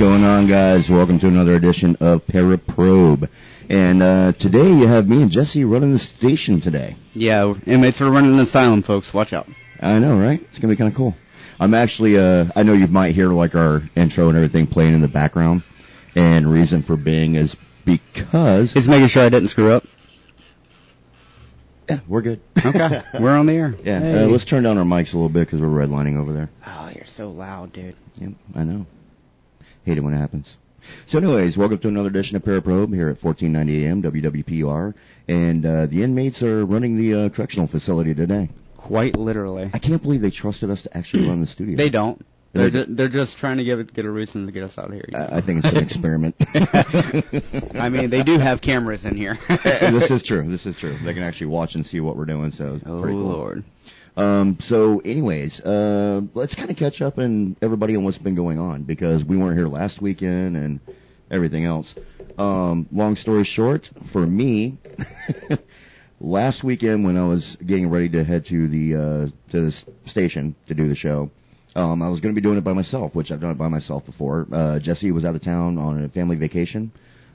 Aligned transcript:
Going 0.00 0.24
on, 0.24 0.46
guys? 0.46 0.88
Welcome 0.88 1.18
to 1.18 1.28
another 1.28 1.54
edition 1.54 1.94
of 2.00 2.26
Paraprobe. 2.26 3.28
And 3.68 4.02
uh, 4.02 4.32
today 4.32 4.66
you 4.66 4.86
have 4.88 5.06
me 5.06 5.20
and 5.20 5.30
Jesse 5.30 5.62
running 5.66 5.92
the 5.92 5.98
station 5.98 6.58
today. 6.58 6.96
Yeah, 7.12 7.52
inmates 7.66 8.00
are 8.00 8.10
running 8.10 8.32
an 8.32 8.40
asylum, 8.40 8.80
folks. 8.80 9.12
Watch 9.12 9.34
out. 9.34 9.46
I 9.78 9.98
know, 9.98 10.18
right? 10.18 10.40
It's 10.40 10.58
gonna 10.58 10.72
be 10.72 10.76
kind 10.78 10.90
of 10.90 10.96
cool. 10.96 11.14
I'm 11.60 11.74
actually, 11.74 12.16
uh, 12.16 12.46
I 12.56 12.62
know 12.62 12.72
you 12.72 12.86
might 12.86 13.14
hear 13.14 13.28
like 13.28 13.54
our 13.54 13.82
intro 13.94 14.28
and 14.28 14.36
everything 14.38 14.66
playing 14.66 14.94
in 14.94 15.02
the 15.02 15.08
background, 15.08 15.64
and 16.16 16.50
reason 16.50 16.80
for 16.82 16.96
being 16.96 17.34
is 17.34 17.54
because 17.84 18.72
Just 18.72 18.88
making 18.88 19.08
sure 19.08 19.22
I 19.24 19.28
didn't 19.28 19.48
screw 19.48 19.70
up. 19.70 19.84
yeah, 21.90 22.00
we're 22.08 22.22
good. 22.22 22.40
Okay, 22.64 23.02
we're 23.20 23.36
on 23.36 23.44
the 23.44 23.52
air. 23.52 23.74
Yeah, 23.84 24.00
Hey. 24.00 24.24
uh, 24.24 24.28
let's 24.28 24.46
turn 24.46 24.62
down 24.62 24.78
our 24.78 24.84
mics 24.84 25.12
a 25.12 25.16
little 25.18 25.28
bit 25.28 25.40
because 25.40 25.60
we're 25.60 25.68
redlining 25.68 26.18
over 26.18 26.32
there. 26.32 26.48
Oh, 26.66 26.90
you're 26.94 27.04
so 27.04 27.28
loud, 27.30 27.74
dude. 27.74 27.96
Yep, 28.16 28.32
I 28.54 28.64
know. 28.64 28.86
Hate 29.90 29.98
it 29.98 30.02
when 30.02 30.14
it 30.14 30.18
happens. 30.18 30.56
So, 31.06 31.18
anyways, 31.18 31.58
welcome 31.58 31.78
to 31.78 31.88
another 31.88 32.10
edition 32.10 32.36
of 32.36 32.44
Paraprobe 32.44 32.94
here 32.94 33.08
at 33.08 33.20
1490 33.20 33.86
AM 33.86 34.02
WWPR, 34.04 34.94
and 35.26 35.66
uh, 35.66 35.86
the 35.86 36.04
inmates 36.04 36.44
are 36.44 36.64
running 36.64 36.96
the 36.96 37.24
uh, 37.24 37.28
correctional 37.30 37.66
facility 37.66 38.14
today. 38.14 38.50
Quite 38.76 39.16
literally. 39.16 39.68
I 39.74 39.80
can't 39.80 40.00
believe 40.00 40.20
they 40.22 40.30
trusted 40.30 40.70
us 40.70 40.82
to 40.82 40.96
actually 40.96 41.26
run 41.28 41.40
the 41.40 41.48
studio. 41.48 41.76
They 41.76 41.88
don't. 41.90 42.24
They're, 42.52 42.70
They're- 42.70 42.84
ju- 42.86 42.94
they're 42.94 43.08
just 43.08 43.36
trying 43.38 43.56
to 43.56 43.64
give 43.64 43.80
it, 43.80 43.92
get 43.92 44.04
a 44.04 44.10
reason 44.10 44.46
to 44.46 44.52
get 44.52 44.62
us 44.62 44.78
out 44.78 44.86
of 44.86 44.92
here. 44.92 45.08
I 45.12 45.38
I 45.38 45.40
think 45.40 45.64
it's 45.64 45.74
an 45.74 45.82
experiment. 45.82 46.36
I 47.74 47.88
mean, 47.88 48.10
they 48.10 48.22
do 48.22 48.38
have 48.38 48.60
cameras 48.60 49.04
in 49.04 49.16
here. 49.16 49.40
this 49.64 50.08
is 50.12 50.22
true. 50.22 50.48
This 50.48 50.66
is 50.66 50.76
true. 50.76 50.96
They 51.02 51.14
can 51.14 51.24
actually 51.24 51.48
watch 51.48 51.74
and 51.74 51.84
see 51.84 51.98
what 51.98 52.16
we're 52.16 52.26
doing. 52.26 52.52
So, 52.52 52.74
it's 52.74 52.84
oh 52.86 53.00
pretty 53.00 53.16
cool. 53.16 53.24
lord. 53.26 53.64
Um, 54.16 54.58
so, 54.60 54.98
anyways, 55.00 55.60
uh, 55.60 56.22
let's 56.34 56.54
kind 56.54 56.70
of 56.70 56.76
catch 56.76 57.00
up 57.00 57.18
and 57.18 57.56
everybody 57.62 57.96
on 57.96 58.04
what's 58.04 58.18
been 58.18 58.34
going 58.34 58.58
on 58.58 58.82
because 58.82 59.24
we 59.24 59.36
weren't 59.36 59.56
here 59.56 59.68
last 59.68 60.02
weekend 60.02 60.56
and 60.56 60.80
everything 61.30 61.64
else. 61.64 61.94
Um, 62.38 62.88
long 62.92 63.16
story 63.16 63.44
short, 63.44 63.90
for 64.06 64.26
me, 64.26 64.78
last 66.20 66.64
weekend 66.64 67.04
when 67.04 67.16
I 67.16 67.26
was 67.26 67.56
getting 67.56 67.90
ready 67.90 68.08
to 68.10 68.24
head 68.24 68.46
to 68.46 68.68
the 68.68 68.96
uh, 68.96 69.26
to 69.50 69.60
the 69.60 69.84
station 70.06 70.54
to 70.66 70.74
do 70.74 70.88
the 70.88 70.94
show, 70.94 71.30
um, 71.76 72.02
I 72.02 72.08
was 72.08 72.20
going 72.20 72.34
to 72.34 72.40
be 72.40 72.44
doing 72.44 72.58
it 72.58 72.64
by 72.64 72.72
myself, 72.72 73.14
which 73.14 73.30
I've 73.30 73.40
done 73.40 73.52
it 73.52 73.58
by 73.58 73.68
myself 73.68 74.04
before. 74.06 74.46
Uh, 74.50 74.78
Jesse 74.78 75.12
was 75.12 75.24
out 75.24 75.34
of 75.34 75.40
town 75.40 75.78
on 75.78 76.04
a 76.04 76.08
family 76.08 76.36
vacation. 76.36 76.90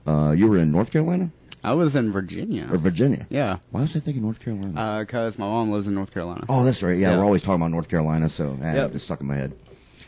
Uh, 0.05 0.31
you 0.31 0.47
were 0.47 0.57
in 0.57 0.71
North 0.71 0.91
Carolina 0.91 1.31
I 1.65 1.73
was 1.73 1.95
in 1.95 2.11
Virginia. 2.11 2.67
or 2.71 2.77
Virginia? 2.77 3.25
Yeah. 3.29 3.57
Why 3.71 3.81
was 3.81 3.95
I 3.95 3.99
thinking 3.99 4.23
North 4.23 4.39
Carolina? 4.39 4.79
Uh 4.79 5.05
'cause 5.05 5.37
my 5.37 5.45
mom 5.45 5.71
lives 5.71 5.87
in 5.87 5.95
North 5.95 6.13
Carolina. 6.13 6.45
Oh, 6.47 6.63
that's 6.63 6.81
right. 6.83 6.97
Yeah, 6.97 7.11
Yeah. 7.11 7.17
we're 7.17 7.25
always 7.25 7.41
talking 7.41 7.55
about 7.61 7.71
North 7.71 7.89
Carolina, 7.89 8.29
so 8.29 8.57
eh, 8.61 8.73
Yep. 8.75 8.95
it's 8.95 9.03
stuck 9.03 9.21
in 9.21 9.27
my 9.27 9.35
head. 9.35 9.53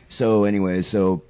So, 0.09 0.44
anyway, 0.45 0.83
so 0.83 1.23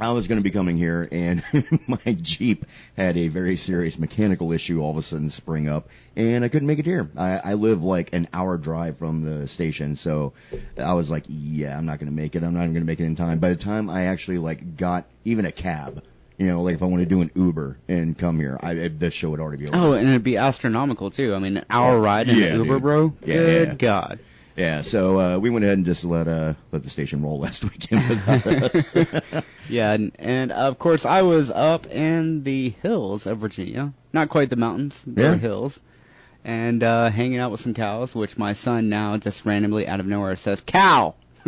I 0.00 0.10
was 0.12 0.26
going 0.26 0.38
to 0.38 0.42
be 0.42 0.50
coming 0.50 0.76
here, 0.76 1.08
and 1.12 1.44
my 1.86 1.98
Jeep 2.20 2.64
had 2.96 3.16
a 3.16 3.28
very 3.28 3.56
serious 3.56 3.98
mechanical 3.98 4.50
issue 4.52 4.80
all 4.80 4.90
of 4.92 4.96
a 4.98 5.02
sudden 5.02 5.30
spring 5.30 5.68
up, 5.68 5.88
and 6.16 6.44
I 6.44 6.48
couldn't 6.48 6.66
make 6.66 6.78
it 6.80 6.86
here. 6.86 7.08
I, 7.16 7.38
I 7.38 7.54
live 7.54 7.84
like 7.84 8.12
an 8.14 8.26
hour 8.32 8.56
drive 8.56 8.98
from 8.98 9.22
the 9.22 9.46
station, 9.46 9.94
so 9.96 10.32
I 10.78 10.94
was 10.94 11.10
like, 11.10 11.24
yeah, 11.28 11.76
I'm 11.78 11.86
not 11.86 11.98
going 12.00 12.10
to 12.10 12.16
make 12.16 12.34
it. 12.34 12.42
I'm 12.42 12.54
not 12.54 12.62
even 12.62 12.72
going 12.72 12.82
to 12.82 12.86
make 12.86 12.98
it 13.00 13.04
in 13.04 13.14
time. 13.14 13.38
By 13.38 13.50
the 13.50 13.56
time 13.56 13.88
I 13.90 14.06
actually 14.06 14.38
like 14.38 14.76
got 14.76 15.04
even 15.24 15.44
a 15.44 15.52
cab, 15.52 16.02
you 16.38 16.46
know, 16.48 16.62
like 16.62 16.74
if 16.76 16.82
I 16.82 16.86
want 16.86 17.00
to 17.00 17.06
do 17.06 17.20
an 17.20 17.30
Uber 17.34 17.78
and 17.88 18.16
come 18.18 18.38
here, 18.40 18.58
I, 18.60 18.72
it, 18.72 18.98
the 19.00 19.10
show 19.10 19.30
would 19.30 19.40
already 19.40 19.62
be 19.64 19.68
over. 19.68 19.76
Oh, 19.76 19.92
and 19.92 20.08
it'd 20.08 20.24
be 20.24 20.36
astronomical 20.36 21.10
too. 21.10 21.34
I 21.34 21.38
mean, 21.38 21.56
an 21.58 21.64
hour 21.70 22.00
ride 22.00 22.28
in 22.28 22.36
Yeah, 22.36 22.46
an 22.46 22.58
Uber, 22.58 22.74
dude. 22.74 22.82
bro. 22.82 23.14
Yeah, 23.24 23.34
Good 23.34 23.68
yeah. 23.68 23.74
God. 23.74 24.18
Yeah, 24.56 24.82
so 24.82 25.18
uh, 25.18 25.38
we 25.38 25.50
went 25.50 25.64
ahead 25.64 25.78
and 25.78 25.84
just 25.86 26.04
let 26.04 26.28
uh 26.28 26.54
let 26.70 26.84
the 26.84 26.90
station 26.90 27.22
roll 27.22 27.40
last 27.40 27.64
weekend. 27.64 28.02
Yeah, 29.68 29.92
and, 29.94 30.12
and 30.18 30.52
of 30.52 30.78
course 30.78 31.04
I 31.06 31.22
was 31.22 31.50
up 31.50 31.86
in 31.86 32.44
the 32.44 32.68
hills 32.82 33.26
of 33.26 33.38
Virginia. 33.38 33.92
Not 34.12 34.28
quite 34.28 34.50
the 34.50 34.56
mountains, 34.56 35.02
Yeah. 35.06 35.30
were 35.30 35.36
hills. 35.38 35.80
And 36.44 36.82
uh 36.84 37.08
hanging 37.10 37.38
out 37.38 37.50
with 37.50 37.62
some 37.62 37.74
cows, 37.74 38.14
which 38.14 38.36
my 38.38 38.52
son 38.52 38.88
now 38.90 39.16
just 39.16 39.44
randomly 39.46 39.88
out 39.88 39.98
of 40.00 40.06
nowhere 40.06 40.36
says, 40.36 40.60
Cow! 40.60 41.14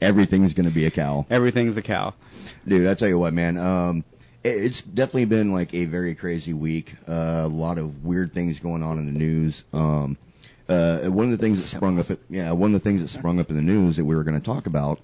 Everything's 0.00 0.54
gonna 0.54 0.70
be 0.70 0.86
a 0.86 0.90
cow, 0.90 1.26
Everything's 1.30 1.76
a 1.76 1.82
cow. 1.82 2.14
Dude. 2.68 2.86
I 2.86 2.94
tell 2.94 3.08
you 3.08 3.18
what, 3.18 3.32
man. 3.32 3.56
Um, 3.56 4.04
it's 4.44 4.80
definitely 4.82 5.24
been 5.26 5.52
like 5.52 5.74
a 5.74 5.84
very 5.86 6.14
crazy 6.14 6.52
week. 6.52 6.94
Uh, 7.08 7.42
a 7.44 7.48
lot 7.48 7.78
of 7.78 8.04
weird 8.04 8.32
things 8.32 8.60
going 8.60 8.82
on 8.82 8.98
in 8.98 9.06
the 9.12 9.18
news. 9.18 9.64
Um, 9.72 10.16
uh, 10.68 11.08
one 11.08 11.24
of 11.26 11.38
the 11.38 11.38
things 11.38 11.60
that 11.60 11.68
sprung 11.68 11.98
up, 11.98 12.06
yeah, 12.28 12.52
one 12.52 12.74
of 12.74 12.82
the 12.82 12.88
things 12.88 13.00
that 13.00 13.08
sprung 13.08 13.40
up 13.40 13.50
in 13.50 13.56
the 13.56 13.62
news 13.62 13.96
that 13.96 14.04
we 14.04 14.14
were 14.14 14.24
going 14.24 14.38
to 14.38 14.44
talk 14.44 14.66
about 14.66 15.00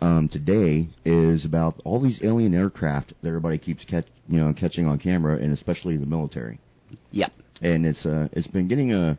um, 0.00 0.28
today 0.28 0.88
is 1.04 1.44
about 1.44 1.80
all 1.84 2.00
these 2.00 2.22
alien 2.24 2.54
aircraft 2.54 3.12
that 3.20 3.28
everybody 3.28 3.58
keeps 3.58 3.84
catch, 3.84 4.06
you 4.28 4.38
know, 4.38 4.52
catching 4.54 4.86
on 4.86 4.98
camera, 4.98 5.36
and 5.36 5.52
especially 5.52 5.96
the 5.96 6.06
military. 6.06 6.58
Yep. 7.10 7.32
and 7.60 7.84
it's 7.84 8.06
uh 8.06 8.28
it's 8.32 8.46
been 8.46 8.68
getting 8.68 8.92
a 8.94 9.18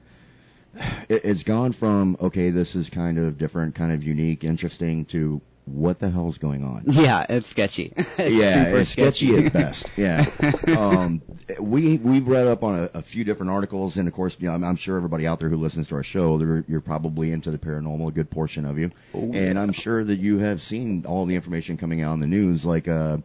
it, 1.08 1.22
it's 1.26 1.44
gone 1.44 1.72
from 1.72 2.18
okay 2.20 2.50
this 2.50 2.76
is 2.76 2.90
kind 2.90 3.20
of 3.20 3.38
different 3.38 3.76
kind 3.76 3.92
of 3.92 4.04
unique 4.04 4.44
interesting 4.44 5.06
to 5.06 5.40
what 5.74 6.00
the 6.00 6.10
hell's 6.10 6.38
going 6.38 6.64
on? 6.64 6.84
Yeah, 6.88 7.26
it's 7.30 7.48
sketchy. 7.48 7.94
It's 7.96 8.20
yeah 8.20 8.66
super 8.66 8.78
it's 8.80 8.90
sketchy 8.90 9.46
at 9.46 9.54
best 9.54 9.92
yeah. 9.96 10.26
Um 10.68 11.22
we 11.60 11.98
we've 11.98 12.28
read 12.28 12.48
up 12.48 12.64
on 12.64 12.80
a, 12.80 13.00
a 13.00 13.02
few 13.02 13.24
different 13.24 13.52
articles 13.52 13.98
and 13.98 14.08
of 14.08 14.14
course 14.14 14.38
you 14.40 14.48
know 14.48 14.54
I'm, 14.54 14.64
I'm 14.64 14.76
sure 14.76 14.98
everybody 14.98 15.28
out 15.28 15.40
there 15.40 15.50
who 15.50 15.58
listens 15.58 15.88
to 15.90 15.96
our 15.96 16.04
show 16.04 16.40
you're 16.68 16.82
probably 16.82 17.32
into 17.32 17.52
the 17.52 17.58
paranormal 17.58 18.10
a 18.10 18.12
good 18.12 18.30
portion 18.30 18.66
of 18.66 18.78
you. 18.78 18.92
Oh, 19.14 19.32
and 19.34 19.58
i'm 19.58 19.72
sure 19.72 20.04
that 20.04 20.18
you 20.18 20.40
have 20.40 20.62
seen 20.62 21.06
all 21.06 21.26
the 21.26 21.36
information 21.36 21.78
coming 21.78 22.02
out 22.02 22.14
in 22.14 22.20
the 22.20 22.28
news 22.28 22.66
like 22.66 22.88
uh 22.88 23.18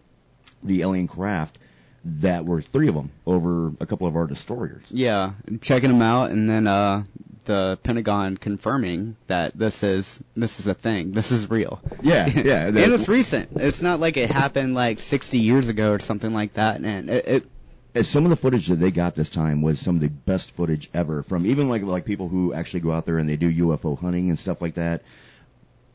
the 0.62 0.82
alien 0.82 1.06
craft 1.06 1.58
that 2.04 2.44
were 2.44 2.60
three 2.60 2.88
of 2.88 2.94
them 2.94 3.10
over 3.26 3.72
a 3.80 3.86
couple 3.86 4.06
of 4.06 4.16
our 4.16 4.26
destroyers. 4.26 4.84
Yeah, 4.90 5.32
checking 5.60 5.90
them 5.90 6.02
out, 6.02 6.30
and 6.30 6.48
then 6.48 6.66
uh 6.66 7.04
the 7.44 7.78
Pentagon 7.82 8.36
confirming 8.36 9.16
that 9.26 9.56
this 9.56 9.82
is 9.82 10.20
this 10.36 10.60
is 10.60 10.66
a 10.66 10.74
thing. 10.74 11.12
This 11.12 11.32
is 11.32 11.50
real. 11.50 11.80
Yeah, 12.02 12.26
yeah. 12.34 12.66
and 12.66 12.76
it's 12.76 13.08
recent. 13.08 13.50
It's 13.56 13.82
not 13.82 14.00
like 14.00 14.16
it 14.16 14.30
happened 14.30 14.74
like 14.74 15.00
60 15.00 15.38
years 15.38 15.68
ago 15.68 15.92
or 15.92 15.98
something 15.98 16.32
like 16.32 16.54
that. 16.54 16.80
And 16.80 17.10
it, 17.10 17.46
it 17.94 18.06
some 18.06 18.24
of 18.24 18.30
the 18.30 18.36
footage 18.36 18.66
that 18.68 18.76
they 18.76 18.90
got 18.90 19.14
this 19.14 19.30
time 19.30 19.62
was 19.62 19.78
some 19.78 19.94
of 19.94 20.00
the 20.00 20.08
best 20.08 20.50
footage 20.52 20.90
ever 20.92 21.22
from 21.22 21.46
even 21.46 21.68
like 21.68 21.82
like 21.82 22.04
people 22.04 22.28
who 22.28 22.52
actually 22.52 22.80
go 22.80 22.90
out 22.90 23.06
there 23.06 23.18
and 23.18 23.28
they 23.28 23.36
do 23.36 23.52
UFO 23.52 23.98
hunting 23.98 24.30
and 24.30 24.38
stuff 24.38 24.60
like 24.60 24.74
that. 24.74 25.02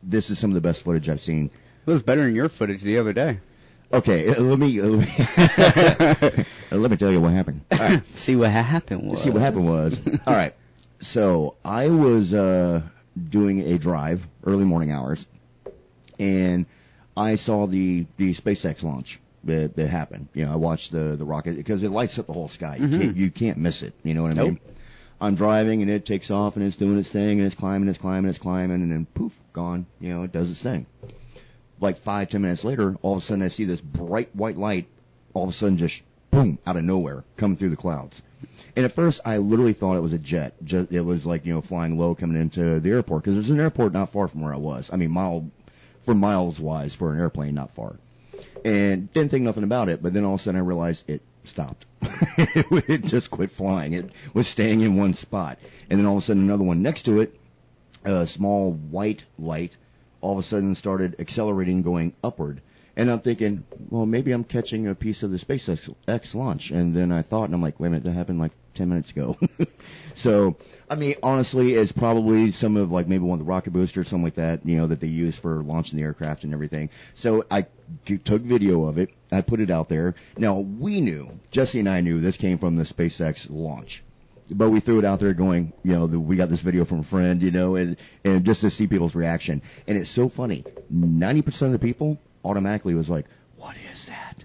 This 0.02 0.30
is 0.30 0.40
some 0.40 0.52
of 0.52 0.56
the 0.56 0.62
best 0.62 0.82
footage 0.84 1.10
I've 1.10 1.22
seen. 1.22 1.52
it 1.86 1.90
was 1.90 2.04
better 2.04 2.24
than 2.24 2.36
your 2.36 2.48
footage 2.48 2.82
the 2.82 3.00
other 3.00 3.12
day. 3.12 3.40
Okay, 3.92 4.30
uh, 4.30 4.40
let 4.40 4.60
me 4.60 4.80
uh, 4.80 4.86
let 4.86 5.08
me, 5.08 5.14
uh, 6.72 6.76
let 6.76 6.92
me 6.92 6.98
tell 6.98 7.12
you 7.12 7.20
what 7.20 7.34
happened. 7.34 7.62
Right. 7.72 8.06
See 8.16 8.36
what 8.36 8.52
happened 8.52 9.10
was. 9.10 9.24
See 9.24 9.32
what 9.32 9.42
happened 9.42 9.68
was 9.68 10.00
all 10.28 10.36
right. 10.36 10.54
So 11.02 11.56
I 11.64 11.90
was 11.90 12.34
uh, 12.34 12.82
doing 13.30 13.62
a 13.62 13.78
drive 13.78 14.28
early 14.44 14.66
morning 14.66 14.92
hours, 14.92 15.26
and 16.20 16.66
I 17.16 17.36
saw 17.36 17.68
the 17.68 18.06
the 18.18 18.34
SpaceX 18.34 18.84
launch 18.84 19.20
that, 19.46 19.76
that 19.76 19.88
happened. 19.88 20.28
You 20.34 20.46
know, 20.46 20.54
I 20.54 20.56
watched 20.56 20.92
the 20.92 21.16
the 21.16 21.26
rocket 21.26 21.56
because 21.56 21.84
it 21.84 21.92
lights 21.92 22.20
up 22.20 22.28
the 22.28 22.34
whole 22.34 22.50
sky. 22.50 22.78
You 22.78 23.00
can't 23.00 23.18
you 23.18 23.32
can't 23.32 23.58
miss 23.58 23.82
it. 23.82 23.94
You 24.04 24.14
know 24.14 24.24
what 24.24 24.38
I 24.38 24.44
mean? 24.44 24.54
Nope. 24.54 24.76
I'm 25.22 25.36
driving 25.36 25.82
and 25.82 25.92
it 25.92 26.06
takes 26.06 26.32
off 26.32 26.56
and 26.56 26.66
it's 26.66 26.78
doing 26.78 26.98
its 26.98 27.10
thing 27.10 27.40
and 27.40 27.46
it's 27.46 27.56
climbing, 27.56 27.90
it's 27.90 27.98
climbing, 27.98 28.30
it's 28.30 28.40
climbing, 28.40 28.82
and 28.82 28.92
then 28.92 29.06
poof, 29.06 29.38
gone. 29.52 29.86
You 30.00 30.14
know, 30.14 30.24
it 30.24 30.32
does 30.32 30.50
its 30.50 30.62
thing. 30.62 30.86
Like 31.82 31.98
five, 31.98 32.30
ten 32.30 32.42
minutes 32.42 32.64
later, 32.64 32.96
all 33.02 33.18
of 33.18 33.24
a 33.24 33.26
sudden 33.26 33.44
I 33.44 33.50
see 33.50 33.66
this 33.66 33.82
bright 33.82 34.34
white 34.34 34.58
light, 34.58 34.88
all 35.34 35.44
of 35.44 35.50
a 35.50 35.54
sudden 35.54 35.78
just 35.78 36.02
boom 36.32 36.58
out 36.66 36.78
of 36.78 36.84
nowhere, 36.84 37.24
coming 37.36 37.58
through 37.58 37.70
the 37.70 37.76
clouds. 37.76 38.22
And 38.76 38.86
at 38.86 38.92
first, 38.92 39.22
I 39.26 39.38
literally 39.38 39.74
thought 39.74 39.98
it 39.98 40.02
was 40.02 40.14
a 40.14 40.20
jet. 40.20 40.54
Just, 40.64 40.92
it 40.92 41.02
was 41.02 41.26
like 41.26 41.46
you 41.46 41.54
know 41.54 41.62
flying 41.62 41.98
low 41.98 42.16
coming 42.16 42.40
into 42.40 42.80
the 42.80 42.92
airport 42.92 43.24
because 43.24 43.36
there's 43.36 43.50
an 43.50 43.60
airport 43.60 43.94
not 43.94 44.12
far 44.12 44.28
from 44.28 44.42
where 44.42 44.54
I 44.54 44.58
was. 44.58 44.90
I 44.92 44.96
mean, 44.96 45.12
mile 45.12 45.50
for 46.04 46.14
miles 46.14 46.60
wise 46.60 46.94
for 46.94 47.14
an 47.14 47.20
airplane, 47.20 47.56
not 47.56 47.76
far. 47.76 47.96
And 48.64 49.12
didn't 49.14 49.32
think 49.32 49.44
nothing 49.44 49.64
about 49.64 49.90
it. 49.90 50.02
But 50.02 50.14
then 50.14 50.26
all 50.26 50.36
of 50.36 50.40
a 50.40 50.44
sudden, 50.44 50.60
I 50.60 50.64
realized 50.64 51.10
it 51.10 51.22
stopped. 51.44 51.86
it 52.02 53.04
just 53.04 53.32
quit 53.32 53.52
flying. 53.52 53.94
It 53.94 54.10
was 54.34 54.48
staying 54.48 54.82
in 54.82 54.98
one 54.98 55.14
spot. 55.14 55.60
And 55.90 56.00
then 56.00 56.06
all 56.06 56.18
of 56.18 56.24
a 56.24 56.26
sudden, 56.26 56.44
another 56.44 56.64
one 56.64 56.82
next 56.82 57.04
to 57.04 57.22
it, 57.22 57.40
a 58.06 58.26
small 58.26 58.72
white 58.72 59.26
light, 59.38 59.78
all 60.22 60.34
of 60.34 60.40
a 60.40 60.44
sudden 60.44 60.76
started 60.76 61.16
accelerating, 61.20 61.82
going 61.82 62.14
upward. 62.24 62.62
And 63.00 63.10
I'm 63.10 63.22
thinking, 63.22 63.64
well, 63.90 64.06
maybe 64.06 64.34
I'm 64.34 64.44
catching 64.44 64.88
a 64.88 64.94
piece 64.94 65.24
of 65.24 65.32
the 65.32 65.38
SpaceX 65.38 65.96
X 66.06 66.36
launch. 66.36 66.72
And 66.72 66.94
then 66.94 67.14
I 67.14 67.22
thought, 67.22 67.46
and 67.46 67.54
I'm 67.54 67.62
like, 67.62 67.80
wait 67.80 67.88
a 67.88 67.92
minute, 67.92 68.04
that 68.04 68.12
happened 68.12 68.40
like 68.40 68.52
10 68.74 68.90
minutes 68.90 69.12
ago. 69.12 69.38
so, 70.16 70.58
I 70.90 70.96
mean, 70.96 71.16
honestly, 71.24 71.76
it's 71.76 71.94
probably 71.94 72.52
some 72.52 72.76
of 72.76 72.92
like 72.92 73.08
maybe 73.08 73.24
one 73.24 73.40
of 73.40 73.46
the 73.46 73.50
rocket 73.50 73.72
boosters, 73.72 74.10
something 74.10 74.26
like 74.26 74.36
that, 74.36 74.66
you 74.66 74.76
know, 74.76 74.88
that 74.88 75.00
they 75.00 75.08
use 75.08 75.38
for 75.38 75.64
launching 75.64 75.98
the 75.98 76.04
aircraft 76.04 76.44
and 76.44 76.52
everything. 76.52 76.90
So 77.14 77.46
I 77.50 77.68
took 78.26 78.42
video 78.42 78.84
of 78.84 78.98
it. 78.98 79.12
I 79.32 79.40
put 79.40 79.62
it 79.62 79.72
out 79.72 79.88
there. 79.88 80.16
Now 80.38 80.60
we 80.60 81.00
knew, 81.00 81.40
Jesse 81.52 81.80
and 81.80 81.88
I 81.88 82.02
knew 82.02 82.20
this 82.20 82.36
came 82.36 82.58
from 82.58 82.76
the 82.76 82.84
SpaceX 82.84 83.48
launch. 83.50 84.04
But 84.52 84.72
we 84.72 84.82
threw 84.82 85.00
it 85.00 85.06
out 85.06 85.22
there 85.22 85.34
going, 85.34 85.72
you 85.84 85.94
know, 85.94 86.08
the, 86.08 86.20
we 86.20 86.36
got 86.36 86.50
this 86.50 86.60
video 86.60 86.84
from 86.84 87.00
a 87.00 87.04
friend, 87.04 87.42
you 87.42 87.52
know, 87.52 87.76
and, 87.76 87.96
and 88.26 88.44
just 88.44 88.60
to 88.60 88.70
see 88.70 88.88
people's 88.88 89.16
reaction. 89.16 89.62
And 89.88 89.98
it's 89.98 90.10
so 90.10 90.28
funny. 90.28 90.66
90% 90.92 91.62
of 91.62 91.72
the 91.72 91.80
people 91.80 92.20
automatically 92.44 92.94
was 92.96 93.10
like, 93.10 93.26
what 93.58 93.76
is 93.92 94.06
that? 94.08 94.44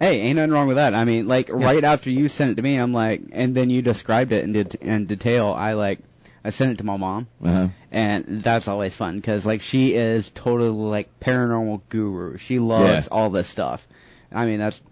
Hey, 0.00 0.20
ain't 0.22 0.36
nothing 0.36 0.50
wrong 0.50 0.66
with 0.66 0.76
that. 0.76 0.94
I 0.94 1.04
mean, 1.04 1.26
like 1.28 1.48
right 1.50 1.82
after 1.84 2.10
you 2.10 2.28
sent 2.28 2.50
it 2.50 2.54
to 2.56 2.62
me, 2.62 2.76
I'm 2.76 2.92
like, 2.92 3.22
and 3.32 3.54
then 3.54 3.70
you 3.70 3.80
described 3.82 4.32
it 4.32 4.44
in, 4.44 4.52
det- 4.52 4.74
in 4.76 5.06
detail. 5.06 5.48
I 5.56 5.74
like, 5.74 6.00
I 6.44 6.50
sent 6.50 6.72
it 6.72 6.78
to 6.78 6.84
my 6.84 6.96
mom, 6.96 7.26
Uh-huh. 7.42 7.68
and 7.90 8.24
that's 8.42 8.68
always 8.68 8.94
fun 8.94 9.16
because 9.16 9.46
like 9.46 9.60
she 9.62 9.94
is 9.94 10.28
totally 10.30 10.68
like 10.70 11.20
paranormal 11.20 11.82
guru. 11.88 12.36
She 12.38 12.58
loves 12.58 13.06
Yeah. 13.06 13.08
all 13.12 13.30
this 13.30 13.48
stuff. 13.48 13.86
I 14.32 14.44
mean, 14.46 14.58
that's, 14.58 14.82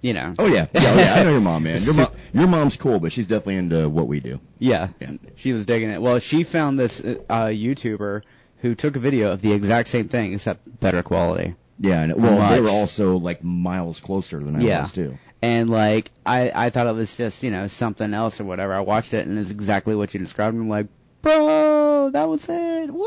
you 0.00 0.14
know, 0.14 0.32
Oh 0.38 0.46
yeah, 0.46 0.66
yeah, 0.72 0.80
oh, 0.94 0.98
yeah. 0.98 1.14
I 1.16 1.22
know 1.24 1.32
your 1.32 1.40
mom, 1.42 1.62
man. 1.64 1.80
Your 1.82 1.94
mom, 1.94 2.08
your 2.32 2.46
mom's 2.48 2.76
cool, 2.76 2.98
but 2.98 3.12
she's 3.12 3.26
definitely 3.26 3.56
into 3.56 3.88
what 3.88 4.08
we 4.08 4.18
do. 4.20 4.40
yeah, 4.58 4.88
Yeah. 5.00 5.12
she 5.36 5.52
was 5.52 5.66
digging 5.66 5.90
it. 5.90 6.00
Well, 6.02 6.18
she 6.18 6.42
found 6.42 6.78
this 6.78 7.00
uh, 7.00 7.14
YouTuber 7.52 8.22
who 8.62 8.74
took 8.74 8.96
a 8.96 9.00
video 9.00 9.30
of 9.32 9.40
the 9.40 9.52
exact 9.52 9.88
same 9.88 10.08
thing 10.08 10.34
except 10.34 10.60
better 10.80 11.02
quality. 11.02 11.54
Yeah, 11.78 12.02
and 12.02 12.22
well, 12.22 12.50
they 12.50 12.60
were 12.60 12.68
also 12.68 13.16
like 13.16 13.42
miles 13.42 14.00
closer 14.00 14.38
than 14.38 14.56
I 14.56 14.60
Yeah. 14.60 14.82
was 14.82 14.92
too. 14.92 15.18
And 15.42 15.70
like 15.70 16.10
I, 16.26 16.52
I 16.54 16.70
thought 16.70 16.86
it 16.86 16.94
was 16.94 17.14
just 17.14 17.42
you 17.42 17.50
know 17.50 17.68
something 17.68 18.12
else 18.12 18.40
or 18.40 18.44
whatever. 18.44 18.74
I 18.74 18.80
watched 18.80 19.14
it 19.14 19.26
and 19.26 19.38
it's 19.38 19.50
exactly 19.50 19.94
what 19.94 20.12
you 20.12 20.20
described. 20.20 20.54
And 20.54 20.64
I'm 20.64 20.68
like, 20.68 20.88
bro, 21.22 22.10
that 22.12 22.28
was 22.28 22.46
it. 22.48 22.90
What? 22.90 23.06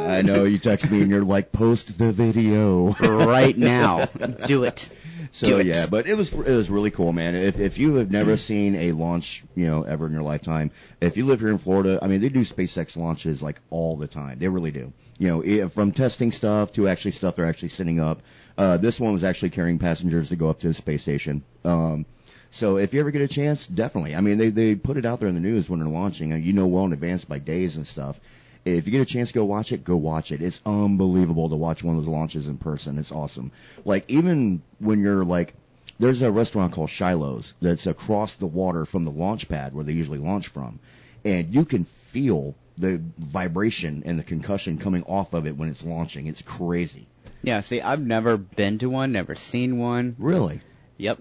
I 0.00 0.22
know 0.22 0.44
you 0.44 0.58
text 0.58 0.90
me 0.90 1.02
and 1.02 1.10
you're 1.10 1.22
like, 1.22 1.52
post 1.52 1.98
the 1.98 2.10
video 2.12 2.94
right 3.26 3.56
now, 3.76 4.06
do 4.46 4.64
it. 4.64 4.88
So 5.32 5.58
yeah, 5.58 5.86
but 5.86 6.06
it 6.06 6.16
was 6.16 6.32
it 6.32 6.46
was 6.46 6.70
really 6.70 6.90
cool, 6.90 7.12
man. 7.12 7.34
If 7.34 7.58
if 7.58 7.78
you 7.78 7.96
have 7.96 8.10
never 8.10 8.36
seen 8.36 8.74
a 8.74 8.92
launch, 8.92 9.44
you 9.54 9.66
know, 9.66 9.82
ever 9.82 10.06
in 10.06 10.12
your 10.12 10.22
lifetime, 10.22 10.70
if 11.00 11.16
you 11.16 11.26
live 11.26 11.40
here 11.40 11.50
in 11.50 11.58
Florida, 11.58 11.98
I 12.02 12.06
mean, 12.06 12.20
they 12.20 12.28
do 12.28 12.40
SpaceX 12.40 12.96
launches 12.96 13.42
like 13.42 13.60
all 13.70 13.96
the 13.96 14.08
time. 14.08 14.38
They 14.38 14.48
really 14.48 14.70
do. 14.70 14.92
You 15.18 15.28
know, 15.28 15.68
from 15.68 15.92
testing 15.92 16.32
stuff 16.32 16.72
to 16.72 16.88
actually 16.88 17.12
stuff 17.12 17.36
they're 17.36 17.46
actually 17.46 17.70
sending 17.70 18.00
up. 18.00 18.22
Uh, 18.56 18.76
this 18.76 19.00
one 19.00 19.12
was 19.12 19.24
actually 19.24 19.50
carrying 19.50 19.78
passengers 19.78 20.28
to 20.28 20.36
go 20.36 20.48
up 20.48 20.60
to 20.60 20.68
the 20.68 20.74
space 20.74 21.02
station. 21.02 21.42
Um, 21.64 22.06
so 22.50 22.76
if 22.76 22.94
you 22.94 23.00
ever 23.00 23.10
get 23.10 23.22
a 23.22 23.28
chance, 23.28 23.66
definitely. 23.66 24.14
I 24.14 24.20
mean, 24.20 24.38
they 24.38 24.50
they 24.50 24.74
put 24.76 24.96
it 24.96 25.04
out 25.04 25.18
there 25.18 25.28
in 25.28 25.34
the 25.34 25.40
news 25.40 25.68
when 25.68 25.80
they're 25.80 25.88
launching, 25.88 26.32
and 26.32 26.44
you 26.44 26.52
know 26.52 26.66
well 26.66 26.84
in 26.84 26.92
advance 26.92 27.24
by 27.24 27.38
days 27.40 27.76
and 27.76 27.86
stuff. 27.86 28.20
If 28.64 28.86
you 28.86 28.92
get 28.92 29.02
a 29.02 29.06
chance 29.06 29.28
to 29.28 29.34
go 29.34 29.44
watch 29.44 29.72
it, 29.72 29.84
go 29.84 29.96
watch 29.96 30.32
it. 30.32 30.40
It's 30.40 30.60
unbelievable 30.64 31.50
to 31.50 31.56
watch 31.56 31.84
one 31.84 31.96
of 31.96 32.02
those 32.02 32.10
launches 32.10 32.46
in 32.46 32.56
person. 32.56 32.98
It's 32.98 33.12
awesome. 33.12 33.52
Like 33.84 34.04
even 34.08 34.62
when 34.78 35.02
you're 35.02 35.24
like, 35.24 35.54
there's 35.98 36.22
a 36.22 36.32
restaurant 36.32 36.72
called 36.72 36.90
Shiloh's 36.90 37.52
that's 37.60 37.86
across 37.86 38.36
the 38.36 38.46
water 38.46 38.84
from 38.86 39.04
the 39.04 39.10
launch 39.10 39.48
pad 39.48 39.74
where 39.74 39.84
they 39.84 39.92
usually 39.92 40.18
launch 40.18 40.48
from, 40.48 40.80
and 41.24 41.54
you 41.54 41.64
can 41.64 41.84
feel 42.10 42.54
the 42.76 43.00
vibration 43.18 44.02
and 44.04 44.18
the 44.18 44.24
concussion 44.24 44.78
coming 44.78 45.04
off 45.04 45.34
of 45.34 45.46
it 45.46 45.56
when 45.56 45.68
it's 45.68 45.84
launching. 45.84 46.26
It's 46.26 46.42
crazy. 46.42 47.06
Yeah. 47.42 47.60
See, 47.60 47.80
I've 47.80 48.00
never 48.00 48.36
been 48.36 48.78
to 48.78 48.88
one, 48.88 49.12
never 49.12 49.34
seen 49.34 49.78
one. 49.78 50.16
Really. 50.18 50.62
Yep. 50.96 51.20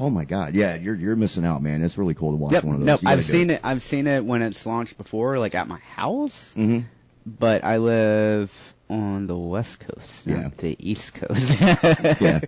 Oh 0.00 0.08
my 0.08 0.24
God. 0.24 0.54
Yeah, 0.54 0.76
you're 0.76 0.94
you're 0.94 1.14
missing 1.16 1.44
out, 1.44 1.62
man. 1.62 1.82
It's 1.82 1.98
really 1.98 2.14
cool 2.14 2.30
to 2.30 2.36
watch 2.36 2.52
Yep. 2.54 2.64
one 2.64 2.74
of 2.76 2.80
those. 2.86 3.02
No, 3.02 3.10
I've 3.10 3.24
seen 3.24 3.50
it. 3.50 3.60
I've 3.62 3.82
seen 3.82 4.06
it 4.06 4.24
when 4.24 4.40
it's 4.40 4.64
launched 4.64 4.96
before, 4.96 5.38
like 5.38 5.54
at 5.54 5.68
my 5.68 5.78
house. 5.94 6.54
Mhm. 6.56 6.84
But 7.26 7.64
I 7.64 7.76
live 7.76 8.50
on 8.88 9.26
the 9.26 9.36
west 9.36 9.78
coast, 9.80 10.26
not 10.26 10.38
Yeah. 10.42 10.48
the 10.56 10.76
east 10.80 11.12
coast. 11.14 11.60
yeah. 12.20 12.40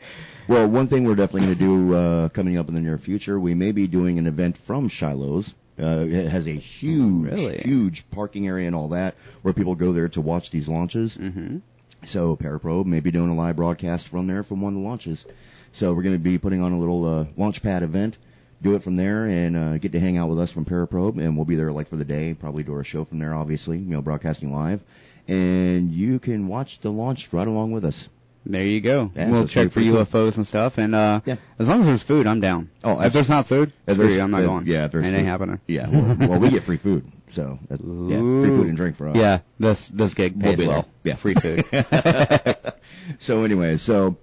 Well, 0.49 0.67
one 0.67 0.89
thing 0.89 1.05
we're 1.05 1.15
definitely 1.15 1.55
going 1.55 1.59
to 1.59 1.65
do 1.89 1.95
uh, 1.95 2.29
coming 2.31 2.57
up 2.57 2.69
in 2.69 2.75
the 2.75 2.81
near 2.81 2.97
future, 2.99 3.39
we 3.39 3.53
may 3.55 3.71
be 3.73 3.87
doing 3.87 4.19
an 4.19 4.27
event 4.27 4.57
from 4.57 4.89
Shiloh's. 4.89 5.55
Uh, 5.81 6.05
it 6.09 6.29
has 6.29 6.47
a 6.47 6.53
huge, 6.53 7.31
Really? 7.31 7.59
huge 7.59 8.09
parking 8.11 8.47
area 8.49 8.67
and 8.67 8.75
all 8.75 8.89
that, 8.89 9.15
where 9.43 9.55
people 9.55 9.75
go 9.75 9.93
there 9.93 10.09
to 10.09 10.21
watch 10.21 10.51
these 10.51 10.69
launches. 10.69 11.15
hmm 11.17 11.59
So 12.05 12.37
Paraprobe 12.37 12.87
may 12.87 13.01
be 13.01 13.11
doing 13.11 13.31
a 13.31 13.35
live 13.35 13.57
broadcast 13.57 14.09
from 14.09 14.27
there 14.27 14.43
from 14.43 14.61
one 14.61 14.75
of 14.75 14.81
the 14.83 14.87
launches. 14.87 15.25
So 15.73 15.93
we're 15.95 16.03
going 16.03 16.15
to 16.17 16.19
be 16.19 16.39
putting 16.39 16.61
on 16.61 16.73
a 16.73 16.79
little 16.79 17.05
uh, 17.07 17.25
launch 17.37 17.63
pad 17.63 17.83
event, 17.83 18.19
do 18.61 18.75
it 18.75 18.83
from 18.83 18.97
there, 18.97 19.25
and 19.25 19.57
uh, 19.57 19.79
get 19.79 19.93
to 19.93 20.01
hang 20.01 20.19
out 20.19 20.29
with 20.29 20.41
us 20.41 20.51
from 20.51 20.65
Paraprobe, 20.65 21.19
and 21.19 21.37
we'll 21.37 21.45
be 21.47 21.55
there 21.57 21.73
like 21.73 21.89
for 21.89 21.97
the 21.97 22.05
day, 22.05 22.35
probably 22.35 22.63
do 22.63 22.75
our 22.75 22.85
show 22.85 23.05
from 23.05 23.19
there, 23.21 23.35
obviously, 23.35 23.79
you 23.79 23.91
know, 23.91 24.03
broadcasting 24.03 24.53
live, 24.53 24.83
and 25.29 25.93
you 25.93 26.19
can 26.19 26.49
watch 26.49 26.81
the 26.81 26.91
launch 26.91 27.33
right 27.33 27.47
along 27.49 27.73
with 27.73 27.85
us. 27.85 28.09
There 28.45 28.63
you 28.65 28.81
go. 28.81 29.11
Yeah, 29.15 29.31
we'll 29.31 29.47
check 29.47 29.71
for 29.71 29.81
cool. 29.81 30.05
UFOs 30.05 30.37
and 30.37 30.45
stuff, 30.47 30.77
and 30.77 30.95
uh, 30.97 31.21
Yeah. 31.25 31.37
as 31.61 31.69
long 31.69 31.81
as 31.81 31.87
there's 31.87 32.03
food, 32.03 32.27
I'm 32.27 32.41
down. 32.41 32.71
Oh, 32.83 33.01
if 33.01 33.13
there's 33.13 33.31
not 33.31 33.47
food, 33.47 33.73
If 33.87 33.97
there's- 33.97 34.15
you, 34.15 34.21
I'm 34.21 34.33
not 34.33 34.43
going. 34.43 34.67
Yeah, 34.67 34.87
if 34.87 34.93
there's 34.93 35.07
it 35.07 35.11
food. 35.11 35.17
ain't 35.17 35.27
happening. 35.29 35.61
Yeah, 35.69 35.89
well, 35.89 36.29
well, 36.31 36.41
we 36.41 36.51
get 36.51 36.65
free 36.65 36.77
food, 36.77 37.05
so 37.33 37.59
yeah, 37.71 37.77
free 37.79 38.49
food 38.49 38.67
and 38.69 38.77
drink 38.77 38.97
for 38.97 39.09
us. 39.09 39.17
Yeah, 39.17 39.41
this 39.59 39.89
this 39.89 40.15
gig 40.15 40.35
We'll 40.35 40.43
pays 40.53 40.59
be 40.59 40.65
there. 40.67 40.75
well. 40.75 40.89
Yeah. 41.05 41.17
free 41.17 41.35
food. 41.35 41.65
so 43.19 43.45
anyways, 43.45 43.83
so 43.83 44.17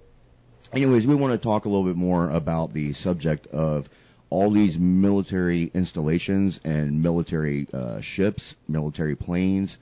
anyways, 0.72 1.06
we 1.06 1.14
want 1.14 1.32
to 1.32 1.38
talk 1.38 1.64
a 1.64 1.68
little 1.68 1.84
bit 1.84 1.96
more 1.96 2.30
about 2.30 2.72
the 2.72 2.92
subject 2.92 3.46
of 3.48 3.88
all 4.30 4.50
these 4.50 4.78
military 4.78 5.70
installations 5.74 6.60
and 6.64 7.02
military 7.02 7.66
uh, 7.72 8.00
ships, 8.00 8.54
military 8.68 9.16
planes 9.16 9.76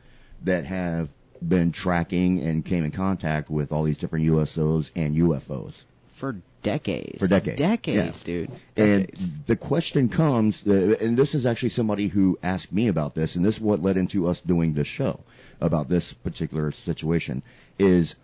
that 0.45 0.65
have 0.65 1.09
been 1.47 1.71
tracking 1.71 2.41
and 2.41 2.65
came 2.65 2.83
in 2.85 2.91
contact 2.91 3.51
with 3.51 3.73
all 3.73 3.85
these 3.85 3.99
different 3.99 4.27
USOs 4.27 4.91
and 4.97 5.17
UFOs. 5.17 5.75
for 6.15 6.37
decades. 6.63 7.19
For 7.19 7.29
decades, 7.29 7.59
Decades, 7.59 8.19
yeah. 8.19 8.25
dude. 8.25 8.51
And 8.77 9.11
the 9.47 9.57
question 9.57 10.09
comes, 10.09 10.67
uh, 10.67 10.97
and 11.01 11.17
this 11.17 11.35
is 11.35 11.47
actually 11.47 11.71
somebody 11.71 12.09
who 12.09 12.39
asked 12.43 12.73
me 12.73 12.89
about 12.89 13.15
this, 13.15 13.37
and 13.37 13.45
this 13.45 13.57
is 13.57 13.61
what 13.61 13.83
led 13.83 13.97
into 13.97 14.27
us 14.27 14.41
doing 14.41 14.75
this 14.75 14.87
show 14.87 15.21
about 15.61 15.89
this 15.89 16.13
particular 16.13 16.73
situation, 16.73 17.43
is 17.79 18.15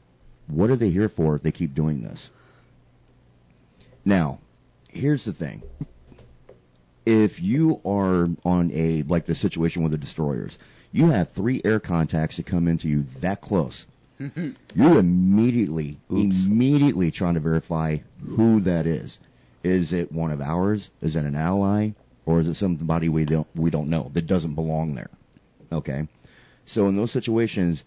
what 0.47 0.71
are 0.71 0.77
they 0.77 0.91
here 0.91 1.09
for 1.09 1.37
if 1.37 1.43
they 1.43 1.53
keep 1.53 1.75
doing 1.75 2.03
this? 2.03 2.31
Now, 4.05 4.41
here's 4.91 5.25
the 5.25 5.33
thing. 5.33 5.63
If 7.07 7.41
you 7.41 7.81
are 7.85 8.29
on 8.45 8.71
a, 8.73 9.03
like 9.03 9.27
the 9.27 9.35
situation 9.35 9.83
with 9.83 9.93
the 9.93 9.99
destroyers, 9.99 10.59
you 10.93 11.11
have 11.11 11.31
three 11.33 11.61
air 11.65 11.81
contacts 11.81 12.37
that 12.37 12.47
come 12.47 12.69
into 12.69 12.89
you 12.89 13.05
that 13.21 13.41
close. 13.41 13.85
you 14.19 14.99
immediately, 14.99 15.99
Oops. 16.13 16.47
immediately 16.47 17.11
trying 17.11 17.35
to 17.35 17.41
verify 17.41 17.99
who 18.25 18.61
that 18.61 18.87
is. 18.87 19.19
Is 19.63 19.93
it 19.93 20.13
one 20.13 20.31
of 20.31 20.41
ours? 20.41 20.91
Is 21.01 21.17
it 21.17 21.25
an 21.25 21.35
ally? 21.35 21.91
Or 22.27 22.41
is 22.41 22.49
it 22.49 22.55
somebody 22.55 23.09
we 23.09 23.25
don't, 23.25 23.47
we 23.55 23.71
don't 23.71 23.89
know 23.89 24.11
that 24.15 24.27
doesn't 24.27 24.55
belong 24.55 24.95
there? 24.95 25.11
Okay. 25.73 26.07
So 26.65 26.89
in 26.89 26.97
those 26.97 27.11
situations, 27.11 27.85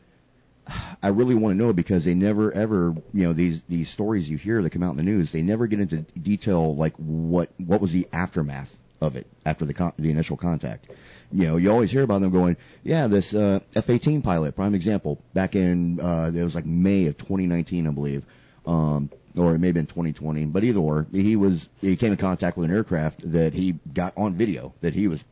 I 1.01 1.09
really 1.09 1.35
want 1.35 1.57
to 1.57 1.63
know 1.63 1.73
because 1.73 2.03
they 2.03 2.13
never 2.13 2.51
ever, 2.51 2.93
you 3.13 3.23
know, 3.23 3.33
these 3.33 3.61
these 3.69 3.89
stories 3.89 4.29
you 4.29 4.37
hear 4.37 4.61
that 4.61 4.71
come 4.71 4.83
out 4.83 4.91
in 4.91 4.97
the 4.97 5.03
news, 5.03 5.31
they 5.31 5.41
never 5.41 5.67
get 5.67 5.79
into 5.79 5.97
detail 6.19 6.75
like 6.75 6.93
what 6.97 7.49
what 7.57 7.79
was 7.81 7.91
the 7.91 8.07
aftermath 8.11 8.75
of 8.99 9.15
it 9.15 9.27
after 9.45 9.65
the 9.65 9.73
con- 9.73 9.93
the 9.97 10.11
initial 10.11 10.35
contact. 10.35 10.87
You 11.31 11.45
know, 11.47 11.57
you 11.57 11.71
always 11.71 11.91
hear 11.91 12.03
about 12.03 12.21
them 12.21 12.31
going, 12.31 12.55
yeah, 12.83 13.07
this 13.07 13.33
uh, 13.33 13.59
F-18 13.75 14.23
pilot, 14.23 14.55
prime 14.55 14.73
example, 14.73 15.21
back 15.33 15.55
in 15.55 15.99
uh, 15.99 16.31
it 16.33 16.43
was 16.43 16.55
like 16.55 16.65
May 16.65 17.07
of 17.07 17.17
2019, 17.17 17.87
I 17.87 17.91
believe, 17.91 18.23
um, 18.65 19.09
or 19.37 19.53
it 19.53 19.59
may 19.59 19.67
have 19.67 19.73
been 19.73 19.87
2020, 19.87 20.45
but 20.45 20.63
either 20.63 20.79
or, 20.79 21.05
he 21.11 21.35
was 21.35 21.67
he 21.81 21.95
came 21.97 22.13
in 22.13 22.17
contact 22.17 22.57
with 22.57 22.69
an 22.69 22.75
aircraft 22.75 23.29
that 23.31 23.53
he 23.53 23.75
got 23.93 24.13
on 24.15 24.35
video 24.35 24.73
that 24.81 24.93
he 24.93 25.07
was 25.07 25.23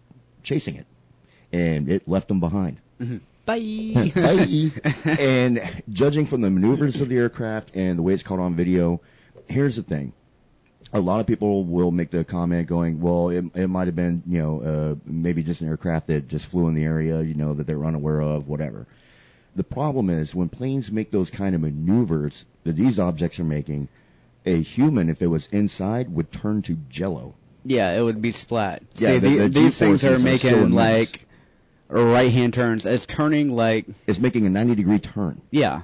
chasing 0.44 0.76
it, 0.76 0.86
and 1.54 1.90
it 1.90 2.08
left 2.08 2.30
him 2.30 2.40
behind. 2.42 2.82
Bye. 3.46 4.12
Bye. 4.14 4.72
and 5.20 5.84
judging 5.90 6.26
from 6.26 6.42
the 6.42 6.50
maneuvers 6.50 7.00
of 7.02 7.10
the 7.10 7.18
aircraft 7.18 7.76
and 7.76 7.98
the 7.98 8.04
way 8.04 8.14
it's 8.14 8.24
caught 8.24 8.40
on 8.40 8.56
video, 8.56 9.02
here's 9.48 9.76
the 9.76 9.84
thing. 9.84 10.14
A 10.94 11.00
lot 11.00 11.20
of 11.20 11.28
people 11.28 11.64
will 11.66 11.92
make 11.92 12.12
the 12.12 12.24
comment 12.24 12.68
going, 12.68 13.02
well, 13.02 13.30
it, 13.30 13.44
it 13.56 13.68
might 13.68 13.88
have 13.88 13.96
been, 13.96 14.24
you 14.28 14.42
know, 14.42 14.62
uh, 14.62 14.96
maybe 15.06 15.44
just 15.44 15.60
an 15.62 15.68
aircraft 15.68 16.08
that 16.08 16.28
just 16.30 16.46
flew 16.46 16.68
in 16.68 16.74
the 16.76 16.84
area, 16.84 17.22
you 17.22 17.34
know, 17.34 17.54
that 17.54 17.68
they're 17.68 17.84
unaware 17.84 18.22
of, 18.22 18.48
whatever. 18.48 18.86
The 19.58 19.64
problem 19.64 20.10
is 20.10 20.34
when 20.36 20.48
planes 20.48 20.92
make 20.92 21.12
those 21.12 21.30
kind 21.30 21.54
of 21.56 21.62
maneuvers 21.62 22.46
that 22.64 22.76
these 22.78 22.98
objects 23.00 23.40
are 23.40 23.44
making, 23.46 23.88
a 24.46 24.62
human, 24.62 25.10
if 25.10 25.22
it 25.22 25.28
was 25.28 25.48
inside, 25.52 26.14
would 26.14 26.32
turn 26.32 26.62
to 26.64 26.78
jello. 26.90 27.34
yeah, 27.66 27.92
it 27.98 28.02
would 28.02 28.22
be 28.22 28.32
splat. 28.32 28.84
Yeah, 28.96 29.08
See, 29.14 29.18
the- 29.20 29.28
the, 29.30 29.38
the 29.38 29.50
these 29.50 29.78
things 29.80 30.04
are 30.06 30.14
are 30.14 30.18
so 30.18 30.24
making 30.24 30.54
enormous. 30.54 30.76
like 30.76 31.28
right 31.90 32.32
hand 32.32 32.54
turns. 32.54 32.86
It's 32.86 33.06
turning 33.06 33.50
like 33.50 33.86
It's 34.08 34.20
making 34.20 34.46
a 34.46 34.50
90 34.50 34.76
degree 34.76 35.00
turn. 35.00 35.42
yeah. 35.52 35.82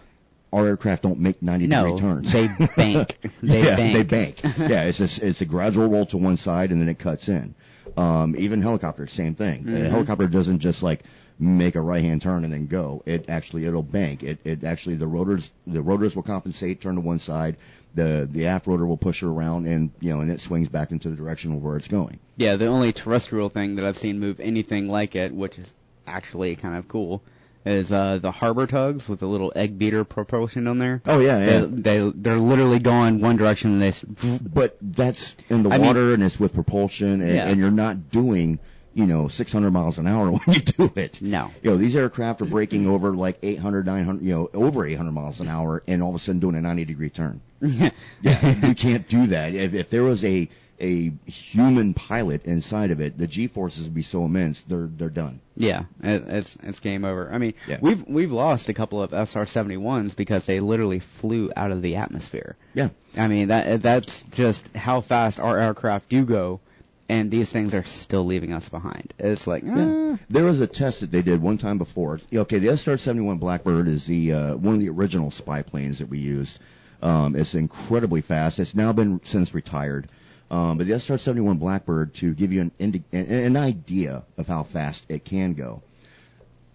Our 0.53 0.67
aircraft 0.67 1.03
don't 1.03 1.20
make 1.20 1.41
90 1.41 1.67
No, 1.67 1.84
degree 1.86 2.00
turns. 2.00 2.31
they 2.34 2.48
bank. 2.75 3.17
They 3.41 3.63
yeah, 3.63 3.75
bank. 3.77 3.93
they 3.93 4.03
bank. 4.03 4.41
yeah, 4.70 4.84
it's 4.84 5.00
a, 5.00 5.27
it's 5.27 5.41
a 5.41 5.46
gradual 5.46 5.88
roll 5.88 6.05
to 6.08 6.17
one 6.17 6.38
side 6.38 6.72
and 6.72 6.81
then 6.81 6.89
it 6.89 7.00
cuts 7.00 7.29
in. 7.29 7.55
Um, 7.98 8.36
even 8.38 8.62
helicopters, 8.62 9.13
same 9.13 9.36
thing. 9.36 9.67
A 9.67 9.72
Mhm. 9.72 9.89
helicopter 9.89 10.27
doesn't 10.27 10.60
just 10.60 10.84
like 10.84 11.03
make 11.39 11.75
a 11.75 11.81
right 11.81 12.03
hand 12.03 12.22
turn 12.22 12.43
and 12.43 12.53
then 12.53 12.67
go. 12.67 13.01
It 13.05 13.29
actually 13.29 13.65
it'll 13.65 13.81
bank. 13.81 14.24
It 14.24 14.39
it 14.43 14.63
actually 14.63 14.96
the 14.96 15.08
rotors 15.08 15.51
the 15.65 15.81
rotors 15.81 16.15
will 16.15 16.24
compensate, 16.24 16.81
turn 16.81 16.96
to 16.96 17.01
one 17.01 17.20
side. 17.20 17.58
The 17.96 18.27
the 18.31 18.48
aft 18.48 18.67
rotor 18.67 18.86
will 18.86 18.98
push 18.98 19.24
it 19.24 19.27
around 19.27 19.65
and 19.67 19.91
you 20.00 20.12
know 20.13 20.20
and 20.22 20.29
it 20.31 20.39
swings 20.39 20.70
back 20.70 20.91
into 20.91 21.10
the 21.10 21.15
direction 21.15 21.53
of 21.53 21.63
where 21.63 21.77
it's 21.77 21.88
going. 21.88 22.20
Yeah, 22.36 22.58
the 22.58 22.67
only 22.67 22.93
terrestrial 22.93 23.50
thing 23.50 23.75
that 23.77 23.86
I've 23.86 23.98
seen 23.98 24.20
move 24.20 24.39
anything 24.39 24.88
like 24.88 25.15
it, 25.15 25.34
which 25.34 25.58
is 25.58 25.74
actually 26.08 26.55
kind 26.55 26.75
of 26.75 26.88
cool, 26.88 27.22
is 27.65 27.91
uh, 27.91 28.17
the 28.19 28.31
harbor 28.31 28.65
tugs 28.67 29.07
with 29.07 29.19
the 29.19 29.27
little 29.27 29.51
egg 29.55 29.77
beater 29.77 30.03
propulsion 30.03 30.67
on 30.67 30.79
there. 30.79 31.01
Oh 31.05 31.19
yeah, 31.19 31.59
They, 31.59 31.65
they 31.99 32.11
they're 32.15 32.37
literally 32.37 32.79
going 32.79 33.21
one 33.21 33.37
direction 33.37 33.73
and 33.73 33.81
they 33.81 33.89
s- 33.89 34.03
But 34.03 34.77
that's 34.81 35.35
in 35.49 35.63
the 35.63 35.69
I 35.69 35.77
mean- 35.77 35.87
water 35.87 36.13
and 36.13 36.23
it's 36.23 36.39
with 36.39 36.53
propulsion 36.53 37.21
and, 37.21 37.35
Yeah. 37.35 37.47
and 37.47 37.59
you're 37.59 37.69
not 37.71 38.09
doing, 38.09 38.57
you 38.93 39.05
know, 39.05 39.27
600 39.27 39.71
miles 39.71 39.97
an 39.99 40.07
hour 40.07 40.31
when 40.31 40.41
you 40.47 40.61
do 40.61 40.91
it. 40.95 41.21
no. 41.21 41.51
You 41.61 41.71
know, 41.71 41.77
these 41.77 41.95
aircraft 41.95 42.41
are 42.41 42.45
breaking 42.45 42.87
over 42.87 43.15
like 43.15 43.37
800, 43.43 43.85
900, 43.85 44.23
you 44.25 44.33
know, 44.33 44.49
over 44.53 44.85
800 44.85 45.11
miles 45.11 45.39
an 45.39 45.47
hour 45.47 45.83
and 45.87 46.01
all 46.01 46.09
of 46.09 46.15
a 46.15 46.19
sudden 46.19 46.39
doing 46.39 46.55
a 46.55 46.61
90 46.61 46.85
degree 46.85 47.09
turn. 47.09 47.41
Yeah, 47.61 48.67
you 48.67 48.73
can't 48.75 49.07
do 49.07 49.27
that. 49.27 49.53
If, 49.53 49.73
if 49.75 49.89
there 49.91 50.03
was 50.03 50.25
a, 50.25 50.49
a 50.81 51.11
human 51.29 51.93
pilot 51.93 52.45
inside 52.45 52.91
of 52.91 53.00
it, 53.00 53.17
the 53.17 53.27
G 53.27 53.47
forces 53.47 53.83
would 53.83 53.93
be 53.93 54.01
so 54.01 54.25
immense, 54.25 54.63
they're, 54.63 54.89
they're 54.97 55.09
done. 55.09 55.39
Yeah, 55.55 55.83
it's 56.01 56.57
it's 56.63 56.79
game 56.79 57.05
over. 57.05 57.31
I 57.31 57.38
mean, 57.38 57.53
Yeah. 57.67 57.77
we've 57.81 58.03
we've 58.07 58.31
lost 58.31 58.67
a 58.69 58.73
couple 58.73 59.01
of 59.03 59.11
SR-71s 59.13 60.15
because 60.15 60.45
they 60.45 60.59
literally 60.59 61.00
flew 61.00 61.51
out 61.55 61.71
of 61.71 61.81
the 61.81 61.97
atmosphere. 61.97 62.55
Yeah. 62.73 62.89
I 63.17 63.27
mean 63.27 63.50
that 63.50 63.81
that's 63.83 64.23
just 64.23 64.75
how 64.75 65.01
fast 65.01 65.39
our 65.39 65.59
aircraft 65.59 66.09
do 66.09 66.25
go, 66.25 66.61
and 67.09 67.29
these 67.29 67.51
things 67.51 67.73
are 67.75 67.83
still 67.83 68.25
leaving 68.25 68.53
us 68.53 68.69
behind. 68.69 69.13
It's 69.19 69.45
like, 69.45 69.63
Yeah. 69.63 70.13
eh. 70.13 70.17
There 70.29 70.45
was 70.45 70.61
a 70.61 70.67
test 70.67 71.01
that 71.01 71.11
they 71.11 71.21
did 71.21 71.41
one 71.41 71.57
time 71.57 71.77
before. 71.77 72.19
Okay, 72.33 72.57
the 72.59 72.69
SR-71 72.75 73.39
Blackbird 73.39 73.88
is 73.88 74.05
the 74.05 74.33
uh, 74.33 74.55
one 74.55 74.75
of 74.75 74.79
the 74.79 74.89
original 74.89 75.29
spy 75.31 75.61
planes 75.61 76.00
that 76.00 76.07
we 76.09 76.17
used. 76.19 76.57
Um, 77.03 77.35
it's 77.35 77.55
incredibly 77.55 78.21
fast. 78.21 78.59
It's 78.59 78.73
now 78.75 78.93
been 78.93 79.19
since 79.25 79.53
retired. 79.53 80.07
Um, 80.51 80.77
but 80.77 80.86
the 80.86 81.00
SR-71 81.00 81.60
Blackbird, 81.60 82.13
to 82.15 82.34
give 82.34 82.51
you 82.51 82.60
an, 82.60 82.72
indi- 82.77 83.03
an, 83.13 83.25
an 83.27 83.55
idea 83.55 84.24
of 84.38 84.48
how 84.48 84.63
fast 84.63 85.05
it 85.08 85.24
can 85.24 85.53
go, 85.53 85.81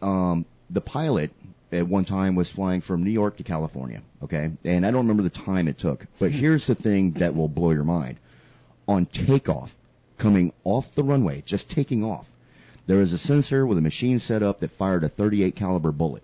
um, 0.01 0.47
the 0.71 0.81
pilot 0.81 1.31
at 1.71 1.87
one 1.87 2.07
time 2.07 2.35
was 2.35 2.49
flying 2.49 2.81
from 2.81 3.05
New 3.05 3.11
York 3.11 3.37
to 3.37 3.43
California. 3.43 4.01
Okay, 4.23 4.51
and 4.65 4.87
I 4.87 4.91
don't 4.91 5.03
remember 5.03 5.23
the 5.23 5.29
time 5.29 5.69
it 5.69 5.77
took. 5.77 6.07
But 6.19 6.33
here's 6.43 6.67
the 6.67 6.75
thing 6.75 7.13
that 7.13 7.37
will 7.37 7.49
blow 7.49 7.73
your 7.73 7.85
mind: 7.85 8.17
on 8.89 9.05
takeoff, 9.05 9.77
coming 10.17 10.55
off 10.65 10.95
the 10.95 11.05
runway, 11.05 11.43
just 11.45 11.69
taking 11.69 12.03
off, 12.03 12.27
there 12.87 13.03
is 13.03 13.13
a 13.13 13.19
sensor 13.19 13.67
with 13.67 13.77
a 13.77 13.83
machine 13.83 14.21
set 14.21 14.43
up 14.43 14.61
that 14.61 14.71
fired 14.71 15.05
a 15.05 15.11
38 15.11 15.55
caliber 15.55 15.93
bullet. 15.93 16.23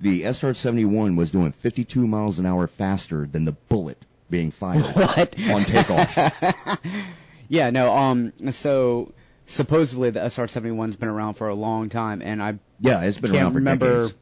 The 0.00 0.22
SR-71 0.22 1.18
was 1.18 1.30
doing 1.30 1.52
52 1.52 2.06
miles 2.06 2.38
an 2.38 2.46
hour 2.46 2.66
faster 2.66 3.26
than 3.26 3.44
the 3.44 3.52
bullet 3.52 3.98
being 4.32 4.50
fired 4.62 4.82
what 4.96 5.36
on 5.48 5.62
takeoff. 5.64 6.18
yeah, 7.48 7.70
no. 7.70 7.94
Um, 7.94 8.32
so 8.50 9.12
supposedly 9.46 10.10
the 10.10 10.28
SR-71's 10.28 10.96
been 10.96 11.08
around 11.08 11.34
for 11.34 11.46
a 11.48 11.54
long 11.54 11.88
time, 11.88 12.20
and 12.22 12.42
I 12.42 12.58
Yeah, 12.80 13.02
it's 13.02 13.18
been 13.18 13.30
around 13.36 13.52
for 13.52 13.58
remember. 13.58 14.02
decades. 14.06 14.18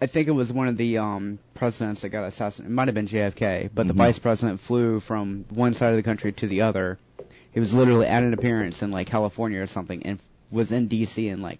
I 0.00 0.06
think 0.06 0.28
it 0.28 0.32
was 0.32 0.52
one 0.52 0.68
of 0.68 0.76
the 0.76 0.98
um, 0.98 1.38
presidents 1.54 2.02
that 2.02 2.10
got 2.10 2.24
assassinated. 2.24 2.70
It 2.72 2.74
might 2.74 2.88
have 2.88 2.94
been 2.94 3.06
JFK, 3.06 3.70
but 3.74 3.86
the 3.86 3.94
Mhm. 3.94 3.98
vice 3.98 4.18
president 4.18 4.60
flew 4.60 5.00
from 5.00 5.44
one 5.50 5.72
side 5.74 5.90
of 5.90 5.96
the 5.96 6.02
country 6.02 6.32
to 6.32 6.46
the 6.46 6.62
other. 6.62 6.98
He 7.52 7.60
was 7.60 7.72
literally 7.74 8.06
at 8.06 8.22
an 8.22 8.34
appearance 8.34 8.82
in 8.82 8.90
like 8.90 9.06
California 9.06 9.60
or 9.62 9.66
something, 9.66 10.04
and 10.04 10.18
was 10.50 10.72
in 10.72 10.88
D.C. 10.88 11.28
in 11.28 11.40
like 11.40 11.58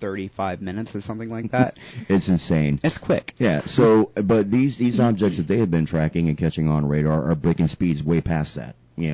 35 0.00 0.62
minutes 0.62 0.94
or 0.94 1.00
something 1.00 1.30
like 1.30 1.50
that. 1.52 1.78
It's 2.08 2.28
insane. 2.28 2.80
it's 2.82 2.98
quick. 2.98 3.34
Yeah. 3.38 3.62
So, 3.62 4.10
but 4.14 4.50
these 4.50 4.76
these 4.76 5.00
objects 5.00 5.38
that 5.38 5.46
they 5.46 5.58
have 5.58 5.70
been 5.70 5.86
tracking 5.86 6.28
and 6.28 6.36
catching 6.36 6.68
on 6.68 6.86
radar 6.86 7.30
are 7.30 7.34
breaking 7.34 7.68
speeds 7.68 8.02
way 8.02 8.20
past 8.20 8.56
that. 8.56 8.76
You 8.96 9.10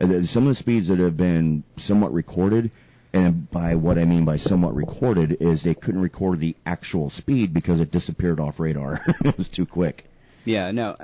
know, 0.00 0.24
some 0.24 0.44
of 0.44 0.48
the 0.48 0.54
speeds 0.54 0.88
that 0.88 0.98
have 0.98 1.16
been 1.16 1.62
somewhat 1.76 2.12
recorded, 2.12 2.70
and 3.12 3.48
by 3.50 3.76
what 3.76 3.98
I 3.98 4.04
mean 4.04 4.24
by 4.24 4.36
somewhat 4.36 4.74
recorded 4.74 5.36
is 5.40 5.62
they 5.62 5.74
couldn't 5.74 6.02
record 6.02 6.40
the 6.40 6.56
actual 6.66 7.10
speed 7.10 7.54
because 7.54 7.80
it 7.80 7.90
disappeared 7.90 8.40
off 8.40 8.58
radar. 8.58 9.02
it 9.24 9.38
was 9.38 9.48
too 9.48 9.66
quick. 9.66 10.04
Yeah, 10.44 10.70
no, 10.70 10.96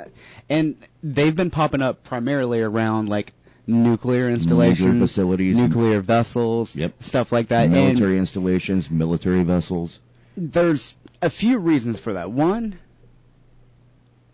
and 0.49 0.77
they've 1.03 1.37
been 1.37 1.51
popping 1.51 1.83
up 1.83 2.03
primarily 2.05 2.63
around 2.63 3.09
like 3.09 3.33
nuclear 3.67 4.29
installations, 4.31 4.87
Nuclear 4.87 5.01
facilities. 5.01 5.57
nuclear 5.57 6.01
vessels, 6.01 6.75
Yep. 6.77 7.03
stuff 7.03 7.33
like 7.33 7.49
that. 7.49 7.69
military 7.71 8.19
installations, 8.19 8.91
military 8.91 9.43
vessels. 9.43 9.99
There's 10.37 10.95
a 11.23 11.31
few 11.31 11.59
reasons 11.59 11.99
for 11.99 12.13
that. 12.15 12.31
One, 12.31 12.77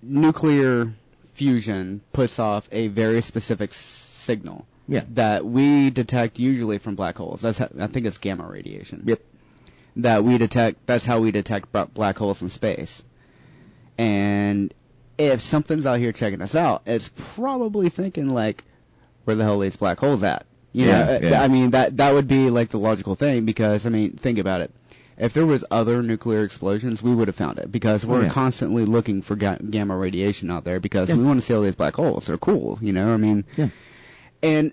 nuclear 0.02 0.92
fusion 1.34 2.00
puts 2.12 2.38
off 2.38 2.68
a 2.72 2.88
very 2.88 3.22
specific 3.22 3.70
s- 3.70 4.10
signal 4.12 4.66
Yeah. 4.88 5.04
that 5.14 5.46
we 5.46 5.90
detect 5.90 6.38
usually 6.38 6.78
from 6.78 6.94
black 6.94 7.16
holes. 7.16 7.40
That's 7.40 7.58
how, 7.58 7.68
I 7.78 7.86
think 7.86 8.06
it's 8.06 8.18
gamma 8.18 8.46
radiation. 8.46 9.02
Yep. 9.06 9.20
That 9.96 10.24
we 10.24 10.38
detect. 10.38 10.86
That's 10.86 11.04
how 11.04 11.20
we 11.20 11.30
detect 11.30 11.72
black 11.94 12.16
holes 12.18 12.42
in 12.42 12.48
space. 12.48 13.04
And 13.98 14.72
if 15.18 15.42
something's 15.42 15.86
out 15.86 15.98
here 15.98 16.12
checking 16.12 16.40
us 16.42 16.56
out, 16.56 16.82
it's 16.86 17.10
probably 17.36 17.90
thinking 17.90 18.28
like, 18.30 18.64
where 19.24 19.36
the 19.36 19.44
hell 19.44 19.60
are 19.60 19.64
these 19.64 19.76
black 19.76 19.98
holes 19.98 20.22
at? 20.22 20.46
You 20.72 20.86
Yeah, 20.86 21.04
know, 21.04 21.14
uh, 21.14 21.18
yeah. 21.22 21.42
I 21.42 21.48
mean 21.48 21.70
that 21.70 21.96
that 21.98 22.14
would 22.14 22.28
be 22.28 22.50
like 22.50 22.70
the 22.70 22.78
logical 22.78 23.14
thing 23.14 23.44
because 23.44 23.84
I 23.86 23.90
mean, 23.90 24.12
think 24.12 24.38
about 24.38 24.60
it. 24.62 24.70
If 25.18 25.34
there 25.34 25.44
was 25.46 25.64
other 25.70 26.02
nuclear 26.02 26.42
explosions, 26.42 27.02
we 27.02 27.14
would 27.14 27.28
have 27.28 27.36
found 27.36 27.58
it 27.58 27.70
because 27.70 28.04
we're 28.04 28.24
yeah. 28.24 28.28
constantly 28.30 28.86
looking 28.86 29.20
for 29.22 29.36
ga- 29.36 29.58
gamma 29.58 29.96
radiation 29.96 30.50
out 30.50 30.64
there 30.64 30.80
because 30.80 31.12
we 31.12 31.22
want 31.22 31.38
to 31.38 31.46
see 31.46 31.54
all 31.54 31.62
these 31.62 31.74
black 31.74 31.94
holes. 31.94 32.26
They're 32.26 32.38
cool, 32.38 32.78
you 32.80 32.92
know. 32.94 33.12
I 33.12 33.18
mean, 33.18 33.44
Yeah. 33.56 33.68
and 34.42 34.72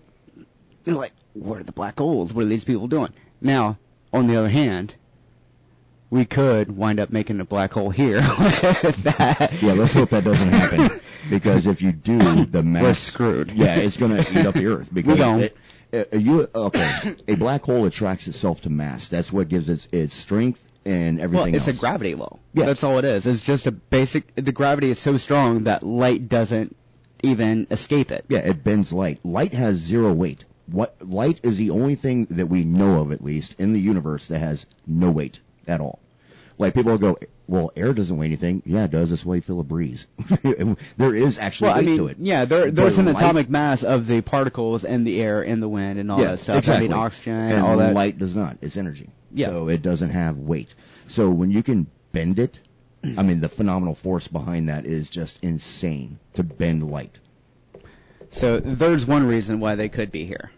you're 0.86 0.96
like, 0.96 1.12
what 1.34 1.60
are 1.60 1.64
the 1.64 1.74
black 1.74 1.98
holes? 2.00 2.34
What 2.34 2.44
are 2.46 2.48
these 2.48 2.64
people 2.64 2.88
doing? 2.88 3.12
Now, 3.42 3.78
on 4.14 4.28
the 4.28 4.38
other 4.38 4.50
hand, 4.50 4.96
we 6.10 6.26
could 6.26 6.76
wind 6.76 7.00
up 7.02 7.12
making 7.12 7.42
a 7.42 7.46
black 7.46 7.74
hole 7.74 7.90
here. 7.92 8.22
Yeah, 9.62 9.74
let's 9.74 9.94
hope 9.94 10.10
that 10.12 10.24
doesn't 10.24 10.50
happen. 10.50 11.00
because 11.30 11.68
if 11.68 11.82
you 11.82 11.92
do, 11.92 12.46
the 12.46 12.64
mass 12.64 12.84
We're 12.84 12.94
screwed. 12.94 13.52
Yeah, 13.52 13.76
it's 13.76 13.98
going 13.98 14.16
to 14.16 14.40
eat 14.40 14.46
up 14.46 14.56
the 14.56 14.68
Earth. 14.68 14.90
Because 14.94 15.18
don't. 15.18 15.42
It, 15.42 15.58
uh, 15.92 16.18
you 16.18 16.48
okay? 16.54 17.16
A 17.28 17.36
black 17.36 17.64
hole 17.64 17.86
attracts 17.86 18.28
itself 18.28 18.62
to 18.62 18.70
mass. 18.70 19.08
That's 19.08 19.32
what 19.32 19.50
gives 19.50 19.70
it 19.70 19.88
its 19.92 20.16
strength 20.16 20.64
and 20.86 21.20
everything. 21.20 21.52
Well, 21.52 21.56
it's 21.56 21.68
else. 21.68 21.78
a 21.78 21.80
gravity 21.80 22.16
law. 22.16 22.40
Yeah. 22.54 22.66
That's 22.66 22.84
all 22.84 22.98
it 23.00 23.06
is. 23.06 23.26
It's 23.26 23.42
just 23.42 23.68
a 23.68 23.72
basic. 23.72 24.36
The 24.36 24.52
gravity 24.52 24.92
is 24.92 25.00
so 25.00 25.18
strong 25.18 25.64
that 25.64 25.84
light 25.84 26.30
doesn't 26.30 26.76
even 27.24 27.68
escape 27.72 28.12
it. 28.12 28.26
yeah, 28.30 28.40
it 28.40 28.64
bends 28.64 28.94
light. 28.94 29.20
Light 29.26 29.54
has 29.54 29.78
zero 29.78 30.14
weight. 30.14 30.46
What 30.68 30.96
light 31.02 31.40
is 31.44 31.58
the 31.58 31.72
only 31.72 31.96
thing 31.96 32.26
that 32.32 32.48
we 32.48 32.64
know 32.64 33.00
of, 33.02 33.12
at 33.12 33.24
least 33.24 33.56
in 33.60 33.74
the 33.74 33.80
universe, 33.80 34.28
that 34.28 34.40
has 34.40 34.66
no 34.86 35.12
weight 35.12 35.40
at 35.68 35.82
all. 35.82 36.00
Like 36.58 36.76
people 36.76 36.92
will 36.92 37.00
go, 37.00 37.18
well, 37.50 37.72
air 37.76 37.94
doesn't 37.94 38.16
weigh 38.16 38.28
anything. 38.28 38.62
Yeah, 38.64 38.84
it 38.84 38.92
does. 38.92 39.10
That's 39.10 39.26
why 39.26 39.36
you 39.36 39.42
feel 39.42 39.60
a 39.60 39.64
breeze. 39.64 40.06
there 40.98 41.16
is 41.16 41.40
actually 41.40 41.70
Well, 41.70 41.78
I 41.78 41.82
mean, 41.82 41.98
to 41.98 42.08
it. 42.08 42.18
yeah, 42.20 42.46
there, 42.46 42.70
there's 42.70 43.00
an 43.00 43.08
light- 43.08 43.16
atomic 43.16 43.50
mass 43.50 43.84
of 43.84 44.06
the 44.06 44.22
particles 44.22 44.86
and 44.86 45.06
the 45.06 45.20
air 45.20 45.42
and 45.42 45.62
the 45.62 45.68
wind 45.68 45.98
and 45.98 46.12
all 46.12 46.20
yeah, 46.20 46.32
that 46.32 46.40
stuff. 46.40 46.58
Exactly. 46.60 46.86
I 46.86 46.90
mean, 46.90 46.98
oxygen, 46.98 47.34
and 47.34 47.62
all 47.62 47.78
that. 47.78 47.96
light 47.96 48.20
does 48.20 48.36
not. 48.36 48.58
It's 48.62 48.78
energy. 48.78 49.10
Yeah. 49.34 49.48
So 49.48 49.68
it 49.68 49.82
doesn't 49.82 50.12
have 50.12 50.38
weight. 50.38 50.76
So 51.08 51.32
when 51.32 51.50
you 51.50 51.64
can 51.64 51.88
bend 52.12 52.38
it, 52.38 52.60
I 53.04 53.24
mean, 53.24 53.40
the 53.40 53.50
phenomenal 53.50 53.96
force 53.96 54.28
behind 54.28 54.70
that 54.70 54.86
is 54.86 55.10
just 55.10 55.40
insane 55.42 56.20
to 56.36 56.44
bend 56.44 56.90
light. 56.90 57.20
So 58.30 58.60
there's 58.60 59.08
one 59.08 59.26
reason 59.26 59.60
why 59.60 59.76
they 59.76 59.90
could 59.90 60.12
be 60.12 60.26
here. 60.26 60.52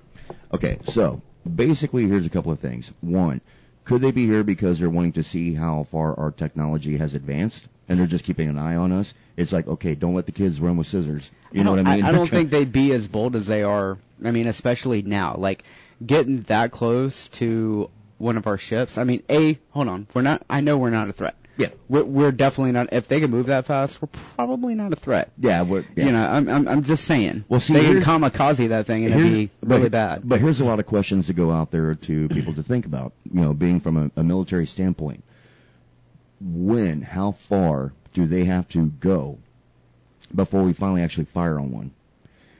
Okay, 0.53 0.79
so 0.83 1.21
basically, 1.55 2.07
here's 2.07 2.25
a 2.25 2.29
couple 2.29 2.51
of 2.51 2.59
things. 2.59 2.91
One, 2.99 3.39
could 3.83 4.01
they 4.01 4.11
be 4.11 4.25
here 4.25 4.43
because 4.43 4.79
they're 4.79 4.89
wanting 4.89 5.13
to 5.13 5.23
see 5.23 5.53
how 5.53 5.87
far 5.91 6.17
our 6.19 6.31
technology 6.31 6.97
has 6.97 7.13
advanced, 7.13 7.67
and 7.89 7.99
they're 7.99 8.07
just 8.07 8.25
keeping 8.25 8.49
an 8.49 8.57
eye 8.57 8.75
on 8.75 8.91
us? 8.91 9.13
It's 9.37 9.51
like, 9.51 9.67
okay, 9.67 9.95
don't 9.95 10.13
let 10.13 10.25
the 10.25 10.31
kids 10.31 10.59
run 10.59 10.77
with 10.77 10.87
scissors. 10.87 11.31
You 11.51 11.63
know 11.63 11.71
what 11.71 11.85
I 11.85 11.95
mean? 11.95 12.05
I, 12.05 12.11
don't 12.11 12.27
think 12.29 12.51
they'd 12.51 12.71
be 12.71 12.93
as 12.93 13.07
bold 13.07 13.35
as 13.35 13.47
they 13.47 13.63
are. 13.63 13.97
I 14.23 14.31
mean, 14.31 14.47
especially 14.47 15.01
now, 15.01 15.35
like 15.37 15.63
getting 16.05 16.43
that 16.43 16.71
close 16.71 17.27
to 17.29 17.89
one 18.17 18.37
of 18.37 18.47
our 18.47 18.57
ships. 18.57 18.97
I 18.97 19.03
mean, 19.03 19.23
a 19.29 19.57
hold 19.71 19.87
on, 19.87 20.07
we're 20.13 20.21
not. 20.21 20.43
I 20.49 20.61
know 20.61 20.77
we're 20.77 20.91
not 20.91 21.09
a 21.09 21.13
threat. 21.13 21.35
Yeah. 21.57 21.67
we're, 21.89 22.03
we're 22.03 22.31
definitely 22.31 22.71
not. 22.71 22.91
If 22.93 23.07
they 23.07 23.19
can 23.19 23.29
move 23.29 23.47
that 23.47 23.65
fast, 23.65 24.01
we're 24.01 24.07
probably 24.35 24.73
not 24.73 24.93
a 24.93 24.95
threat. 24.95 25.31
Yeah, 25.37 25.61
we're, 25.63 25.85
yeah. 25.95 26.05
You 26.05 26.11
know, 26.13 26.21
I'm, 26.23 26.49
I'm 26.49 26.67
I'm 26.67 26.83
just 26.83 27.03
saying. 27.05 27.43
Well, 27.49 27.59
see, 27.59 27.73
they 27.73 27.83
can 27.83 28.01
kamikaze 28.01 28.69
that 28.69 28.87
thing 28.87 29.05
and 29.05 29.13
it'd 29.13 29.31
be 29.31 29.49
but- 29.61 29.75
really 29.77 29.89
bad. 29.89 30.21
But 30.27 30.39
here's 30.39 30.59
a 30.61 30.65
lot 30.65 30.79
of 30.79 30.85
questions 30.87 31.27
to 31.27 31.33
go 31.33 31.51
out 31.51 31.69
there 31.71 31.93
to 31.95 32.27
people 32.29 32.53
to 32.55 32.63
think 32.63 32.85
about. 32.85 33.13
You 33.31 33.41
know, 33.41 33.53
being 33.53 33.79
from 33.79 33.97
a, 33.97 34.11
a 34.19 34.23
military 34.23 34.65
standpoint, 34.65 35.23
when, 36.39 37.01
how 37.01 37.31
far 37.33 37.93
do 38.13 38.25
they 38.25 38.45
have 38.45 38.67
to 38.69 38.87
go 38.87 39.37
before 40.33 40.63
we 40.63 40.73
finally 40.73 41.01
actually 41.01 41.25
fire 41.25 41.59
on 41.59 41.71
one? 41.71 41.91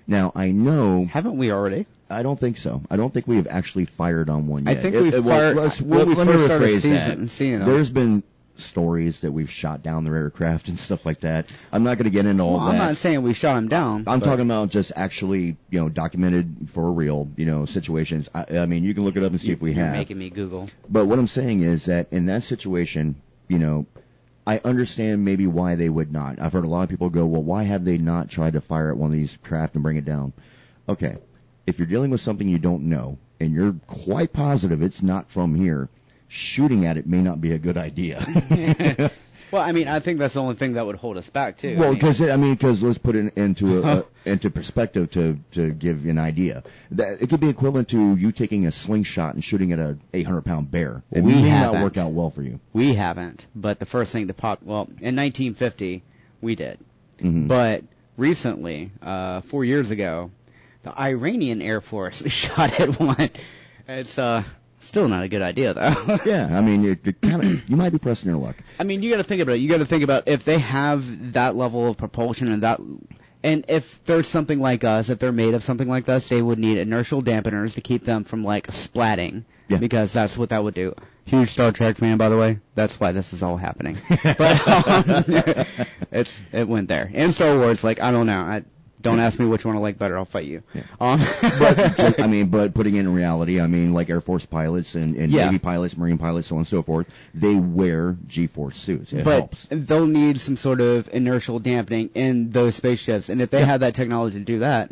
Now, 0.08 0.32
I 0.36 0.52
know 0.52 1.06
Haven't 1.06 1.38
we 1.38 1.52
already? 1.52 1.86
I 2.10 2.24
don't 2.24 2.40
think 2.40 2.58
so. 2.58 2.82
I 2.92 2.98
don't 2.98 3.14
think 3.14 3.26
we 3.28 3.38
have 3.38 3.48
actually 3.50 3.86
fired 3.86 4.30
on 4.30 4.48
one 4.48 4.66
yet. 4.66 4.78
I 4.78 4.82
think 4.82 4.96
It- 4.96 5.02
we 5.02 5.08
it- 5.14 5.24
well, 5.24 5.38
fired- 5.40 5.56
let's- 5.56 5.82
when 5.82 6.10
let- 6.10 6.18
let 6.18 6.28
me 6.28 6.34
rephrase 6.34 6.80
season- 6.82 7.22
that. 7.22 7.30
seeing 7.30 7.54
'em. 7.62 7.66
There's 7.66 7.90
been 7.90 8.24
stories 8.62 9.22
that 9.22 9.32
we've 9.32 9.50
shot 9.52 9.84
down 9.84 10.04
their 10.04 10.16
aircraft 10.16 10.68
and 10.70 10.78
stuff 10.80 11.06
like 11.06 11.22
that. 11.22 11.52
I'm 11.72 11.84
not 11.84 11.98
going 11.98 12.06
to 12.06 12.10
get 12.12 12.26
into 12.26 12.44
all 12.44 12.54
Well, 12.58 12.66
that. 12.66 12.72
I'm 12.72 12.78
not 12.78 12.98
saying 12.98 13.22
we 13.24 13.34
shot 13.34 13.56
them 13.56 13.68
down. 13.68 14.04
I'm 14.08 14.20
but- 14.20 14.26
talking 14.26 14.46
about 14.46 14.70
just 14.70 14.92
actually, 14.96 15.58
you 15.70 15.80
know, 15.80 15.90
documented 15.90 16.70
for 16.72 16.92
real, 16.92 17.30
you 17.38 17.46
know, 17.46 17.66
situations. 17.66 18.30
I, 18.34 18.46
I 18.60 18.66
mean, 18.66 18.84
you 18.84 18.94
can 18.94 19.04
look 19.04 19.16
it 19.16 19.24
up 19.24 19.32
and 19.32 19.42
see 19.42 19.52
if 19.52 19.62
we 19.62 19.74
You're 19.74 19.86
have. 19.86 19.94
making 19.96 20.18
me 20.18 20.30
Google. 20.30 20.70
But 20.90 21.06
what 21.08 21.20
I'm 21.20 21.28
saying 21.28 21.62
is 21.62 21.86
that 21.86 22.08
in 22.12 22.28
that 22.28 22.44
situation, 22.44 23.16
you 23.48 23.60
know, 23.60 23.86
I 24.48 24.60
understand 24.66 25.24
maybe 25.24 25.46
why 25.46 25.76
they 25.76 25.90
would 25.90 26.12
not. 26.12 26.40
I've 26.42 26.54
heard 26.54 26.66
a 26.66 26.68
lot 26.70 26.84
of 26.84 26.90
people 26.90 27.10
go, 27.10 27.26
well, 27.26 27.44
why 27.44 27.64
have 27.64 27.86
they 27.86 27.98
not 27.98 28.30
tried 28.30 28.54
to 28.54 28.62
fire 28.62 28.90
at 28.90 28.98
one 28.98 29.12
of 29.12 29.18
these 29.18 29.38
craft 29.44 29.76
and 29.76 29.84
bring 29.84 29.98
it 29.98 30.06
down? 30.06 30.34
Okay, 30.90 31.18
if 31.68 31.78
you're 31.78 31.88
dealing 31.88 32.10
with 32.10 32.22
something 32.22 32.48
you 32.48 32.58
don't 32.58 32.84
know 32.84 33.18
and 33.40 33.54
you're 33.54 33.76
quite 33.88 34.34
positive 34.34 34.82
it's 34.82 35.02
not 35.04 35.30
from 35.30 35.54
here, 35.56 35.90
shooting 36.34 36.86
at 36.86 36.96
it 36.96 37.06
may 37.06 37.22
not 37.22 37.42
be 37.42 37.52
a 37.52 37.58
good 37.60 37.78
idea. 37.78 39.12
Well, 39.52 39.62
I 39.62 39.74
mean, 39.74 39.90
I 39.90 40.00
think 40.00 40.18
that's 40.18 40.36
the 40.36 40.42
only 40.42 40.56
thing 40.56 40.76
that 40.76 40.86
would 40.86 40.96
hold 40.96 41.18
us 41.18 41.30
back 41.30 41.58
too. 41.58 41.76
Well, 41.78 41.88
I 41.90 41.92
mean, 41.92 41.96
because 42.00 42.22
I 42.22 42.38
mean, 42.38 42.54
because 42.54 42.82
let's 42.82 42.98
put 42.98 43.18
it 43.18 43.34
into 43.36 43.84
a, 43.84 43.98
a, 43.98 44.06
into 44.24 44.50
perspective 44.50 45.12
to 45.12 45.38
to 45.52 45.72
give 45.72 46.06
you 46.06 46.12
an 46.12 46.20
idea. 46.20 46.64
That 46.92 47.22
it 47.22 47.28
could 47.30 47.42
be 47.42 47.50
equivalent 47.50 47.90
to 47.90 48.16
you 48.16 48.32
taking 48.32 48.66
a 48.66 48.72
slingshot 48.72 49.34
and 49.34 49.44
shooting 49.44 49.74
at 49.74 49.80
a 49.80 49.98
800 50.14 50.46
pound 50.46 50.72
bear. 50.72 51.04
It 51.12 51.22
We 51.22 51.34
may 51.34 51.42
not 51.50 51.50
haven't. 51.50 51.84
work 51.84 51.98
out 51.98 52.14
well 52.14 52.30
for 52.30 52.42
you. 52.44 52.62
we 52.72 52.94
haven't, 52.94 53.46
but 53.54 53.80
the 53.80 53.86
first 53.86 54.14
thing 54.14 54.28
to 54.30 54.34
pop, 54.34 54.64
well, 54.64 54.84
in 55.02 55.18
1950, 55.18 56.02
we 56.40 56.56
did. 56.56 56.80
Mhm. 57.20 57.50
But 57.50 57.84
recently, 58.16 58.92
uh, 59.02 59.42
four 59.42 59.66
years 59.66 59.92
ago, 59.92 60.32
the 60.84 60.98
Iranian 60.98 61.62
Air 61.62 61.82
Force 61.82 62.24
shot 62.32 62.80
at 62.80 62.98
one. 63.02 63.30
It's 63.86 64.18
uh, 64.18 64.44
still 64.86 65.08
not 65.08 65.24
a 65.24 65.28
good 65.28 65.42
idea 65.42 65.74
though. 65.74 66.20
yeah, 66.26 66.50
I 66.52 66.62
mean, 66.62 66.86
it, 66.86 67.00
it 67.06 67.22
kind 67.22 67.44
of 67.44 67.52
you 67.70 67.76
might 67.76 67.92
be 67.92 68.00
pressing 68.00 68.30
your 68.30 68.40
luck. 68.40 68.58
I 68.80 68.84
mean, 68.84 69.02
you 69.02 69.10
got 69.10 69.18
to 69.18 69.24
think 69.24 69.42
about 69.42 69.56
it. 69.56 69.60
You 69.60 69.70
got 69.70 69.78
to 69.78 69.86
think 69.86 70.04
about 70.04 70.28
if 70.28 70.44
they 70.44 70.60
have 70.60 71.34
that 71.34 71.56
level 71.56 71.88
of 71.88 71.98
propulsion 71.98 72.52
and 72.52 72.64
that, 72.64 72.80
and 73.44 73.66
if 73.68 74.04
there's 74.04 74.28
something 74.28 74.60
like 74.60 74.84
us, 74.84 75.10
if 75.10 75.20
they're 75.20 75.32
made 75.32 75.54
of 75.54 75.64
something 75.64 75.88
like 75.88 76.10
us, 76.10 76.28
they 76.28 76.42
would 76.42 76.60
need 76.60 76.78
inertial 76.78 77.24
dampeners 77.24 77.76
to 77.76 77.82
keep 77.82 78.04
them 78.04 78.24
from 78.24 78.44
like 78.44 78.68
splatting. 78.68 79.44
Yeah. 79.68 79.78
Because 79.78 80.12
that's 80.12 80.38
what 80.38 80.50
that 80.50 80.64
would 80.64 80.74
do. 80.74 80.94
Huge 81.26 81.50
Star 81.50 81.72
Trek 81.72 81.98
fan, 81.98 82.18
by 82.18 82.28
the 82.28 82.38
way. 82.38 82.60
That's 82.76 83.00
why 83.00 83.14
this 83.14 83.32
is 83.32 83.42
all 83.42 83.56
happening. 83.56 83.98
but 84.24 84.68
um, 84.68 85.66
it's 86.12 86.42
it 86.52 86.68
went 86.68 86.90
there. 86.90 87.10
And 87.14 87.34
Star 87.34 87.58
Wars, 87.58 87.84
like 87.84 88.02
I 88.02 88.12
don't 88.12 88.26
know. 88.26 88.40
I 88.40 88.64
don't 89.02 89.20
ask 89.20 89.40
me 89.40 89.46
which 89.46 89.66
one 89.66 89.76
I 89.76 89.80
like 89.80 89.98
better. 89.98 90.18
I'll 90.18 90.26
fight 90.26 90.46
you. 90.46 90.64
Yeah. 90.74 90.84
Um, 91.00 91.20
But 91.42 92.20
I 92.22 92.28
mean, 92.28 92.48
but 92.48 92.74
putting 92.74 92.96
it 92.96 93.02
in 93.02 93.14
reality, 93.14 93.60
I 93.60 93.68
mean, 93.68 93.94
like 93.94 94.10
Air 94.10 94.22
Force 94.22 94.46
pilots 94.46 94.96
and, 94.96 95.16
and 95.16 95.32
Yeah. 95.32 95.46
Navy 95.46 95.60
pilots, 95.60 95.98
Marine 95.98 96.18
pilots, 96.18 96.48
so 96.48 96.56
on 96.56 96.60
and 96.60 96.68
so 96.68 96.82
forth, 96.82 97.08
they 97.34 97.56
wear 97.56 98.18
G-force 98.28 98.78
suits. 98.78 99.14
It 99.14 99.24
but 99.24 99.32
helps. 99.40 99.68
they'll 99.70 100.06
need 100.08 100.40
some 100.40 100.58
sort 100.58 100.82
of 100.82 101.10
inertial 101.14 101.60
dampening 101.60 102.10
in 102.16 102.50
those 102.52 102.76
spaceships, 102.76 103.30
and 103.30 103.42
if 103.42 103.50
they 103.50 103.60
Yeah. 103.60 103.66
have 103.66 103.80
that 103.82 103.94
technology 103.96 104.40
to 104.40 104.46
do 104.46 104.60
that, 104.60 104.92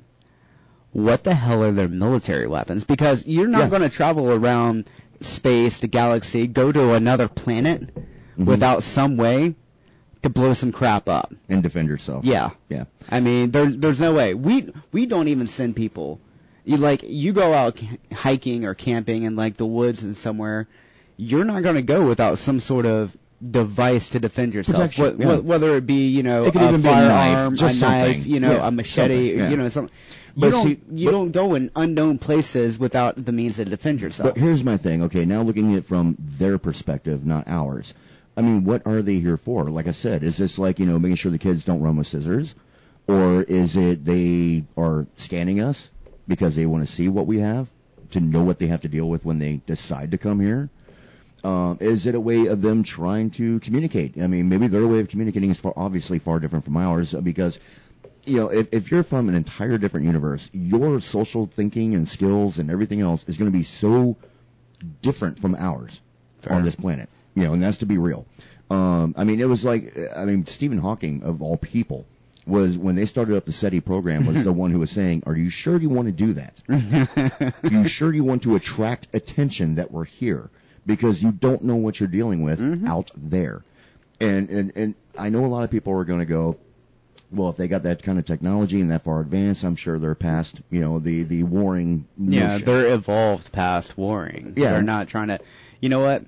what 0.91 1.23
the 1.23 1.33
hell 1.33 1.63
are 1.63 1.71
their 1.71 1.87
military 1.87 2.47
weapons? 2.47 2.83
Because 2.83 3.27
you're 3.27 3.47
not 3.47 3.69
going 3.69 3.83
to 3.83 3.89
travel 3.89 4.31
around 4.31 4.87
space, 5.21 5.79
the 5.81 5.87
galaxy, 5.87 6.47
go 6.47 6.71
to 6.71 6.93
another 6.93 7.27
planet 7.27 7.93
Mhm. 8.37 8.45
without 8.45 8.83
some 8.83 9.17
way 9.17 9.55
to 10.21 10.29
blow 10.29 10.53
some 10.53 10.71
crap 10.71 11.07
up. 11.09 11.33
And 11.47 11.63
defend 11.63 11.87
yourself. 11.87 12.25
Yeah, 12.25 12.49
Yeah. 12.69 12.85
I 13.09 13.19
mean, 13.19 13.51
there's 13.51 13.77
there's 13.77 14.01
no 14.01 14.13
way. 14.13 14.33
We 14.33 14.71
we 14.91 15.05
don't 15.05 15.27
even 15.29 15.47
send 15.47 15.75
people. 15.75 16.19
You 16.65 16.77
like 16.77 17.03
you 17.03 17.33
go 17.33 17.53
out 17.53 17.77
ca- 17.77 17.97
hiking 18.13 18.65
or 18.65 18.73
camping 18.75 19.23
in 19.23 19.35
like 19.35 19.57
the 19.57 19.65
woods 19.65 20.03
and 20.03 20.15
somewhere. 20.15 20.67
You're 21.17 21.45
not 21.45 21.63
going 21.63 21.75
to 21.75 21.81
go 21.81 22.05
without 22.05 22.37
some 22.39 22.59
sort 22.59 22.85
of 22.85 23.15
device 23.41 24.09
to 24.09 24.19
defend 24.19 24.53
yourself. 24.53 24.77
Protection, 24.93 25.17
Wh- 25.17 25.19
yeah. 25.21 25.35
wh- 25.37 25.45
Whether 25.45 25.77
it 25.77 25.85
be 25.85 26.07
you 26.09 26.23
know 26.23 26.45
It 26.45 26.51
could 26.53 26.61
a 26.61 26.67
even 26.67 26.81
be 26.81 26.89
a 26.89 26.91
knife, 26.91 27.09
firearm, 27.09 27.55
a 27.59 27.73
knife, 27.73 28.25
you 28.25 28.39
know, 28.39 28.51
Yeah, 28.53 28.67
a 28.67 28.71
machete, 28.71 29.37
yeah. 29.37 29.49
you 29.49 29.57
know 29.57 29.69
something. 29.69 29.93
You 30.35 30.41
But 30.41 30.49
don't 30.51 30.63
see- 30.65 30.79
you 30.91 31.05
but- 31.07 31.11
don't 31.11 31.31
go 31.31 31.55
in 31.55 31.71
unknown 31.75 32.17
places 32.19 32.77
without 32.77 33.15
the 33.23 33.31
means 33.31 33.55
to 33.55 33.65
defend 33.65 34.01
yourself. 34.01 34.33
But 34.35 34.37
here's 34.41 34.63
my 34.63 34.77
thing. 34.77 35.03
Okay, 35.03 35.25
now 35.25 35.41
looking 35.41 35.71
at 35.73 35.79
it 35.79 35.85
from 35.85 36.17
their 36.19 36.57
perspective, 36.57 37.25
not 37.25 37.45
ours. 37.47 37.93
I 38.39 38.41
mean, 38.41 38.63
what 38.63 38.87
are 38.87 39.01
they 39.01 39.19
here 39.19 39.35
for? 39.35 39.69
Like 39.69 39.87
I 39.87 39.91
said, 39.91 40.23
is 40.23 40.37
this 40.37 40.57
like 40.57 40.79
you 40.79 40.85
know 40.85 40.97
making 40.97 41.17
sure 41.17 41.29
the 41.29 41.37
kids 41.37 41.65
don't 41.65 41.81
run 41.81 41.97
with 41.97 42.07
scissors, 42.07 42.55
or 43.05 43.43
is 43.43 43.75
it 43.75 44.05
they 44.05 44.63
are 44.77 45.07
scanning 45.17 45.59
us 45.59 45.89
because 46.25 46.55
they 46.55 46.65
want 46.65 46.87
to 46.87 46.93
see 46.93 47.09
what 47.09 47.27
we 47.27 47.39
have 47.39 47.67
to 48.11 48.21
know 48.21 48.43
what 48.43 48.57
they 48.57 48.67
have 48.67 48.79
to 48.81 48.87
deal 48.87 49.09
with 49.09 49.25
when 49.25 49.39
they 49.39 49.59
decide 49.65 50.11
to 50.11 50.17
come 50.17 50.39
here? 50.39 50.69
Um, 51.43 51.79
is 51.81 52.07
it 52.07 52.15
a 52.15 52.19
way 52.19 52.45
of 52.45 52.61
them 52.61 52.83
trying 52.83 53.31
to 53.31 53.59
communicate? 53.59 54.17
I 54.17 54.27
mean, 54.27 54.47
maybe 54.47 54.69
their 54.69 54.87
way 54.87 55.01
of 55.01 55.09
communicating 55.09 55.51
is 55.51 55.59
far, 55.59 55.73
obviously 55.75 56.19
far 56.19 56.39
different 56.39 56.63
from 56.63 56.77
ours 56.77 57.13
uh, 57.13 57.19
because, 57.19 57.59
you 58.25 58.37
know, 58.37 58.47
if, 58.47 58.69
if 58.71 58.89
you're 58.89 59.03
from 59.03 59.27
an 59.27 59.35
entire 59.35 59.77
different 59.77 60.05
universe, 60.05 60.49
your 60.53 61.01
social 61.01 61.45
thinking 61.45 61.93
and 61.93 62.07
skills 62.07 62.57
and 62.57 62.71
everything 62.71 63.01
else 63.01 63.21
is 63.27 63.35
going 63.35 63.51
to 63.51 63.57
be 63.57 63.65
so 63.65 64.15
different 65.01 65.39
from 65.39 65.55
ours 65.55 65.99
Fair. 66.41 66.53
on 66.53 66.63
this 66.63 66.75
planet. 66.75 67.09
You 67.35 67.43
know, 67.43 67.53
and 67.53 67.63
that's 67.63 67.77
to 67.77 67.85
be 67.85 67.97
real. 67.97 68.25
Um, 68.69 69.15
I 69.17 69.23
mean, 69.23 69.39
it 69.39 69.47
was 69.47 69.65
like, 69.65 69.97
I 70.15 70.25
mean, 70.25 70.45
Stephen 70.45 70.77
Hawking 70.77 71.23
of 71.23 71.41
all 71.41 71.57
people 71.57 72.05
was 72.45 72.77
when 72.77 72.95
they 72.95 73.05
started 73.05 73.35
up 73.35 73.45
the 73.45 73.51
SETI 73.51 73.79
program 73.79 74.25
was 74.25 74.43
the 74.43 74.53
one 74.63 74.71
who 74.71 74.79
was 74.79 74.91
saying, 74.91 75.23
"Are 75.25 75.35
you 75.35 75.49
sure 75.49 75.77
you 75.77 75.89
want 75.89 76.07
to 76.07 76.11
do 76.11 76.33
that? 76.33 77.53
you 77.71 77.87
sure 77.87 78.13
you 78.13 78.23
want 78.23 78.43
to 78.43 78.55
attract 78.55 79.07
attention 79.13 79.75
that 79.75 79.91
we're 79.91 80.05
here 80.05 80.49
because 80.85 81.21
you 81.21 81.31
don't 81.31 81.63
know 81.63 81.75
what 81.75 81.99
you're 81.99 82.09
dealing 82.09 82.43
with 82.43 82.85
out 82.87 83.11
there." 83.15 83.63
And 84.19 84.49
and 84.49 84.71
and 84.75 84.95
I 85.17 85.29
know 85.29 85.45
a 85.45 85.47
lot 85.47 85.63
of 85.63 85.71
people 85.71 85.93
are 85.93 86.03
going 86.05 86.19
to 86.19 86.25
go, 86.25 86.57
well, 87.31 87.49
if 87.49 87.57
they 87.57 87.67
got 87.67 87.83
that 87.83 88.03
kind 88.03 88.17
of 88.17 88.25
technology 88.25 88.81
and 88.81 88.91
that 88.91 89.03
far 89.03 89.21
advanced, 89.21 89.63
I'm 89.63 89.75
sure 89.75 89.99
they're 89.99 90.15
past, 90.15 90.61
you 90.69 90.79
know, 90.79 90.99
the 90.99 91.23
the 91.23 91.43
warring. 91.43 92.07
yeah, 92.17 92.57
they're 92.57 92.91
evolved 92.93 93.51
past 93.51 93.97
warring. 93.97 94.53
Yeah. 94.55 94.71
they're 94.71 94.81
not 94.81 95.07
trying 95.07 95.27
to. 95.27 95.39
You 95.81 95.89
know 95.89 96.01
what? 96.01 96.25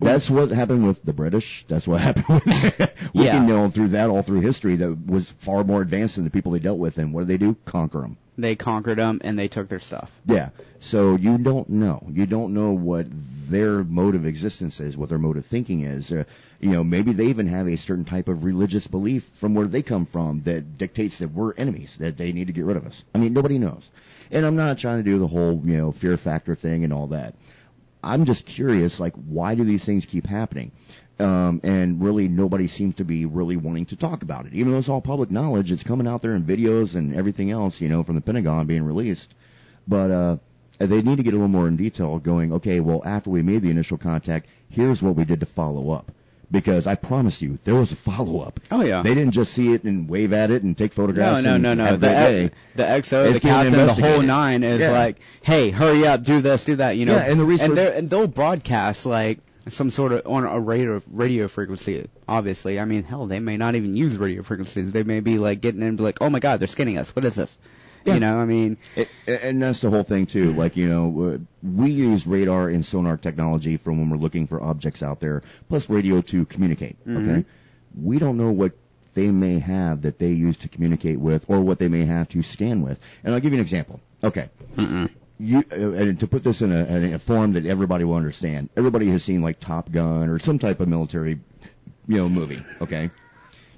That's 0.00 0.30
what 0.30 0.50
happened 0.50 0.86
with 0.86 1.02
the 1.04 1.12
British. 1.12 1.64
That's 1.68 1.86
what 1.86 2.00
happened 2.08 2.26
with. 2.44 2.90
we 3.14 3.24
Yeah. 3.24 3.32
can 3.32 3.46
know 3.46 3.70
through 3.70 3.88
that 3.88 4.10
all 4.10 4.22
through 4.22 4.40
history 4.40 4.76
that 4.76 5.06
was 5.06 5.28
far 5.28 5.62
more 5.64 5.82
advanced 5.82 6.16
than 6.16 6.24
the 6.24 6.30
people 6.30 6.52
they 6.52 6.58
dealt 6.58 6.78
with. 6.78 6.98
And 6.98 7.12
what 7.12 7.20
did 7.20 7.28
they 7.28 7.36
do? 7.38 7.56
Conquer 7.64 8.00
them. 8.00 8.16
They 8.38 8.56
conquered 8.56 8.96
them 8.98 9.20
and 9.22 9.38
they 9.38 9.48
took 9.48 9.68
their 9.68 9.80
stuff. 9.80 10.10
Yeah. 10.24 10.48
So 10.78 11.16
you 11.16 11.36
don't 11.36 11.68
know. 11.68 12.02
You 12.10 12.24
don't 12.24 12.54
know 12.54 12.70
what 12.72 13.06
their 13.50 13.84
mode 13.84 14.14
of 14.14 14.24
existence 14.24 14.80
is, 14.80 14.96
what 14.96 15.10
their 15.10 15.18
mode 15.18 15.36
of 15.36 15.44
thinking 15.44 15.82
is. 15.82 16.10
Uh, 16.10 16.24
you 16.60 16.70
know, 16.70 16.82
maybe 16.82 17.12
they 17.12 17.26
even 17.26 17.46
have 17.48 17.66
a 17.68 17.76
certain 17.76 18.04
type 18.06 18.28
of 18.28 18.44
religious 18.44 18.86
belief 18.86 19.28
from 19.34 19.54
where 19.54 19.66
they 19.66 19.82
come 19.82 20.06
from 20.06 20.40
that 20.44 20.78
dictates 20.78 21.18
that 21.18 21.32
we're 21.32 21.52
enemies, 21.54 21.96
that 22.00 22.16
they 22.16 22.32
need 22.32 22.46
to 22.46 22.52
get 22.54 22.64
rid 22.64 22.78
of 22.78 22.86
us. 22.86 23.02
I 23.14 23.18
mean, 23.18 23.34
nobody 23.34 23.58
knows. 23.58 23.82
And 24.30 24.46
I'm 24.46 24.56
not 24.56 24.78
trying 24.78 24.98
to 24.98 25.02
do 25.02 25.18
the 25.18 25.26
whole, 25.26 25.60
you 25.64 25.76
know, 25.76 25.92
fear 25.92 26.16
factor 26.16 26.54
thing 26.54 26.84
and 26.84 26.92
all 26.92 27.08
that. 27.08 27.34
I'm 28.02 28.24
just 28.24 28.46
curious, 28.46 28.98
like, 29.00 29.14
why 29.14 29.54
do 29.54 29.64
these 29.64 29.84
things 29.84 30.06
keep 30.06 30.26
happening? 30.26 30.72
Um, 31.18 31.60
and 31.62 32.02
really, 32.02 32.28
nobody 32.28 32.66
seems 32.66 32.94
to 32.96 33.04
be 33.04 33.26
really 33.26 33.56
wanting 33.56 33.86
to 33.86 33.96
talk 33.96 34.22
about 34.22 34.46
it. 34.46 34.54
Even 34.54 34.72
though 34.72 34.78
it's 34.78 34.88
all 34.88 35.02
public 35.02 35.30
knowledge, 35.30 35.70
it's 35.70 35.82
coming 35.82 36.06
out 36.06 36.22
there 36.22 36.34
in 36.34 36.44
videos 36.44 36.94
and 36.94 37.14
everything 37.14 37.50
else, 37.50 37.80
you 37.80 37.88
know, 37.88 38.02
from 38.02 38.14
the 38.14 38.22
Pentagon 38.22 38.66
being 38.66 38.84
released. 38.84 39.34
But 39.86 40.10
uh, 40.10 40.36
they 40.78 41.02
need 41.02 41.18
to 41.18 41.22
get 41.22 41.34
a 41.34 41.36
little 41.36 41.48
more 41.48 41.68
in 41.68 41.76
detail, 41.76 42.18
going, 42.18 42.54
okay, 42.54 42.80
well, 42.80 43.02
after 43.04 43.28
we 43.28 43.42
made 43.42 43.60
the 43.60 43.70
initial 43.70 43.98
contact, 43.98 44.48
here's 44.70 45.02
what 45.02 45.14
we 45.14 45.24
did 45.24 45.40
to 45.40 45.46
follow 45.46 45.90
up. 45.90 46.10
Because 46.52 46.86
I 46.88 46.96
promise 46.96 47.40
you, 47.40 47.58
there 47.62 47.76
was 47.76 47.92
a 47.92 47.96
follow 47.96 48.40
up. 48.40 48.58
Oh 48.72 48.82
yeah. 48.82 49.02
They 49.02 49.14
didn't 49.14 49.30
just 49.32 49.52
see 49.52 49.72
it 49.72 49.84
and 49.84 50.08
wave 50.08 50.32
at 50.32 50.50
it 50.50 50.64
and 50.64 50.76
take 50.76 50.92
photographs. 50.92 51.44
no, 51.44 51.56
no, 51.56 51.74
no. 51.74 51.84
Have 51.84 52.00
The, 52.00 52.08
day. 52.08 52.50
The 52.74 52.82
XO, 52.82 53.24
It's 53.26 53.34
the 53.34 53.40
captain, 53.40 53.72
the 53.72 53.92
whole 53.94 54.22
nine 54.22 54.64
is 54.64 54.80
Yeah. 54.80 54.90
like, 54.90 55.20
hey, 55.42 55.70
hurry 55.70 56.06
up, 56.06 56.24
do 56.24 56.40
this, 56.40 56.64
do 56.64 56.74
that. 56.76 56.96
You 56.96 57.06
know, 57.06 57.14
Yeah, 57.14 57.30
and 57.30 57.38
the 57.38 57.44
research- 57.44 57.68
and, 57.70 57.78
and 57.78 58.10
they'll 58.10 58.26
broadcast 58.26 59.06
like 59.06 59.38
some 59.68 59.90
sort 59.90 60.10
of 60.10 60.26
on 60.26 60.44
a 60.44 60.58
radio 60.58 61.00
radio 61.12 61.46
frequency. 61.46 62.08
Obviously, 62.26 62.80
I 62.80 62.84
mean, 62.84 63.04
hell, 63.04 63.26
they 63.26 63.38
may 63.38 63.56
not 63.56 63.76
even 63.76 63.94
use 63.94 64.16
radio 64.18 64.42
frequencies. 64.42 64.90
They 64.90 65.04
may 65.04 65.20
be 65.20 65.38
like 65.38 65.60
getting 65.60 65.82
in, 65.82 65.88
and 65.88 65.96
be 65.96 66.02
like, 66.02 66.18
oh 66.20 66.30
my 66.30 66.40
god, 66.40 66.58
they're 66.58 66.66
scanning 66.68 66.98
us. 66.98 67.14
What 67.14 67.24
is 67.24 67.36
this? 67.36 67.58
Yeah. 68.04 68.14
You 68.14 68.20
know, 68.20 68.38
I 68.38 68.44
mean, 68.46 68.78
It, 68.96 69.08
and 69.26 69.60
that's 69.62 69.80
the 69.80 69.90
whole 69.90 70.02
thing 70.04 70.26
too. 70.26 70.52
Like 70.52 70.76
you 70.76 70.88
know, 70.88 71.34
uh, 71.34 71.38
we 71.62 71.90
use 71.90 72.26
radar 72.26 72.68
and 72.68 72.84
sonar 72.84 73.16
technology 73.16 73.76
for 73.76 73.90
when 73.92 74.08
we're 74.08 74.16
looking 74.16 74.46
for 74.46 74.62
objects 74.62 75.02
out 75.02 75.20
there, 75.20 75.42
plus 75.68 75.88
radio 75.90 76.20
to 76.22 76.44
communicate. 76.46 76.96
Okay, 77.06 77.44
we 78.00 78.18
don't 78.18 78.36
know 78.36 78.52
what 78.52 78.72
they 79.14 79.30
may 79.30 79.58
have 79.58 80.02
that 80.02 80.18
they 80.18 80.30
use 80.30 80.56
to 80.58 80.68
communicate 80.68 81.18
with, 81.18 81.44
or 81.48 81.60
what 81.60 81.78
they 81.78 81.88
may 81.88 82.04
have 82.06 82.28
to 82.30 82.42
scan 82.42 82.80
with. 82.82 82.98
And 83.24 83.34
I'll 83.34 83.40
give 83.40 83.52
you 83.52 83.58
an 83.58 83.62
example. 83.62 84.00
Okay, 84.24 84.48
you 85.38 85.58
uh, 85.72 85.92
and 85.92 86.20
to 86.20 86.26
put 86.26 86.42
this 86.44 86.62
in 86.62 86.72
a, 86.72 86.84
in 86.86 87.12
a 87.14 87.18
form 87.18 87.52
that 87.52 87.66
everybody 87.66 88.04
will 88.04 88.14
understand. 88.14 88.70
Everybody 88.76 89.08
has 89.10 89.24
seen 89.24 89.42
like 89.42 89.58
Top 89.60 89.90
Gun 89.90 90.28
or 90.28 90.38
some 90.38 90.58
type 90.58 90.80
of 90.80 90.88
military, 90.88 91.40
you 92.08 92.16
know, 92.18 92.28
movie. 92.28 92.62
Okay. 92.80 93.10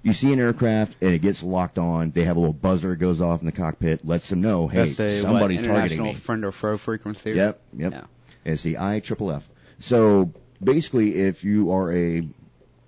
You 0.03 0.13
see 0.13 0.33
an 0.33 0.41
aircraft 0.41 0.97
and 1.01 1.15
it 1.15 1.21
gets 1.21 1.43
locked 1.43 1.79
on. 1.79 2.11
They 2.11 2.25
have 2.25 2.37
a 2.37 2.41
little 2.41 2.53
buzzer 2.53 2.91
that 2.91 2.97
goes 2.97 3.21
off 3.21 3.41
in 3.41 3.47
the 3.47 3.53
cockpit, 3.53 4.05
lets 4.05 4.29
them 4.29 4.41
know, 4.41 4.67
hey, 4.67 4.79
that's 4.79 4.97
the 4.97 5.21
somebody's 5.21 5.61
what, 5.61 5.67
targeting 5.69 5.99
international 5.99 6.07
me. 6.07 6.15
friend 6.15 6.45
or 6.45 6.53
foe 6.53 6.77
frequency. 6.77 7.33
Yep, 7.33 7.61
yep. 7.77 7.93
Yeah. 7.93 8.05
It's 8.45 8.63
the 8.63 8.77
IFFF. 8.77 9.49
So 9.79 10.33
basically, 10.63 11.15
if 11.21 11.45
you 11.45 11.73
are 11.73 11.93
a 11.93 12.29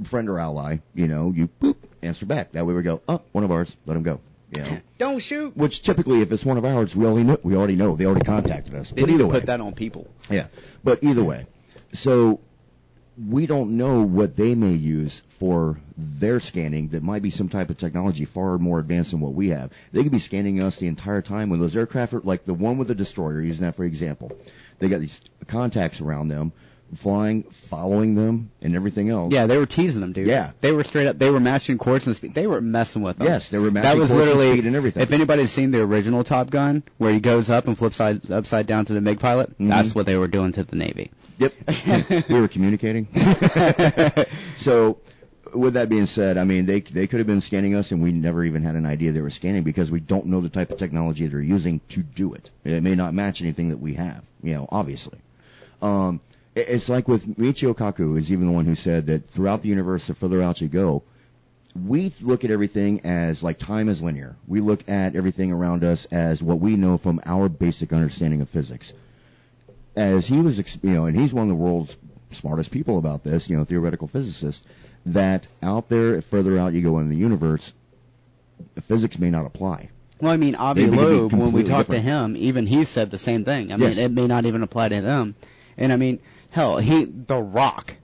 friend 0.03 0.29
or 0.29 0.41
ally, 0.41 0.79
you 0.95 1.07
know, 1.07 1.33
you 1.35 1.49
boop 1.61 1.77
answer 2.03 2.27
back. 2.27 2.53
That 2.53 2.67
way 2.67 2.75
we 2.75 2.83
go, 2.83 3.01
oh, 3.09 3.23
one 3.33 3.45
of 3.45 3.51
ours, 3.53 3.77
let 3.87 3.95
them 3.95 4.03
go. 4.03 4.21
You 4.57 4.63
know, 4.63 4.79
Don't 4.99 5.19
shoot. 5.21 5.57
which 5.57 5.83
typically, 5.83 6.21
if 6.21 6.33
it's 6.33 6.45
one 6.45 6.59
of 6.59 6.65
ours, 6.65 6.95
we 6.95 7.07
already 7.07 7.25
know. 7.25 7.39
We 7.43 7.57
already 7.57 7.77
know. 7.77 7.97
They 7.97 8.07
already 8.07 8.25
contacted 8.25 8.75
us. 8.75 8.91
They 8.91 9.03
but 9.03 9.11
either 9.11 9.27
way, 9.27 9.33
put 9.33 9.47
that 9.47 9.61
on 9.61 9.75
people. 9.75 10.09
yeah. 10.31 10.47
But 10.83 11.03
either 11.03 11.25
way, 11.25 11.47
so 11.93 12.41
we 13.17 13.47
don't 13.47 13.77
know 13.77 14.03
what 14.03 14.37
they 14.37 14.55
may 14.55 14.73
use 14.73 15.23
for 15.39 15.79
their 15.97 16.41
scanning 16.41 16.89
that 16.89 17.03
might 17.03 17.23
be 17.23 17.31
some 17.31 17.49
type 17.49 17.71
of 17.71 17.79
technology 17.79 18.25
far 18.25 18.59
more 18.59 18.81
advanced 18.81 19.13
than 19.13 19.21
what 19.21 19.35
we 19.35 19.51
have. 19.51 19.71
They 19.93 20.03
could 20.03 20.13
be 20.13 20.19
scanning 20.19 20.61
us 20.61 20.77
the 20.77 20.89
entire 20.89 21.23
time 21.23 21.51
when 21.51 21.61
those 21.61 21.77
aircraft 21.77 22.15
are 22.15 22.21
like 22.21 22.45
the 22.45 22.55
one 22.55 22.79
with 22.79 22.89
the 22.89 22.95
destroyer, 22.95 23.41
using 23.41 23.63
that 23.63 23.77
for 23.77 23.85
example. 23.85 24.33
They 24.79 24.89
got 24.89 25.01
these 25.01 25.21
contacts 25.47 26.01
around 26.01 26.29
them, 26.29 26.53
flying, 26.97 27.45
following 27.45 28.15
them, 28.17 28.51
and 28.61 28.75
everything 28.75 29.09
else. 29.11 29.33
Yeah, 29.33 29.47
they 29.47 29.59
were 29.59 29.67
teasing 29.67 30.01
them, 30.01 30.13
dude. 30.13 30.27
Yeah. 30.27 30.51
They 30.61 30.73
were 30.73 30.85
straight 30.85 31.07
up. 31.07 31.19
They 31.19 31.31
were 31.31 31.41
matching 31.41 31.79
course 31.79 32.07
and 32.07 32.17
speed. 32.17 32.35
They 32.35 32.47
were 32.49 32.61
messing 32.61 33.03
with 33.03 33.19
them. 33.19 33.27
Yes, 33.29 33.51
they 33.51 33.59
were 33.59 33.71
That 33.71 33.83
matching 33.85 34.01
was 34.01 34.11
course 34.11 34.21
and 34.23 34.31
literally 34.31 34.53
speed 34.55 34.67
and 34.67 34.77
everything. 34.77 35.03
If 35.03 35.13
anybody's 35.13 35.53
seen 35.53 35.71
the 35.71 35.81
original 35.83 36.25
Top 36.25 36.51
Gun, 36.51 36.83
where 36.99 37.13
he 37.13 37.21
goes 37.21 37.49
up 37.51 37.69
and 37.69 37.79
flips 37.79 37.97
side, 37.97 38.31
upside 38.31 38.67
down 38.67 38.85
to 38.87 38.93
the 38.93 39.01
MiG 39.01 39.21
pilot, 39.21 39.57
Mhm. 39.59 39.69
that's 39.69 39.95
what 39.95 40.07
they 40.07 40.17
were 40.17 40.29
doing 40.29 40.53
to 40.53 40.65
the 40.65 40.77
Navy. 40.77 41.11
Yep. 41.39 42.29
we 42.29 42.41
were 42.41 42.49
communicating. 42.49 43.09
so, 44.57 44.99
with 45.55 45.75
that 45.75 45.89
being 45.89 46.07
said, 46.07 46.37
I 46.39 46.45
mean, 46.45 46.67
they 46.67 46.81
they 46.81 47.07
could 47.07 47.19
have 47.21 47.27
been 47.27 47.41
scanning 47.41 47.75
us, 47.75 47.91
and 47.93 48.03
we 48.03 48.13
never 48.13 48.45
even 48.45 48.63
had 48.63 48.75
an 48.77 48.87
idea 48.87 49.13
they 49.13 49.21
were 49.21 49.31
scanning 49.31 49.63
because 49.63 49.91
we 49.91 50.01
don't 50.01 50.27
know 50.27 50.41
the 50.41 50.49
type 50.49 50.71
of 50.71 50.79
technology 50.79 51.27
they're 51.27 51.41
using 51.41 51.81
to 51.91 52.03
do 52.03 52.35
it. 52.35 52.51
It 52.65 52.83
may 52.83 52.95
not 52.95 53.15
match 53.15 53.41
anything 53.43 53.69
that 53.71 53.79
we 53.79 53.95
have, 53.95 54.23
you 54.43 54.55
know, 54.55 54.69
obviously. 54.71 55.19
Um, 55.83 56.21
it- 56.55 56.69
it's 56.69 56.89
like 56.89 57.09
with 57.09 57.27
Michio 57.37 57.75
Kaku 57.75 58.19
is 58.19 58.31
even 58.33 58.47
the 58.47 58.53
one 58.53 58.65
who 58.65 58.75
said 58.75 59.07
that 59.07 59.29
throughout 59.31 59.63
the 59.63 59.69
universe, 59.69 60.07
the 60.07 60.15
further 60.15 60.41
out 60.41 60.61
you 60.61 60.69
go, 60.69 61.03
we 61.75 62.13
look 62.21 62.45
at 62.45 62.53
everything 62.53 63.01
as 63.05 63.43
like 63.43 63.59
time 63.59 63.89
is 63.89 64.01
linear. 64.01 64.37
We 64.47 64.61
look 64.61 64.89
at 64.89 65.17
everything 65.17 65.51
around 65.53 65.83
us 65.83 66.07
as 66.13 66.41
what 66.43 66.61
we 66.61 66.77
know 66.77 66.97
from 66.97 67.21
our 67.27 67.49
basic 67.49 67.93
understanding 67.93 68.41
of 68.41 68.49
physics 68.49 68.93
as 69.97 70.27
he 70.27 70.39
was, 70.39 70.59
you 70.83 70.91
know, 70.91 71.07
and 71.07 71.19
he's 71.19 71.33
one 71.33 71.45
of 71.45 71.49
the 71.49 71.55
world's 71.63 71.97
smartest 72.33 72.71
people 72.71 72.99
about 72.99 73.23
this, 73.23 73.49
you 73.49 73.57
know, 73.57 73.65
theoretical 73.65 74.09
physicist, 74.09 74.65
that 75.07 75.47
out 75.63 75.89
there, 75.89 76.21
further 76.23 76.59
out 76.59 76.73
you 76.73 76.83
go 76.83 76.99
in 76.99 77.09
the 77.09 77.17
universe, 77.17 77.73
the 78.75 78.83
physics 78.83 79.19
may 79.19 79.31
not 79.31 79.47
apply. 79.47 79.89
Well, 80.21 80.33
I 80.33 80.37
mean, 80.37 80.55
Avi 80.55 80.87
Loeb, 80.87 81.33
when 81.33 81.53
we 81.53 81.65
talked 81.65 81.91
to 81.91 82.01
him, 82.01 82.37
even 82.37 82.67
he 82.67 82.85
said 82.85 83.11
the 83.11 83.19
same 83.19 83.45
thing. 83.45 83.73
I 83.73 83.77
Yes. 83.77 83.97
mean, 83.97 84.05
it 84.05 84.13
may 84.13 84.27
not 84.27 84.47
even 84.47 84.63
apply 84.63 84.89
to 84.89 85.01
them. 85.01 85.35
And 85.77 85.93
I 85.93 85.97
mean, 85.97 86.21
hell, 86.51 86.79
he 86.79 87.05
the 87.05 87.41
rock 87.43 87.95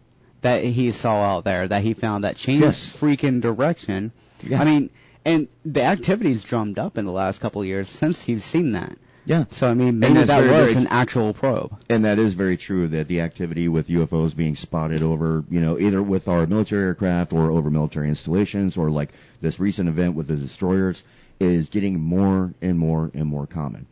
that 0.43 0.65
he 0.65 0.91
saw 0.91 1.23
out 1.23 1.45
there 1.45 1.69
that 1.69 1.83
he 1.83 1.95
found 1.95 2.25
that 2.25 2.37
changed 2.37 2.63
Yes. 2.65 2.97
freaking 2.99 3.41
direction. 3.41 4.13
Yeah. 4.43 4.61
I 4.61 4.65
mean, 4.65 4.91
and 5.25 5.49
the 5.65 5.83
activity's 5.83 6.43
drummed 6.43 6.79
up 6.79 6.99
in 6.99 7.05
the 7.05 7.13
last 7.13 7.41
couple 7.41 7.61
of 7.61 7.67
years 7.67 7.89
since 7.89 8.23
he's 8.23 8.45
seen 8.45 8.73
that. 8.73 8.97
Yeah. 9.31 9.45
So 9.51 9.69
I 9.69 9.75
mean, 9.75 10.01
maybe 10.01 10.15
that 10.15 10.27
very, 10.27 10.51
was 10.51 10.73
very- 10.73 10.87
an 10.87 10.89
actual 10.91 11.33
probe. 11.33 11.73
And 11.89 12.05
that 12.05 12.19
is 12.19 12.35
very 12.35 12.57
true 12.57 12.89
that 12.89 13.07
the 13.07 13.21
activity 13.21 13.69
with 13.69 13.87
UFOs 13.87 14.35
being 14.35 14.57
spotted 14.57 15.03
over, 15.03 15.45
you 15.49 15.61
know, 15.61 15.79
either 15.79 16.03
with 16.03 16.27
our 16.27 16.49
military 16.49 16.83
aircraft 16.83 17.33
or 17.33 17.53
over 17.53 17.71
military 17.71 18.09
installations 18.09 18.77
or 18.77 18.91
like 18.91 19.11
this 19.41 19.61
recent 19.61 19.89
event 19.89 20.17
with 20.17 20.27
the 20.27 20.35
destroyers 20.35 21.05
is 21.39 21.69
getting 21.69 22.01
more 22.01 22.53
and 22.61 22.77
more 22.77 23.13
and 23.15 23.25
more 23.27 23.47
common. 23.47 23.87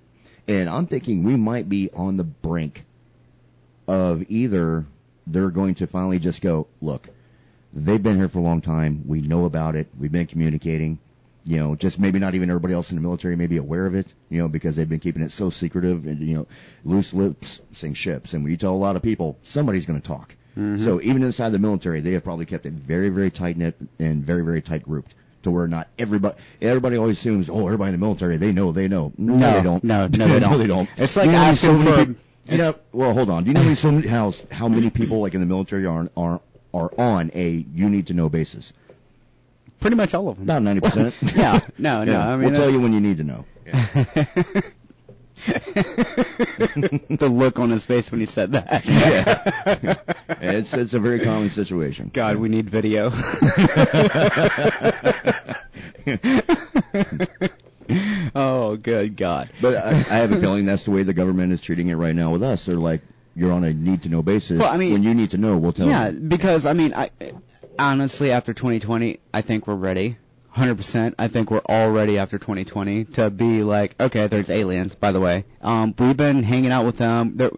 And 0.48 0.68
I'm 0.68 0.86
thinking 0.88 1.22
we 1.22 1.36
might 1.36 1.68
be 1.68 1.88
on 1.94 2.16
the 2.16 2.24
brink 2.24 2.84
of 3.86 4.24
either 4.28 4.86
they're 5.28 5.50
going 5.50 5.76
to 5.76 5.86
finally 5.86 6.18
just 6.18 6.42
go, 6.42 6.66
look, 6.82 7.08
they've 7.72 8.02
been 8.02 8.16
here 8.16 8.28
for 8.28 8.40
a 8.40 8.42
long 8.42 8.60
time. 8.60 9.04
We 9.06 9.20
know 9.20 9.44
about 9.44 9.76
it. 9.76 9.86
We've 9.96 10.10
been 10.10 10.26
communicating. 10.26 10.98
You 11.48 11.56
know, 11.56 11.74
just 11.74 11.98
maybe 11.98 12.18
not 12.18 12.34
even 12.34 12.50
everybody 12.50 12.74
else 12.74 12.90
in 12.90 12.96
the 12.96 13.00
military 13.02 13.34
may 13.34 13.46
be 13.46 13.56
aware 13.56 13.86
of 13.86 13.94
it, 13.94 14.12
you 14.28 14.36
know, 14.38 14.48
because 14.48 14.76
they've 14.76 14.88
been 14.88 14.98
keeping 15.00 15.22
it 15.22 15.30
so 15.32 15.48
secretive 15.48 16.06
and, 16.06 16.20
you 16.20 16.34
know, 16.36 16.46
loose 16.84 17.14
lips 17.14 17.62
sink 17.72 17.96
ships. 17.96 18.34
And 18.34 18.42
when 18.42 18.50
you 18.50 18.58
tell 18.58 18.74
a 18.74 18.76
lot 18.76 18.96
of 18.96 19.02
people, 19.02 19.38
somebody's 19.44 19.86
going 19.86 19.98
to 19.98 20.06
talk. 20.06 20.34
Mm-hmm. 20.58 20.84
So 20.84 21.00
even 21.00 21.22
inside 21.22 21.50
the 21.50 21.58
military, 21.58 22.02
they 22.02 22.12
have 22.12 22.22
probably 22.24 22.44
kept 22.44 22.66
it 22.66 22.74
very, 22.74 23.08
very 23.08 23.30
tight 23.30 23.56
knit 23.56 23.76
and 23.98 24.22
very, 24.22 24.44
very 24.44 24.60
tight 24.60 24.82
grouped 24.82 25.14
to 25.44 25.50
where 25.50 25.66
not 25.66 25.88
everybody, 25.98 26.36
everybody 26.60 26.98
always 26.98 27.16
assumes, 27.18 27.48
oh, 27.48 27.64
everybody 27.64 27.94
in 27.94 27.98
the 27.98 28.04
military, 28.04 28.36
they 28.36 28.52
know, 28.52 28.70
they 28.72 28.86
know. 28.86 29.12
No, 29.16 29.34
No, 29.34 29.52
they 29.54 29.62
don't. 29.62 29.82
no, 29.84 30.06
no, 30.06 30.28
they 30.28 30.38
don't. 30.40 30.58
they 30.58 30.66
don't. 30.66 30.88
It's 30.98 31.16
like 31.16 31.26
You 31.26 31.32
know 31.32 31.38
asking 31.38 31.82
so 31.84 32.04
for- 32.04 32.14
you 32.52 32.58
know, 32.58 32.74
well, 32.92 33.14
hold 33.14 33.30
on. 33.30 33.44
Do 33.44 33.48
you 33.48 33.54
know 33.54 33.60
how 33.60 33.64
many, 33.64 33.74
so 33.76 33.90
many, 33.90 34.06
how, 34.06 34.34
how 34.50 34.68
many 34.68 34.90
people 34.90 35.20
like 35.22 35.32
in 35.32 35.40
the 35.40 35.46
military 35.46 35.86
are, 35.86 36.10
are, 36.16 36.40
are 36.74 36.90
on 37.00 37.30
a 37.34 37.64
you 37.74 37.88
need 37.88 38.06
to 38.08 38.14
know 38.14 38.28
basis? 38.28 38.72
Pretty 39.80 39.96
much 39.96 40.14
all 40.14 40.28
of 40.28 40.36
them. 40.36 40.44
About 40.44 40.62
90%. 40.62 41.36
Yeah, 41.36 41.60
no, 41.78 42.04
no, 42.04 42.12
Yeah, 42.12 42.28
I 42.28 42.36
mean, 42.36 42.50
we'll 42.50 42.60
tell 42.60 42.70
you 42.70 42.80
when 42.80 42.92
you 42.92 43.00
need 43.00 43.18
to 43.18 43.24
know. 43.24 43.44
the 45.46 47.28
look 47.30 47.58
on 47.58 47.70
his 47.70 47.84
face 47.84 48.10
when 48.10 48.20
he 48.20 48.26
said 48.26 48.52
that. 48.52 48.84
Yeah. 48.84 49.94
it's, 50.40 50.74
it's 50.74 50.94
a 50.94 50.98
very 50.98 51.20
common 51.20 51.50
situation. 51.50 52.10
God, 52.12 52.36
we 52.36 52.48
need 52.48 52.68
video. 52.68 53.10
oh, 58.34 58.76
good 58.76 59.16
God. 59.16 59.50
But 59.60 59.76
I, 59.76 59.90
I 59.90 60.16
have 60.16 60.32
a 60.32 60.40
feeling 60.40 60.66
that's 60.66 60.84
the 60.84 60.90
way 60.90 61.02
the 61.02 61.14
government 61.14 61.52
is 61.52 61.60
treating 61.60 61.88
it 61.88 61.94
right 61.94 62.14
now 62.14 62.32
with 62.32 62.42
us. 62.42 62.64
They're 62.64 62.74
like, 62.74 63.02
you're 63.38 63.52
on 63.52 63.64
a 63.64 63.72
need 63.72 64.02
to 64.02 64.08
know 64.08 64.22
basis. 64.22 64.58
Well, 64.58 64.70
I 64.72 64.76
mean- 64.76 64.92
when 64.92 65.02
you 65.04 65.14
need 65.14 65.30
to 65.30 65.38
know, 65.38 65.56
we'll 65.56 65.72
tell 65.72 65.86
Yeah, 65.86 66.08
you. 66.08 66.18
because 66.18 66.66
I 66.66 66.72
mean, 66.72 66.92
I 66.94 67.10
honestly 67.78 68.32
after 68.32 68.52
2020, 68.52 69.20
I 69.32 69.40
think 69.42 69.66
we're 69.66 69.74
ready. 69.74 70.16
100%. 70.56 71.14
I 71.18 71.28
think 71.28 71.50
we're 71.52 71.62
all 71.66 71.90
ready 71.90 72.18
after 72.18 72.36
2020 72.38 73.04
to 73.04 73.30
be 73.30 73.62
like, 73.62 73.94
okay, 74.00 74.26
there's 74.26 74.50
aliens, 74.50 74.94
by 74.96 75.12
the 75.12 75.20
way. 75.20 75.44
Um, 75.62 75.94
we've 75.98 76.16
been 76.16 76.42
hanging 76.42 76.72
out 76.72 76.84
with 76.84 76.96
them. 76.96 77.34
They're, 77.36 77.52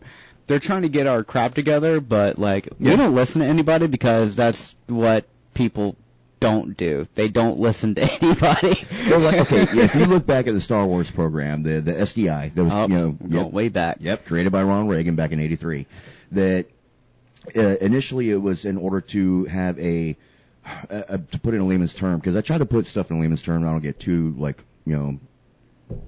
they're 0.46 0.58
trying 0.58 0.82
to 0.82 0.90
get 0.90 1.06
our 1.06 1.24
crap 1.24 1.54
together, 1.54 2.00
but 2.00 2.38
like, 2.38 2.68
Yeah. 2.78 2.90
we 2.90 2.96
don't 2.96 3.14
listen 3.14 3.40
to 3.40 3.46
anybody 3.46 3.86
because 3.86 4.34
that's 4.36 4.74
what 4.86 5.24
people 5.54 5.96
don't 6.40 6.76
do. 6.76 7.06
They 7.14 7.28
don't 7.28 7.58
listen 7.60 7.94
to 7.94 8.02
anybody. 8.22 8.82
Well, 9.08 9.20
like, 9.20 9.40
okay, 9.40 9.68
yeah, 9.74 9.84
if 9.84 9.94
you 9.94 10.06
look 10.06 10.26
back 10.26 10.46
at 10.46 10.54
the 10.54 10.60
Star 10.60 10.86
Wars 10.86 11.10
program, 11.10 11.62
the 11.62 11.80
the 11.80 11.92
SDI, 11.92 12.54
that 12.54 12.64
was, 12.64 12.72
Oh, 12.72 12.88
you 12.88 12.94
know, 12.94 13.18
yep, 13.28 13.52
way 13.52 13.68
back. 13.68 13.98
Yep, 14.00 14.26
created 14.26 14.50
by 14.50 14.62
Ronald 14.62 14.90
Reagan 14.90 15.14
back 15.14 15.32
in 15.32 15.40
'83. 15.40 15.86
That 16.32 16.66
uh, 17.56 17.60
initially 17.80 18.30
it 18.30 18.36
was 18.36 18.64
in 18.64 18.76
order 18.76 19.00
to 19.00 19.44
have 19.44 19.78
a, 19.78 20.16
uh, 20.66 20.94
uh, 20.94 21.18
to 21.30 21.38
put 21.40 21.54
in 21.54 21.60
a 21.60 21.64
layman's 21.66 21.94
term, 21.94 22.18
because 22.18 22.36
I 22.36 22.40
try 22.40 22.58
to 22.58 22.66
put 22.66 22.86
stuff 22.86 23.10
in 23.10 23.16
a 23.18 23.20
layman's 23.20 23.42
term. 23.42 23.62
I 23.66 23.70
don't 23.70 23.80
get 23.82 24.00
too 24.00 24.34
like 24.38 24.56
you 24.86 24.96
know 24.96 25.20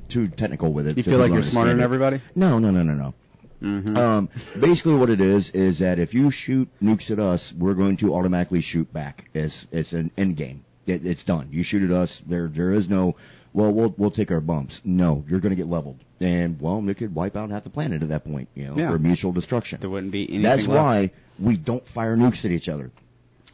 too 0.09 0.29
technical 0.29 0.73
with 0.73 0.87
it. 0.89 0.97
You 0.97 1.03
feel 1.03 1.19
like 1.19 1.33
you're 1.33 1.43
smarter 1.43 1.71
than 1.73 1.81
everybody? 1.83 2.21
No, 2.35 2.59
no, 2.59 2.71
no, 2.71 2.83
no, 2.83 2.95
no. 2.95 3.15
Mm-hmm. 3.63 3.97
Um, 3.97 4.29
basically, 4.59 4.95
what 4.95 5.09
it 5.11 5.21
is 5.21 5.51
is 5.51 5.79
that 5.79 5.99
if 5.99 6.15
you 6.15 6.31
shoot 6.31 6.69
nukes 6.83 7.11
at 7.11 7.19
us, 7.19 7.53
we're 7.53 7.75
going 7.75 7.97
to 7.99 8.15
automatically 8.15 8.61
shoot 8.61 8.93
back. 8.93 9.29
It's 9.35 9.67
it's 9.71 9.93
an 9.93 10.11
end 10.17 10.37
game. 10.37 10.65
It, 10.87 11.07
it's 11.07 11.23
done. 11.23 11.49
You 11.53 11.63
shoot 11.63 11.83
at 11.83 11.91
us. 11.97 12.21
There 12.27 12.49
there 12.49 12.73
is 12.73 12.89
no. 12.89 13.17
Well, 13.55 13.73
we'll 13.73 13.95
we'll 13.97 14.11
take 14.11 14.31
our 14.31 14.41
bumps. 14.41 14.81
No, 14.85 15.25
you're 15.29 15.41
going 15.41 15.51
to 15.51 15.57
get 15.57 15.67
leveled, 15.69 15.99
and 16.21 16.61
well, 16.61 16.89
it 16.89 16.97
could 16.97 17.15
wipe 17.15 17.37
out 17.37 17.51
half 17.51 17.65
the 17.65 17.71
planet 17.71 18.03
at 18.03 18.09
that 18.09 18.25
point. 18.25 18.49
You 18.55 18.67
know, 18.69 18.77
Yeah. 18.77 18.91
for 18.91 18.99
mutual 18.99 19.33
destruction. 19.33 19.79
there 19.81 19.91
wouldn't 19.91 20.11
be 20.13 20.23
anything 20.25 20.43
That's 20.43 20.67
left. 20.67 20.83
why 20.83 21.11
we 21.39 21.57
don't 21.57 21.87
fire 21.87 22.17
nukes 22.17 22.45
at 22.45 22.51
each 22.51 22.69
other. 22.69 22.91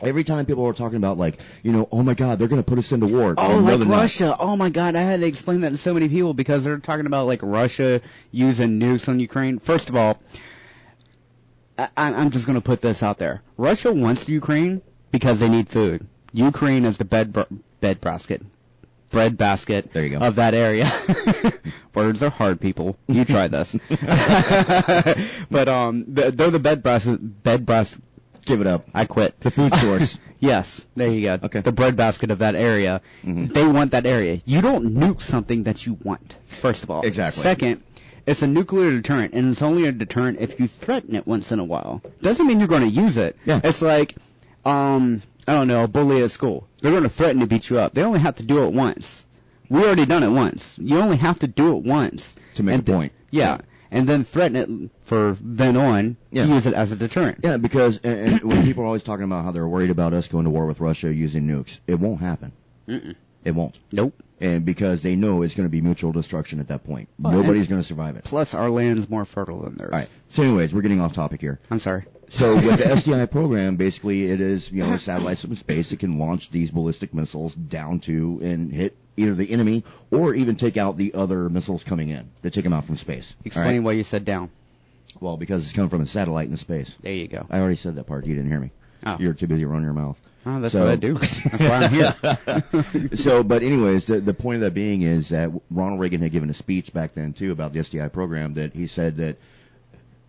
Every 0.01 0.23
time 0.23 0.47
people 0.47 0.67
are 0.67 0.73
talking 0.73 0.97
about 0.97 1.19
like, 1.19 1.39
you 1.63 1.73
know, 1.73 1.89
oh 1.91 2.03
my 2.03 2.15
God, 2.15 2.39
they're 2.39 2.49
going 2.49 2.63
to 2.63 2.69
put 2.69 2.79
us 2.79 2.93
into 2.93 3.07
war. 3.07 3.35
Oh, 3.37 3.57
like 3.59 3.79
they're 3.79 3.87
not. 3.87 4.01
Russia. 4.01 4.37
Oh 4.39 4.55
my 4.57 4.71
God, 4.71 4.95
I 4.95 5.03
had 5.03 5.21
to 5.21 5.27
explain 5.27 5.63
that 5.63 5.71
to 5.71 5.77
so 5.79 5.93
many 5.95 6.09
people 6.09 6.35
because 6.35 6.65
they're 6.65 6.79
talking 6.79 7.07
about 7.07 7.27
like 7.27 7.41
Russia 7.43 8.01
using 8.31 8.79
nukes 8.79 9.09
on 9.09 9.19
Ukraine. 9.19 9.59
First 9.59 9.89
of 9.89 9.97
all, 9.97 10.21
I, 11.79 11.89
I'm 11.97 12.31
just 12.31 12.47
going 12.47 12.55
to 12.55 12.65
put 12.65 12.81
this 12.81 13.03
out 13.03 13.19
there. 13.19 13.43
Russia 13.57 13.93
wants 13.93 14.29
Ukraine 14.29 14.83
because 15.11 15.41
they 15.41 15.49
need 15.49 15.69
food. 15.69 16.07
Ukraine 16.33 16.85
is 16.85 16.99
the 16.99 17.05
bed 17.05 17.33
bed 17.81 18.01
basket. 18.01 18.43
breadbasket 19.11 19.93
There 19.93 20.05
you 20.05 20.19
go. 20.19 20.25
of 20.25 20.37
that 20.37 20.55
area. 20.55 20.91
Words 21.95 22.23
are 22.23 22.31
hard, 22.31 22.61
people. 22.61 22.97
You 23.07 23.25
try 23.25 23.49
this. 23.49 23.77
but 25.51 25.69
um, 25.69 26.05
they're 26.09 26.31
they're 26.31 26.51
the 26.51 26.59
bed 26.59 26.83
basket. 26.83 27.19
Bed 27.43 27.65
basket. 27.65 28.03
Give 28.49 28.61
it 28.61 28.67
up. 28.67 28.89
I 28.95 29.05
quit. 29.05 29.39
The 29.41 29.51
food 29.51 29.75
source. 29.77 30.19
Yes, 30.41 30.85
there 30.95 31.09
you 31.11 31.23
go. 31.23 31.39
Okay. 31.47 31.63
The 31.63 31.73
breadbasket 31.73 32.31
of 32.31 32.39
that 32.39 32.55
area. 32.55 33.01
Mhm. 33.25 33.53
They 33.53 33.67
want 33.67 33.91
that 33.91 34.07
area. 34.07 34.41
You 34.45 34.61
don't 34.63 34.95
nuke 34.95 35.21
something 35.21 35.65
that 35.65 35.85
you 35.85 35.99
want. 36.05 36.37
First 36.63 36.85
of 36.85 36.93
all. 36.93 37.03
Exactly. 37.05 37.43
Second, 37.43 37.83
it's 38.25 38.43
a 38.43 38.47
nuclear 38.47 38.93
deterrent, 38.93 39.35
and 39.35 39.49
it's 39.51 39.63
only 39.63 39.89
a 39.89 39.91
deterrent 39.93 40.39
if 40.41 40.61
you 40.61 40.69
threaten 40.69 41.17
it 41.17 41.27
once 41.27 41.51
in 41.51 41.59
a 41.59 41.65
while. 41.65 42.03
Doesn't 42.23 42.47
mean 42.47 42.61
you're 42.61 42.69
going 42.69 42.83
to 42.89 43.01
use 43.03 43.17
it. 43.17 43.35
Yeah. 43.45 43.61
It's 43.65 43.83
like, 43.83 44.15
um, 44.65 45.23
I 45.49 45.55
don't 45.55 45.67
know, 45.67 45.83
a 45.83 45.89
bully 45.89 46.23
at 46.23 46.31
school. 46.31 46.69
They're 46.83 46.93
going 46.93 47.03
to 47.03 47.09
threaten 47.09 47.41
to 47.41 47.47
beat 47.49 47.69
you 47.69 47.81
up. 47.81 47.95
They 47.95 48.05
only 48.05 48.21
have 48.21 48.37
to 48.37 48.45
do 48.45 48.63
it 48.65 48.73
once. 48.73 49.27
We 49.69 49.83
already 49.83 50.07
done 50.07 50.23
it 50.23 50.31
once. 50.31 50.79
You 50.81 51.01
only 51.01 51.17
have 51.17 51.41
to 51.41 51.49
do 51.49 51.77
it 51.77 51.83
once 51.83 52.37
To 52.55 52.63
make 52.63 52.75
And 52.75 52.83
a 52.85 52.87
th- 52.87 52.97
point. 52.97 53.13
Yeah. 53.33 53.59
And 53.91 54.09
then 54.09 54.25
threaten 54.25 54.57
it 54.57 54.91
for 55.03 55.37
then 55.41 55.77
on 55.77 56.17
Yeah. 56.31 56.47
to 56.47 56.53
use 56.53 56.67
it 56.67 56.75
as 56.75 56.93
a 56.93 56.97
deterrent. 56.97 57.39
Yeah, 57.43 57.57
because 57.57 57.99
and, 58.05 58.19
and 58.33 58.43
when 58.43 58.63
people 58.65 58.83
are 58.83 58.87
always 58.87 59.03
talking 59.03 59.25
about 59.25 59.45
how 59.45 59.51
they're 59.53 59.69
worried 59.69 59.91
about 59.91 60.13
us 60.13 60.29
going 60.29 60.45
to 60.45 60.51
war 60.51 60.67
with 60.67 60.81
Russia 60.81 61.13
using 61.13 61.47
nukes, 61.47 61.81
it 61.87 61.95
won't 61.99 62.21
happen. 62.21 62.53
Mm-mm. 62.87 63.15
It 63.45 63.55
won't. 63.55 63.79
Nope. 63.93 64.15
And 64.41 64.65
because 64.65 65.03
they 65.03 65.17
know 65.17 65.43
it's 65.43 65.55
going 65.55 65.67
to 65.67 65.71
be 65.71 65.81
mutual 65.81 66.13
destruction 66.13 66.61
at 66.61 66.69
that 66.69 66.85
point. 66.85 67.09
Well, 67.19 67.33
Nobody's 67.33 67.67
going 67.67 67.81
to 67.81 67.87
survive 67.87 68.17
it. 68.17 68.25
Plus, 68.25 68.55
our 68.55 68.71
land's 68.71 69.09
more 69.09 69.25
fertile 69.25 69.63
than 69.63 69.75
theirs. 69.77 69.91
All 69.93 69.99
right. 69.99 70.09
So, 70.31 70.43
anyways, 70.43 70.73
we're 70.75 70.83
getting 70.83 71.01
off 71.01 71.13
topic 71.13 71.41
here. 71.41 71.59
I'm 71.71 71.81
sorry. 71.81 72.05
So 72.31 72.55
with 72.57 72.79
the 72.79 72.85
SDI 72.85 73.31
program, 73.31 73.77
basically 73.77 74.31
it 74.31 74.41
is, 74.41 74.71
you 74.71 74.83
know, 74.85 74.97
satellites 74.99 75.41
from 75.41 75.57
space 75.57 75.91
that 75.91 75.99
can 75.99 76.19
launch 76.19 76.51
these 76.51 76.71
ballistic 76.71 77.15
missiles 77.15 77.55
down 77.55 78.01
to 78.01 78.39
and 78.43 78.71
hit 78.73 78.97
either 79.19 79.35
the 79.35 79.51
enemy 79.51 79.85
or 80.11 80.35
even 80.35 80.57
take 80.57 80.77
out 80.77 80.97
the 80.97 81.15
other 81.15 81.49
missiles 81.49 81.85
coming 81.85 82.09
in 82.11 82.31
to 82.43 82.51
take 82.51 82.65
them 82.65 82.73
out 82.73 82.85
from 82.85 82.97
space. 82.97 83.35
Explain 83.45 83.79
right? 83.79 83.83
why 83.83 83.93
you 83.93 84.05
said 84.05 84.25
down. 84.25 84.51
Well, 85.21 85.37
because 85.37 85.65
it's 85.65 85.73
coming 85.73 85.91
from 85.91 86.03
a 86.03 86.07
satellite 86.07 86.49
in 86.49 86.57
space. 86.57 86.97
There 87.03 87.13
you 87.13 87.29
go. 87.29 87.47
I 87.51 87.59
already 87.59 87.77
said 87.77 87.97
that 87.97 88.05
part. 88.05 88.27
You 88.27 88.35
didn't 88.35 88.51
hear 88.51 88.61
me. 88.61 88.71
Oh. 89.05 89.17
You're 89.19 89.35
too 89.35 89.47
busy 89.47 89.65
running 89.65 89.85
your 89.85 89.93
mouth. 89.93 90.19
Oh, 90.47 90.61
that's 90.61 90.73
So- 90.73 90.85
what 90.85 90.91
I 90.91 90.97
do. 90.97 91.15
That's 91.19 91.61
why 91.61 91.69
I'm 91.69 91.93
here. 91.93 93.17
so, 93.17 93.43
but 93.43 93.63
anyways, 93.63 94.07
the, 94.07 94.21
the 94.21 94.33
point 94.33 94.57
of 94.57 94.61
that 94.63 94.75
being 94.75 95.03
is 95.03 95.31
that 95.31 95.51
Ronald 95.71 96.01
Reagan 96.01 96.23
had 96.23 96.33
given 96.33 96.49
a 96.49 96.55
speech 96.55 96.93
back 96.93 97.15
then 97.15 97.33
too 97.33 97.53
about 97.53 97.73
the 97.73 97.81
SDI 97.81 98.13
program 98.13 98.55
that 98.55 98.73
he 98.73 98.87
said 98.87 99.17
that 99.17 99.37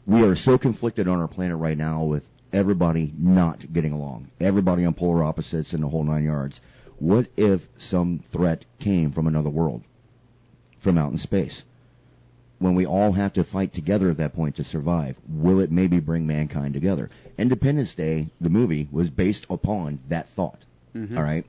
we 0.06 0.24
are 0.24 0.36
so 0.36 0.58
conflicted 0.58 1.08
on 1.08 1.20
our 1.20 1.28
planet 1.28 1.58
right 1.58 1.78
now 1.78 2.04
with 2.04 2.24
everybody 2.52 3.14
not 3.18 3.72
getting 3.72 3.94
along, 3.94 4.30
everybody 4.42 4.84
on 4.84 4.94
polar 4.94 5.24
opposites 5.24 5.74
and 5.74 5.84
the 5.84 5.88
whole 5.88 6.04
nine 6.04 6.24
yards. 6.24 6.60
What 7.00 7.28
if 7.38 7.68
some 7.78 8.20
threat 8.32 8.66
came 8.80 9.12
from 9.12 9.26
another 9.28 9.50
world, 9.50 9.84
from 10.80 10.98
out 10.98 11.12
in 11.12 11.18
space? 11.18 11.64
When 12.60 12.76
we 12.76 12.86
all 12.86 13.14
have 13.14 13.32
to 13.34 13.46
fight 13.46 13.74
together 13.74 14.10
at 14.10 14.18
that 14.18 14.34
point 14.34 14.58
to 14.58 14.66
survive, 14.66 15.16
will 15.30 15.62
it 15.62 15.72
maybe 15.72 16.02
bring 16.02 16.28
mankind 16.28 16.74
together? 16.74 17.10
Independence 17.38 17.96
Day, 17.96 18.28
the 18.42 18.50
movie, 18.50 18.90
was 18.92 19.10
based 19.10 19.46
upon 19.50 20.00
that 20.10 20.28
thought. 20.30 20.66
Mhm. 20.94 21.16
All 21.18 21.24
right. 21.24 21.46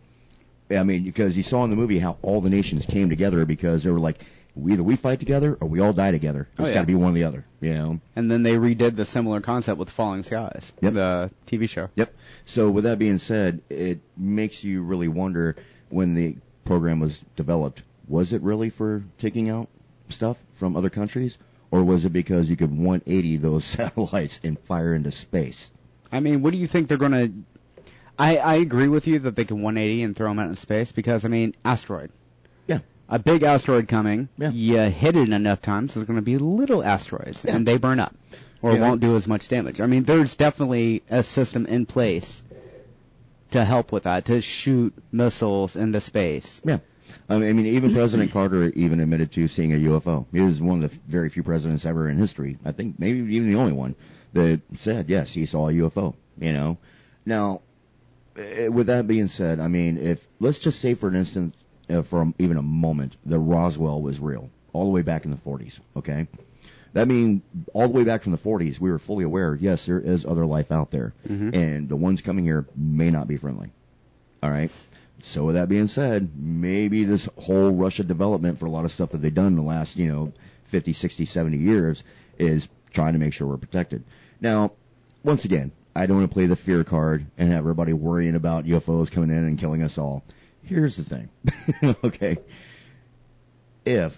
I 0.71 0.85
mean, 0.85 1.03
because 1.03 1.37
you 1.37 1.43
saw 1.43 1.65
in 1.65 1.71
the 1.71 1.77
movie 1.77 1.99
how 1.99 2.17
all 2.23 2.41
the 2.41 2.49
nations 2.49 2.87
came 2.87 3.09
together 3.09 3.45
because 3.45 3.83
they 3.83 3.91
were 3.91 3.99
like, 3.99 4.25
either 4.69 4.83
we 4.83 4.97
fight 4.97 5.19
together 5.21 5.57
or 5.61 5.69
we 5.69 5.81
all 5.81 5.93
die 5.93 6.11
together. 6.11 6.49
Oh, 6.51 6.53
it's 6.53 6.61
Oh, 6.61 6.67
yeah. 6.69 6.75
got 6.75 6.81
to 6.81 6.87
be 6.87 6.95
one 6.95 7.11
or 7.13 7.15
the 7.15 7.25
other. 7.25 7.45
You 7.61 7.75
know. 7.75 8.01
and 8.17 8.31
then 8.31 8.43
they 8.43 8.55
redid 8.55 8.97
the 8.97 9.05
similar 9.05 9.41
concept 9.41 9.79
with 9.79 9.91
Falling 9.91 10.23
Skies, 10.23 10.73
Yep. 10.81 10.93
the 10.95 11.31
TV 11.47 11.69
show. 11.69 11.89
Yep. 11.95 12.15
So 12.47 12.71
with 12.71 12.85
that 12.85 12.99
being 12.99 13.19
said, 13.19 13.61
it 13.69 14.01
makes 14.17 14.65
you 14.65 14.83
really 14.83 15.09
wonder 15.09 15.57
when 15.91 16.15
the 16.15 16.37
program 16.65 17.01
was 17.01 17.19
developed, 17.37 17.83
was 18.09 18.33
it 18.33 18.41
really 18.43 18.71
for 18.71 19.03
taking 19.19 19.51
out 19.51 19.69
stuff 20.09 20.37
from 20.55 20.75
other 20.77 20.91
countries, 20.91 21.37
or 21.71 21.85
was 21.85 22.05
it 22.05 22.11
because 22.13 22.49
you 22.51 22.57
could 22.57 22.71
180 22.71 23.37
those 23.37 23.65
satellites 23.77 24.41
and 24.43 24.59
fire 24.59 24.95
into 24.95 25.11
space? 25.11 25.71
I 26.11 26.21
mean, 26.21 26.43
what 26.43 26.51
do 26.53 26.57
you 26.59 26.67
think 26.67 26.89
they're 26.89 26.97
going 26.99 27.13
to? 27.13 27.33
I 28.19 28.37
I 28.39 28.55
agree 28.57 28.89
with 28.89 29.07
you 29.07 29.19
that 29.21 29.37
they 29.37 29.45
can 29.45 29.63
180 29.63 30.03
and 30.03 30.17
throw 30.17 30.29
them 30.29 30.39
out 30.41 30.49
in 30.49 30.57
space 30.57 30.93
because 30.93 31.25
I 31.25 31.29
mean, 31.29 31.55
asteroid. 31.65 32.11
Yeah. 33.11 33.17
A 33.17 33.19
big 33.19 33.43
asteroid 33.43 33.89
coming. 33.89 34.29
Yeah. 34.39 34.51
You 34.51 34.79
hit 34.79 35.17
it 35.17 35.29
enough 35.29 35.63
times, 35.63 35.95
there's 35.95 36.07
going 36.07 36.19
to 36.19 36.23
be 36.23 36.39
little 36.39 36.83
asteroids, 36.83 37.45
Yeah. 37.45 37.57
and 37.57 37.67
they 37.67 37.77
burn 37.77 38.01
up, 38.01 38.15
or 38.63 38.75
Yeah. 38.75 38.81
won't 38.81 39.01
do 39.01 39.17
as 39.17 39.27
much 39.27 39.49
damage. 39.49 39.81
I 39.81 39.87
mean, 39.87 40.05
there's 40.05 40.35
definitely 40.35 41.03
a 41.11 41.23
system 41.23 41.67
in 41.67 41.87
place 41.87 42.43
to 43.51 43.65
help 43.65 43.91
with 43.93 44.05
that, 44.05 44.27
to 44.27 44.41
shoot 44.41 44.95
missiles 45.11 45.75
into 45.77 46.01
space. 46.01 46.61
Yeah. 46.65 46.79
I 47.29 47.39
mean, 47.39 47.67
even 47.67 47.93
President 47.93 48.31
Carter 48.31 48.71
even 48.77 49.01
admitted 49.01 49.33
to 49.33 49.49
seeing 49.49 49.73
a 49.73 49.77
UFO. 49.77 50.27
He 50.33 50.41
was 50.41 50.63
one 50.63 50.85
of 50.85 50.91
the 50.93 50.99
very 51.09 51.29
few 51.29 51.43
presidents 51.43 51.85
ever 51.85 52.09
in 52.09 52.17
history, 52.17 52.59
I 52.65 52.71
think 52.71 53.01
maybe 53.01 53.19
even 53.35 53.53
the 53.53 53.59
only 53.59 53.73
one, 53.73 53.97
that 54.33 54.61
said, 54.79 55.09
yes, 55.09 55.33
he 55.33 55.47
saw 55.47 55.69
a 55.69 55.73
UFO, 55.73 56.15
you 56.39 56.53
know. 56.53 56.79
Now, 57.27 57.63
eh, 58.37 58.69
with 58.69 58.87
that 58.87 59.09
being 59.09 59.27
said, 59.27 59.59
I 59.59 59.67
mean, 59.67 59.99
if, 59.99 60.25
let's 60.39 60.61
just 60.61 60.81
say 60.81 60.95
for 60.95 61.09
an 61.09 61.17
instance, 61.17 61.57
uh, 61.91 62.03
for 62.03 62.23
a, 62.23 62.35
even 62.39 62.57
a 62.57 62.63
moment, 62.63 63.17
that 63.27 63.39
Roswell 63.39 64.01
was 64.01 64.19
real, 64.21 64.51
all 64.73 64.85
the 64.85 64.91
way 64.91 65.03
back 65.03 65.25
in 65.25 65.31
the 65.31 65.37
40s, 65.37 65.79
okay? 65.97 66.27
That 66.93 67.07
means 67.09 67.43
all 67.73 67.87
the 67.89 67.95
way 67.95 68.05
back 68.05 68.23
from 68.23 68.33
the 68.33 68.39
40s, 68.39 68.81
we 68.81 68.91
were 68.91 68.99
fully 68.99 69.25
aware, 69.25 69.55
yes, 69.61 69.87
there 69.87 70.01
is 70.01 70.25
other 70.25 70.45
life 70.47 70.73
out 70.73 70.91
there, 70.91 71.13
Mhm. 71.29 71.55
and 71.55 71.89
the 71.89 71.97
ones 71.97 72.21
coming 72.21 72.45
here 72.45 72.67
may 72.77 73.11
not 73.11 73.29
be 73.29 73.37
friendly. 73.37 73.71
All 74.43 74.51
right. 74.51 74.71
So 75.23 75.45
with 75.45 75.55
that 75.57 75.69
being 75.69 75.87
said, 75.87 76.31
maybe 76.37 77.05
this 77.05 77.29
whole 77.37 77.73
Russia 77.73 78.03
development 78.03 78.59
for 78.59 78.67
a 78.67 78.71
lot 78.71 78.87
of 78.87 78.93
stuff 78.93 79.11
that 79.11 79.19
they've 79.19 79.35
done 79.35 79.49
in 79.49 79.57
the 79.57 79.63
last, 79.63 79.97
you 79.99 80.09
know, 80.11 80.33
50, 80.65 80.93
60, 80.95 81.27
70 81.27 81.59
years 81.59 82.03
is 82.39 82.69
trying 82.91 83.13
to 83.13 83.19
make 83.19 83.35
sure 83.35 83.47
we're 83.47 83.59
protected. 83.59 84.03
Now, 84.41 84.73
once 85.23 85.45
again, 85.45 85.73
I 85.95 86.07
don't 86.07 86.17
want 86.19 86.31
to 86.31 86.35
play 86.35 86.47
the 86.47 86.57
fear 86.57 86.85
card 86.85 87.27
and 87.37 87.51
have 87.51 87.59
everybody 87.59 87.93
worrying 87.93 88.35
about 88.35 88.65
UFOs 88.67 89.11
coming 89.11 89.31
in 89.31 89.45
and 89.45 89.59
killing 89.59 89.83
us 89.83 89.99
all. 89.99 90.25
Here's 90.71 90.95
the 90.95 91.03
thing. 91.03 91.29
okay. 92.05 92.39
If 93.85 94.17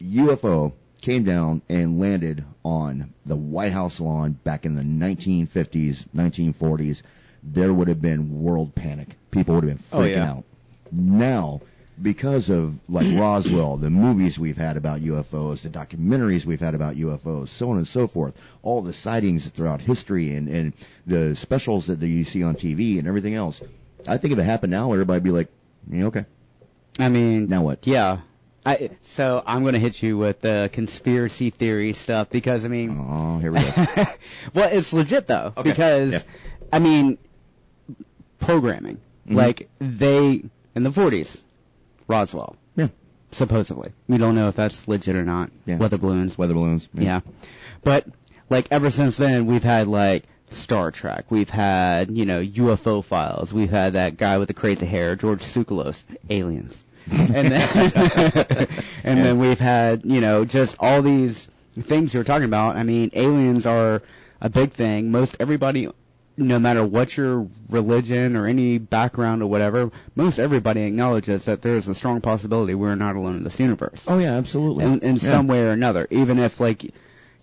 UFO 0.00 0.72
came 1.00 1.24
down 1.24 1.60
and 1.68 1.98
landed 1.98 2.44
on 2.64 3.12
the 3.26 3.34
White 3.34 3.72
House 3.72 3.98
lawn 3.98 4.38
back 4.44 4.64
in 4.64 4.76
the 4.76 4.82
1950s, 4.82 6.06
1940s, 6.14 7.02
there 7.42 7.74
would 7.74 7.88
have 7.88 8.00
been 8.00 8.42
world 8.42 8.72
panic. 8.76 9.08
People 9.32 9.56
would 9.56 9.64
have 9.64 9.76
been 9.76 9.84
Oh, 9.92 9.98
freaking 10.02 10.10
yeah. 10.12 10.30
out. 10.30 10.44
Now, 10.92 11.62
because 12.00 12.48
of 12.48 12.78
like 12.88 13.06
Roswell, 13.18 13.76
the 13.76 13.90
movies 13.90 14.38
we've 14.38 14.56
had 14.56 14.76
about 14.76 15.00
UFOs, 15.00 15.62
the 15.62 15.68
documentaries 15.68 16.46
we've 16.46 16.60
had 16.60 16.76
about 16.76 16.94
UFOs, 16.94 17.48
so 17.48 17.70
on 17.70 17.78
and 17.78 17.88
so 17.88 18.06
forth, 18.06 18.38
all 18.62 18.82
the 18.82 18.92
sightings 18.92 19.48
throughout 19.48 19.80
history 19.80 20.36
and, 20.36 20.46
and 20.48 20.74
the 21.08 21.34
specials 21.34 21.86
that 21.88 22.00
you 22.00 22.22
see 22.22 22.44
on 22.44 22.54
TV 22.54 23.00
and 23.00 23.08
everything 23.08 23.34
else, 23.34 23.60
I 24.06 24.18
think 24.18 24.32
if 24.32 24.38
it 24.38 24.44
happened 24.44 24.70
now, 24.70 24.92
everybody'd 24.92 25.24
be 25.24 25.30
like, 25.32 25.48
yeah, 25.90 26.04
okay. 26.06 26.24
I 26.98 27.08
mean, 27.08 27.48
Now 27.48 27.62
what? 27.62 27.86
Yeah. 27.86 28.20
I, 28.64 28.90
so 29.00 29.42
I'm 29.44 29.62
going 29.62 29.72
to 29.74 29.80
hit 29.80 30.00
you 30.02 30.16
with 30.18 30.40
the 30.40 30.70
conspiracy 30.72 31.50
theory 31.50 31.94
stuff 31.94 32.30
because 32.30 32.64
I 32.64 32.68
mean, 32.68 32.96
Oh, 33.10 33.38
here 33.38 33.50
we 33.50 33.58
go. 33.60 34.04
well, 34.54 34.68
it's 34.70 34.92
legit 34.92 35.26
though 35.26 35.52
Okay. 35.56 35.70
because 35.70 36.12
Yeah. 36.12 36.20
I 36.72 36.78
mean, 36.78 37.18
programming 38.38 39.00
Mhm. 39.28 39.34
like 39.34 39.68
they 39.80 40.44
in 40.74 40.82
the 40.82 40.90
40s, 40.90 41.40
Roswell 42.08 42.56
yeah. 42.76 42.88
supposedly. 43.30 43.92
We 44.08 44.18
don't 44.18 44.34
know 44.34 44.48
if 44.48 44.54
that's 44.56 44.86
legit 44.88 45.16
or 45.16 45.24
not. 45.24 45.50
Yeah. 45.66 45.76
Weather 45.76 45.98
balloons. 45.98 46.36
Weather 46.38 46.54
balloons. 46.54 46.88
Yeah. 46.94 47.20
But 47.82 48.06
like 48.50 48.68
ever 48.70 48.90
since 48.90 49.16
then 49.16 49.46
we've 49.46 49.62
had 49.64 49.86
like 49.88 50.24
Star 50.54 50.90
Trek, 50.90 51.26
we've 51.30 51.50
had, 51.50 52.10
you 52.16 52.24
know, 52.26 52.42
UFO 52.44 53.04
files, 53.04 53.52
we've 53.52 53.70
had 53.70 53.94
that 53.94 54.16
guy 54.16 54.38
with 54.38 54.48
the 54.48 54.54
crazy 54.54 54.86
hair, 54.86 55.16
George 55.16 55.40
Tsoukalos, 55.42 56.04
aliens. 56.30 56.84
and 57.10 57.48
then 57.48 58.68
and 59.04 59.18
then 59.24 59.38
we've 59.38 59.58
had, 59.60 60.04
you 60.04 60.20
know, 60.20 60.44
just 60.44 60.76
all 60.78 61.02
these 61.02 61.48
things 61.72 62.14
you're 62.14 62.24
talking 62.24 62.44
about. 62.44 62.76
I 62.76 62.82
mean, 62.84 63.10
aliens 63.14 63.66
are 63.66 64.02
a 64.40 64.48
big 64.48 64.72
thing. 64.72 65.10
Most 65.10 65.36
everybody 65.40 65.88
no 66.36 66.58
matter 66.58 66.84
what 66.84 67.14
your 67.14 67.46
religion 67.68 68.36
or 68.36 68.46
any 68.46 68.78
background 68.78 69.42
or 69.42 69.46
whatever, 69.48 69.90
most 70.14 70.38
everybody 70.38 70.80
acknowledges 70.82 71.44
that 71.44 71.60
there 71.60 71.76
is 71.76 71.88
a 71.88 71.94
strong 71.94 72.22
possibility 72.22 72.74
we're 72.74 72.94
not 72.94 73.16
alone 73.16 73.36
in 73.36 73.44
this 73.44 73.60
universe 73.60 74.06
Oh 74.08 74.18
yeah, 74.18 74.32
absolutely. 74.36 74.84
in, 74.86 75.00
in 75.00 75.16
Yeah. 75.16 75.30
some 75.30 75.46
way 75.46 75.60
or 75.60 75.72
another. 75.72 76.06
Even 76.10 76.38
if 76.38 76.58
like 76.58 76.90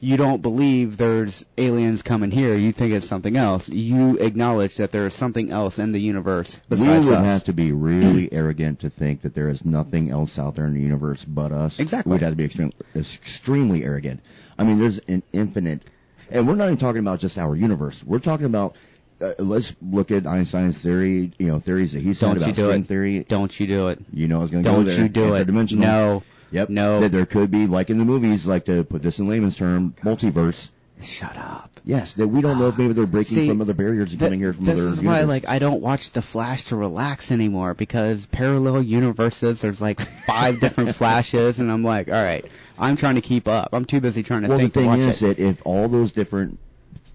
you 0.02 0.18
don't 0.18 0.42
believe 0.42 0.98
there's 0.98 1.46
aliens 1.58 2.02
coming 2.02 2.32
here, 2.32 2.56
you 2.56 2.72
think 2.72 2.94
it's 2.94 3.08
something 3.08 3.36
else. 3.38 3.70
You 3.70 4.18
acknowledge 4.18 4.78
that 4.78 4.92
there 4.92 5.06
is 5.06 5.14
something 5.14 5.52
else 5.52 5.80
in 5.80 5.92
the 5.92 6.00
universe 6.00 6.60
besides 6.70 7.06
we 7.06 7.12
would 7.12 7.20
us. 7.20 7.26
have 7.26 7.44
to 7.46 7.54
be 7.54 7.72
really 7.72 8.30
arrogant 8.32 8.80
to 8.82 8.90
think 8.90 9.22
that 9.24 9.36
there 9.36 9.48
is 9.48 9.66
nothing 9.66 10.10
else 10.10 10.40
out 10.40 10.56
there 10.56 10.66
in 10.66 10.74
the 10.74 10.82
universe 10.82 11.26
but 11.26 11.52
us. 11.52 11.80
Exactly. 11.80 12.12
We'd 12.14 12.22
have 12.22 12.32
to 12.32 12.36
be 12.38 12.46
extremely, 12.46 12.74
extremely 12.96 13.84
arrogant. 13.84 14.22
I 14.58 14.64
mean, 14.64 14.80
there's 14.80 15.00
an 15.08 15.24
infinite, 15.34 15.84
and 16.30 16.48
we're 16.48 16.56
not 16.56 16.66
even 16.66 16.78
talking 16.78 17.00
about 17.02 17.20
just 17.20 17.38
our 17.38 17.56
universe. 17.56 18.04
We're 18.04 18.20
talking 18.20 18.46
about 18.46 18.76
uh, 19.22 19.34
let's 19.40 19.76
look 19.82 20.12
at 20.12 20.26
Einstein's 20.26 20.78
theory. 20.82 21.32
You 21.38 21.48
know, 21.48 21.60
theories 21.60 21.94
that 21.94 22.02
he 22.02 22.14
said 22.14 22.28
Don't 22.28 22.38
about 22.38 22.48
you 22.48 22.54
do 22.54 22.66
string 22.68 22.82
it. 22.82 22.88
theory. 22.88 23.26
Don't 23.28 23.60
you 23.60 23.68
do 23.68 23.90
it. 23.90 24.00
You 24.14 24.28
know, 24.28 24.40
I 24.40 24.42
was 24.42 24.52
going 24.52 24.64
to 24.64 24.70
go 24.70 24.84
there. 24.84 24.96
Don't 24.96 25.04
you 25.04 25.10
do 25.10 25.36
it. 25.36 25.72
No. 25.74 26.24
Yep. 26.52 26.70
No. 26.70 27.02
That 27.02 27.12
there 27.12 27.26
could 27.26 27.52
be, 27.52 27.68
like 27.68 27.90
in 27.90 27.98
the 27.98 28.06
movies, 28.06 28.46
like 28.46 28.66
to 28.66 28.84
put 28.84 29.02
this 29.02 29.20
in 29.20 29.28
layman's 29.28 29.56
term, 29.56 29.94
multiverse. 30.04 30.70
Shut 31.02 31.38
up. 31.38 31.80
Yes, 31.86 32.16
that 32.16 32.28
we 32.28 32.42
don't 32.42 32.60
know 32.60 32.68
if 32.68 32.78
maybe 32.78 32.92
they're 32.92 33.06
breaking 33.06 33.36
See, 33.38 33.48
from 33.48 33.62
other 33.62 33.74
barriers 33.74 34.12
and 34.12 34.20
Th- 34.20 34.28
coming 34.28 34.40
here 34.40 34.52
from 34.52 34.66
this 34.66 34.80
other. 34.80 34.90
is 34.90 35.02
why, 35.02 35.22
like, 35.24 35.48
I 35.48 35.60
don't 35.60 35.82
watch 35.82 36.12
The 36.12 36.22
Flash 36.22 36.66
to 36.66 36.76
relax 36.76 37.32
anymore 37.32 37.74
because 37.74 38.26
parallel 38.26 38.84
universes. 38.84 39.62
There's 39.62 39.80
like 39.80 40.02
five 40.26 40.60
different 40.62 40.96
Flashes, 40.96 41.60
and 41.60 41.72
I'm 41.72 41.84
like, 41.86 42.10
all 42.10 42.22
right, 42.22 42.46
I'm 42.78 42.98
trying 42.98 43.16
to 43.16 43.22
keep 43.22 43.48
up. 43.48 43.70
I'm 43.72 43.86
too 43.86 44.02
busy 44.02 44.24
trying 44.24 44.42
to 44.42 44.50
well, 44.50 44.58
the 44.58 44.64
think 44.64 44.74
to 44.74 44.80
thing 44.80 44.88
watch 44.90 45.00
is 45.00 45.24
it. 45.24 45.38
that 45.38 45.44
if 45.44 45.62
all 45.64 45.88
those 45.88 46.12
different 46.12 46.60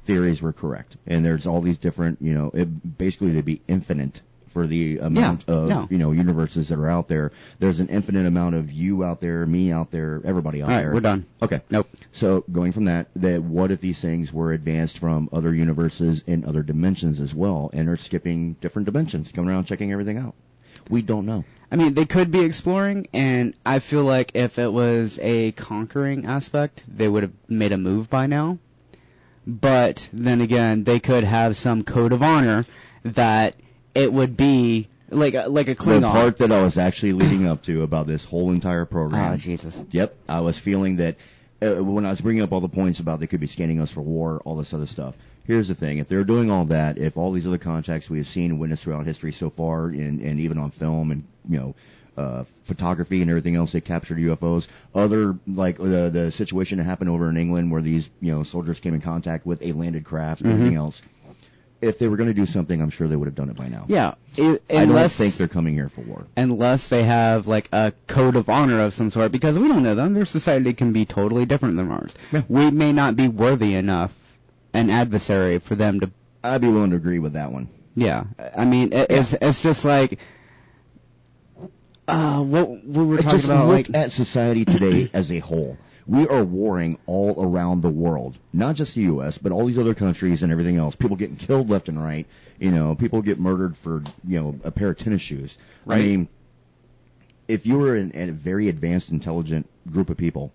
theories 0.05 0.41
were 0.41 0.55
correct, 0.55 0.97
and 1.07 1.23
there's 1.23 1.47
all 1.47 1.61
these 1.61 1.79
different, 1.79 2.23
you 2.23 2.33
know, 2.33 2.51
it, 2.55 2.97
basically 2.99 3.33
they'd 3.33 3.45
be 3.45 3.61
infinite 3.69 4.23
for 4.55 4.67
the 4.67 4.99
amount 4.99 5.45
of 5.49 5.69
no. 5.69 5.89
you 5.91 5.99
know 5.99 6.13
universes 6.13 6.69
that 6.69 6.79
are 6.79 6.89
out 6.89 7.09
there. 7.09 7.33
There's 7.59 7.81
an 7.81 7.89
infinite 7.89 8.25
amount 8.25 8.55
of 8.55 8.73
you 8.73 9.05
out 9.05 9.21
there, 9.21 9.45
me 9.45 9.73
out 9.73 9.91
there, 9.91 10.23
everybody 10.25 10.63
out 10.63 10.71
All 10.71 10.75
right, 10.77 10.83
there. 10.83 10.95
we're 10.95 11.01
done. 11.01 11.27
Okay. 11.43 11.61
Nope. 11.69 11.89
So 12.13 12.45
going 12.51 12.73
from 12.73 12.87
that, 12.87 13.09
that 13.17 13.43
what 13.43 13.71
if 13.71 13.81
these 13.81 14.01
things 14.01 14.33
were 14.33 14.53
advanced 14.53 14.99
from 14.99 15.29
other 15.33 15.55
universes 15.55 16.23
and 16.27 16.47
other 16.47 16.63
dimensions 16.63 17.21
as 17.21 17.35
well, 17.35 17.69
and 17.75 17.89
are 17.89 17.97
skipping 17.97 18.55
different 18.55 18.87
dimensions, 18.87 19.31
coming 19.33 19.51
around 19.51 19.65
checking 19.65 19.93
everything 19.93 20.17
out? 20.17 20.35
We 20.89 21.03
don't 21.03 21.27
know. 21.27 21.45
I 21.73 21.77
mean, 21.77 21.95
they 21.95 22.05
could 22.05 22.31
be 22.31 22.41
exploring, 22.41 23.09
and 23.13 23.57
I 23.67 23.81
feel 23.81 24.05
like 24.05 24.33
if 24.35 24.59
it 24.59 24.73
was 24.73 25.19
a 25.21 25.53
conquering 25.53 26.27
aspect, 26.27 26.85
they 26.87 27.09
would 27.09 27.25
have 27.25 27.33
made 27.49 27.73
a 27.73 27.79
move 27.79 28.09
by 28.09 28.27
now. 28.27 28.59
But 29.47 30.09
then 30.13 30.41
again, 30.41 30.85
they 30.85 31.01
could 31.01 31.25
have 31.25 31.57
some 31.57 31.83
code 31.83 32.13
of 32.13 32.23
honor 32.23 32.65
that 33.03 33.57
it 33.95 34.13
would 34.13 34.37
be 34.37 34.89
like 35.11 35.35
a, 35.35 35.49
like 35.49 35.69
a 35.69 35.75
Klingon. 35.75 36.01
The 36.01 36.11
part 36.11 36.39
that 36.39 36.53
I 36.53 36.63
was 36.63 36.79
actually 36.79 37.13
leading 37.13 37.47
up 37.47 37.63
to 37.65 37.83
about 37.83 38.07
this 38.07 38.25
whole 38.25 38.51
entire 38.51 38.85
program. 38.85 39.33
Oh, 39.33 39.37
Jesus. 39.37 39.83
Yep, 39.91 40.17
I 40.29 40.41
was 40.41 40.59
feeling 40.59 40.97
that 40.97 41.17
uh, 41.63 41.83
when 41.83 42.05
I 42.05 42.11
was 42.11 42.21
bringing 42.21 42.43
up 42.43 42.53
all 42.53 42.61
the 42.61 42.69
points 42.69 43.01
about 43.01 43.21
they 43.21 43.27
could 43.27 43.41
be 43.41 43.47
scanning 43.47 43.81
us 43.81 43.91
for 43.91 44.03
war, 44.03 44.41
all 44.45 44.57
this 44.57 44.75
other 44.75 44.87
stuff. 44.87 45.15
Here's 45.47 45.69
the 45.69 45.75
thing: 45.75 45.99
if 45.99 46.09
they're 46.09 46.25
doing 46.25 46.51
all 46.51 46.65
that, 46.67 46.99
if 46.99 47.17
all 47.17 47.31
these 47.31 47.47
other 47.47 47.59
contacts 47.59 48.09
we 48.09 48.19
have 48.19 48.27
seen 48.27 48.53
and 48.53 48.61
witnessed 48.61 48.85
throughout 48.85 49.07
history 49.07 49.33
so 49.33 49.51
far, 49.51 49.87
and, 49.87 50.21
and 50.21 50.41
even 50.41 50.59
on 50.59 50.71
film 50.71 51.11
and 51.11 51.25
you 51.49 51.59
know 51.59 51.75
uh, 52.17 52.45
photography 52.65 53.21
and 53.21 53.31
everything 53.31 53.55
else, 53.57 53.73
they 53.73 53.81
captured 53.81 54.19
UFOs. 54.19 54.67
Other 54.95 55.37
like 55.47 55.77
the 55.79 56.11
the 56.11 56.33
situation 56.33 56.79
that 56.79 56.85
happened 56.85 57.11
over 57.11 57.29
in 57.29 57.37
England 57.37 57.71
where 57.71 57.83
these 57.83 58.09
you 58.21 58.33
know 58.33 58.43
soldiers 58.43 58.81
came 58.81 58.95
in 58.95 59.01
contact 59.01 59.45
with 59.45 59.63
a 59.63 59.73
landed 59.73 60.05
craft 60.05 60.41
and 60.41 60.53
everything 60.53 60.77
else. 60.77 61.03
If 61.85 61.99
they 61.99 62.09
were 62.09 62.17
going 62.17 62.29
to 62.29 62.35
do 62.35 62.47
something, 62.47 62.81
I'm 62.83 62.91
sure 62.91 63.07
they 63.09 63.17
would 63.17 63.27
have 63.27 63.35
done 63.35 63.51
it 63.51 63.57
by 63.57 63.69
now. 63.69 63.85
Yeah, 63.89 64.15
i- 64.39 64.43
I 64.43 64.45
don't 64.45 64.61
unless 64.91 65.17
think 65.17 65.35
they're 65.35 65.49
coming 65.49 65.75
here 65.75 65.89
for 65.89 66.01
war. 66.03 66.25
unless 66.37 66.89
they 66.89 67.05
have 67.05 67.47
like 67.47 67.69
a 67.73 67.93
code 68.07 68.37
of 68.37 68.49
honor 68.49 68.81
of 68.81 68.95
some 68.95 69.11
sort, 69.11 69.31
because 69.33 69.59
we 69.59 69.69
don't 69.69 69.83
know 69.83 69.95
them. 69.95 70.15
Their 70.15 70.25
society 70.27 70.73
can 70.75 70.93
be 70.93 71.05
totally 71.05 71.47
different 71.47 71.77
than 71.77 71.91
ours. 71.91 72.15
Yeah. 72.33 72.43
We 72.49 72.71
may 72.71 72.93
not 72.93 73.17
be 73.17 73.29
worthy 73.29 73.75
enough 73.75 74.13
an 74.73 74.91
adversary 74.91 75.59
for 75.61 75.75
them 75.77 76.01
to 76.01 76.11
I'd 76.43 76.61
be 76.61 76.69
willing 76.69 76.91
to 76.91 76.97
agree 76.97 77.19
with 77.21 77.35
that 77.35 77.53
one. 77.53 77.69
Yeah, 77.97 78.25
I 78.57 78.65
mean, 78.65 78.93
it, 78.93 79.07
it's 79.11 79.35
it's 79.41 79.61
just 79.61 79.85
like, 79.85 80.19
uh, 82.07 82.43
what 82.43 82.85
we 82.85 83.05
were 83.05 83.17
talking 83.17 83.31
just 83.31 83.45
about, 83.47 83.69
look 83.69 83.89
like, 83.89 83.97
at 83.97 84.13
society 84.13 84.65
today 84.65 85.09
as 85.15 85.31
a 85.33 85.39
whole. 85.39 85.79
We 86.07 86.29
are 86.29 86.45
warring 86.45 86.99
all 87.07 87.43
around 87.43 87.81
the 87.81 87.89
world, 87.91 88.37
not 88.53 88.77
just 88.77 88.95
the 88.95 89.03
U.S., 89.03 89.39
but 89.39 89.53
all 89.53 89.65
these 89.67 89.79
other 89.79 89.95
countries 89.95 90.43
and 90.43 90.53
everything 90.53 90.77
else. 90.77 90.95
People 90.95 91.17
getting 91.17 91.37
killed 91.37 91.71
left 91.71 91.89
and 91.89 92.03
right. 92.03 92.27
You 92.59 92.71
know, 92.71 92.95
people 92.95 93.23
get 93.23 93.39
murdered 93.41 93.77
for 93.77 94.03
you 94.27 94.41
know 94.41 94.59
a 94.65 94.71
pair 94.71 94.91
of 94.91 94.99
tennis 94.99 95.23
shoes. 95.23 95.57
Right. 95.87 96.01
I 96.01 96.03
mean, 96.03 96.29
if 97.49 97.67
you 97.67 97.79
were 97.79 97.97
in, 97.97 98.11
in 98.13 98.29
a 98.29 98.33
very 98.33 98.69
advanced, 98.69 99.11
intelligent 99.11 99.69
group 99.91 100.11
of 100.11 100.17
people, 100.17 100.53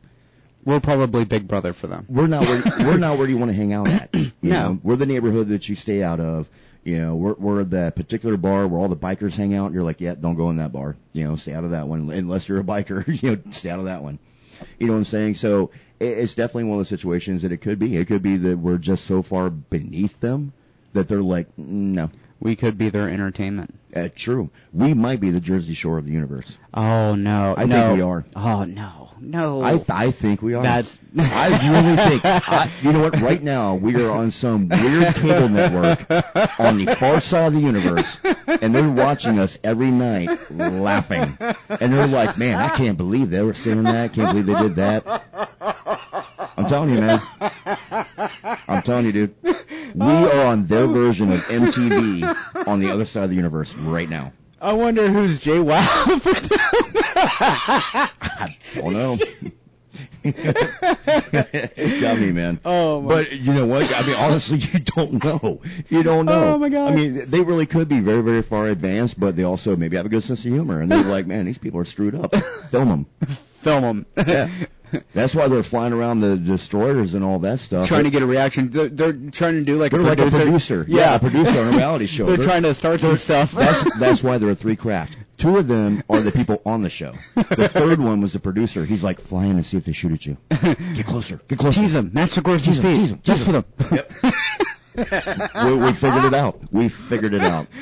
we're 0.65 0.79
probably 0.79 1.25
Big 1.25 1.47
Brother 1.47 1.73
for 1.73 1.87
them. 1.87 2.05
we're 2.09 2.27
not 2.27 2.45
where, 2.45 2.61
we're 2.79 2.97
not 2.97 3.17
where 3.17 3.27
you 3.27 3.37
want 3.37 3.49
to 3.49 3.55
hang 3.55 3.73
out 3.73 3.87
at. 3.87 4.09
You 4.13 4.31
No. 4.41 4.49
know, 4.69 4.79
we're 4.83 4.95
the 4.97 5.05
neighborhood 5.05 5.47
that 5.49 5.67
you 5.69 5.75
stay 5.75 6.03
out 6.03 6.19
of. 6.19 6.47
You 6.83 6.99
know, 6.99 7.15
we're 7.15 7.33
we're 7.33 7.63
the 7.63 7.91
particular 7.95 8.37
bar 8.37 8.67
where 8.67 8.79
all 8.79 8.87
the 8.87 8.95
bikers 8.95 9.35
hang 9.35 9.53
out. 9.53 9.65
And 9.67 9.73
you're 9.75 9.83
like, 9.83 9.99
yeah, 9.99 10.15
don't 10.15 10.35
go 10.35 10.49
in 10.49 10.57
that 10.57 10.71
bar. 10.71 10.95
You 11.13 11.25
know, 11.25 11.35
stay 11.35 11.53
out 11.53 11.63
of 11.63 11.71
that 11.71 11.87
one 11.87 12.09
unless 12.09 12.47
you're 12.47 12.59
a 12.59 12.63
biker. 12.63 13.05
You 13.21 13.35
know, 13.35 13.51
stay 13.51 13.69
out 13.69 13.79
of 13.79 13.85
that 13.85 14.01
one. 14.03 14.19
You 14.77 14.87
know 14.87 14.93
what 14.93 14.99
I'm 14.99 15.05
saying? 15.05 15.35
So 15.35 15.71
it, 15.99 16.17
it's 16.17 16.33
definitely 16.33 16.65
one 16.65 16.73
of 16.73 16.79
those 16.79 16.89
situations 16.89 17.41
that 17.43 17.51
it 17.51 17.57
could 17.57 17.79
be. 17.79 17.97
It 17.97 18.05
could 18.05 18.21
be 18.21 18.37
that 18.37 18.57
we're 18.57 18.77
just 18.77 19.05
so 19.05 19.21
far 19.21 19.49
beneath 19.49 20.19
them 20.19 20.53
that 20.93 21.07
they're 21.07 21.21
like, 21.21 21.47
"Mm, 21.57 21.93
no. 21.93 22.09
We 22.41 22.55
could 22.55 22.77
be 22.77 22.89
their 22.89 23.09
entertainment. 23.09 23.75
Uh, 23.95 24.07
true. 24.15 24.49
We 24.71 24.93
might 24.93 25.19
be 25.19 25.31
the 25.31 25.39
Jersey 25.41 25.73
Shore 25.73 25.97
of 25.97 26.05
the 26.05 26.11
universe. 26.11 26.57
Oh 26.73 27.15
no, 27.15 27.53
I 27.57 27.65
no. 27.65 27.75
think 27.75 27.95
we 27.97 28.01
are. 28.01 28.23
Oh 28.35 28.63
no, 28.63 29.09
no. 29.19 29.61
I 29.63 29.71
th- 29.77 29.89
I 29.89 30.11
think 30.11 30.41
we 30.41 30.53
are. 30.53 30.61
That's- 30.63 30.99
I 31.17 31.47
really 31.49 32.09
think. 32.09 32.21
I, 32.25 32.69
you 32.83 32.93
know 32.93 33.01
what? 33.01 33.19
Right 33.19 33.41
now 33.41 33.75
we 33.75 33.95
are 34.01 34.11
on 34.11 34.29
some 34.31 34.69
weird 34.69 35.15
cable 35.15 35.49
network 35.49 35.99
on 36.59 36.77
the 36.77 36.95
far 36.99 37.19
side 37.19 37.47
of 37.47 37.53
the 37.53 37.59
universe, 37.59 38.19
and 38.61 38.73
they're 38.75 38.89
watching 38.89 39.39
us 39.39 39.57
every 39.63 39.89
night, 39.91 40.29
laughing, 40.51 41.35
and 41.69 41.91
they're 41.93 42.07
like, 42.07 42.37
"Man, 42.37 42.55
I 42.57 42.69
can't 42.77 42.97
believe 42.97 43.31
they 43.31 43.41
were 43.41 43.55
saying 43.55 43.83
that. 43.83 44.13
Can't 44.13 44.29
believe 44.29 44.45
they 44.45 44.61
did 44.61 44.75
that." 44.75 45.23
I'm 46.57 46.67
telling 46.67 46.91
you, 46.91 46.99
man. 47.01 47.21
I'm 48.67 48.81
telling 48.83 49.05
you, 49.07 49.11
dude. 49.11 49.35
We 49.99 50.05
ah. 50.05 50.39
are 50.39 50.45
on 50.45 50.65
their 50.67 50.87
version 50.87 51.29
of 51.33 51.39
MTV 51.41 52.67
on 52.67 52.79
the 52.79 52.89
other 52.89 53.03
side 53.03 53.25
of 53.25 53.29
the 53.31 53.35
universe 53.35 53.73
right 53.73 54.09
now. 54.09 54.31
I 54.61 54.71
wonder 54.71 55.09
who's 55.09 55.39
Jay 55.41 55.59
Wow 55.59 55.81
for 56.19 56.33
them. 56.33 56.59
Oh 58.81 58.89
no. 58.91 59.17
it 60.23 62.01
got 62.01 62.17
me, 62.19 62.31
man. 62.31 62.61
Oh, 62.65 63.01
my- 63.01 63.09
But 63.09 63.31
you 63.33 63.53
know 63.53 63.65
what? 63.65 63.93
I 63.93 64.05
mean, 64.05 64.15
honestly, 64.15 64.59
you 64.59 64.79
don't 64.79 65.21
know. 65.21 65.61
You 65.89 66.03
don't 66.03 66.25
know. 66.27 66.53
Oh, 66.53 66.57
my 66.57 66.69
God. 66.69 66.93
I 66.93 66.95
mean, 66.95 67.29
they 67.29 67.41
really 67.41 67.65
could 67.65 67.89
be 67.89 67.99
very, 67.99 68.21
very 68.21 68.41
far 68.41 68.67
advanced, 68.67 69.19
but 69.19 69.35
they 69.35 69.43
also 69.43 69.75
maybe 69.75 69.97
have 69.97 70.05
a 70.05 70.09
good 70.09 70.23
sense 70.23 70.45
of 70.45 70.51
humor, 70.51 70.79
and 70.79 70.89
they're 70.89 71.03
like, 71.03 71.27
man, 71.27 71.45
these 71.45 71.57
people 71.57 71.81
are 71.81 71.85
screwed 71.85 72.15
up. 72.15 72.33
Film 72.35 72.89
them. 72.89 73.05
Film 73.61 73.81
them. 73.83 74.05
Yeah. 74.15 74.49
That's 75.13 75.35
why 75.35 75.47
they're 75.47 75.63
flying 75.63 75.93
around 75.93 76.21
the 76.21 76.37
destroyers 76.37 77.13
and 77.13 77.23
all 77.23 77.39
that 77.39 77.59
stuff. 77.59 77.87
trying 77.87 78.05
to 78.05 78.09
get 78.09 78.21
a 78.21 78.25
reaction. 78.25 78.69
They're, 78.69 78.87
they're 78.89 79.13
trying 79.13 79.55
to 79.55 79.63
do 79.63 79.77
like 79.77 79.91
They're 79.91 79.99
a 80.01 80.03
like 80.03 80.17
producer. 80.17 80.37
a 80.41 80.43
producer. 80.43 80.85
Yeah, 80.87 81.15
a 81.15 81.19
producer 81.19 81.59
on 81.59 81.73
a 81.73 81.77
reality 81.77 82.05
show. 82.07 82.25
They're, 82.25 82.37
trying 82.37 82.63
to 82.63 82.73
start 82.73 83.01
some 83.01 83.17
stuff. 83.17 83.51
That's 83.51 83.99
that's 83.99 84.23
why 84.23 84.37
there 84.37 84.49
are 84.49 84.55
three 84.55 84.75
craft. 84.75 85.17
Two 85.37 85.57
of 85.57 85.67
them 85.67 86.03
are 86.09 86.19
the 86.19 86.31
people 86.31 86.61
on 86.65 86.81
the 86.81 86.89
show. 86.89 87.13
The 87.35 87.69
third 87.69 87.99
one 88.01 88.19
was 88.21 88.33
the 88.33 88.39
producer. 88.39 88.83
He's 88.83 89.03
like, 89.03 89.21
fly 89.21 89.45
in 89.45 89.51
and 89.51 89.65
see 89.65 89.77
if 89.77 89.85
they 89.85 89.93
shoot 89.93 90.11
at 90.11 90.25
you. 90.25 90.35
Get 90.95 91.05
closer. 91.05 91.39
Get 91.47 91.59
closer. 91.59 91.79
tease 91.79 91.93
them. 91.93 92.11
Match 92.13 92.35
the 92.35 92.41
course 92.41 92.65
Tease 92.65 92.79
'em, 92.79 92.83
speed. 92.83 92.95
tease 92.97 93.11
'em, 93.13 93.19
Just 93.23 93.45
tease 93.45 93.45
for 93.45 93.51
them. 93.53 94.33
we, 94.95 95.75
we 95.75 95.93
figured 95.93 96.25
it 96.25 96.33
out. 96.33 96.59
We 96.71 96.89
figured 96.89 97.33
it 97.33 97.41
out. 97.41 97.67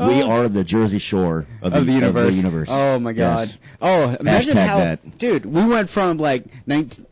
Oh. 0.00 0.08
We 0.08 0.22
are 0.22 0.48
the 0.48 0.62
Jersey 0.62 1.00
Shore 1.00 1.46
of 1.60 1.72
the, 1.72 1.78
of 1.80 1.86
the 1.86 1.92
universe. 1.92 2.36
universe. 2.36 2.68
Oh 2.70 3.00
my 3.00 3.12
god. 3.12 3.48
Yes. 3.48 3.58
Oh, 3.82 4.16
imagine 4.20 4.56
Hashtag 4.56 4.66
how, 4.66 4.78
that. 4.78 5.18
dude. 5.18 5.44
We 5.44 5.64
went 5.66 5.90
from 5.90 6.18
like 6.18 6.44
19, 6.68 7.04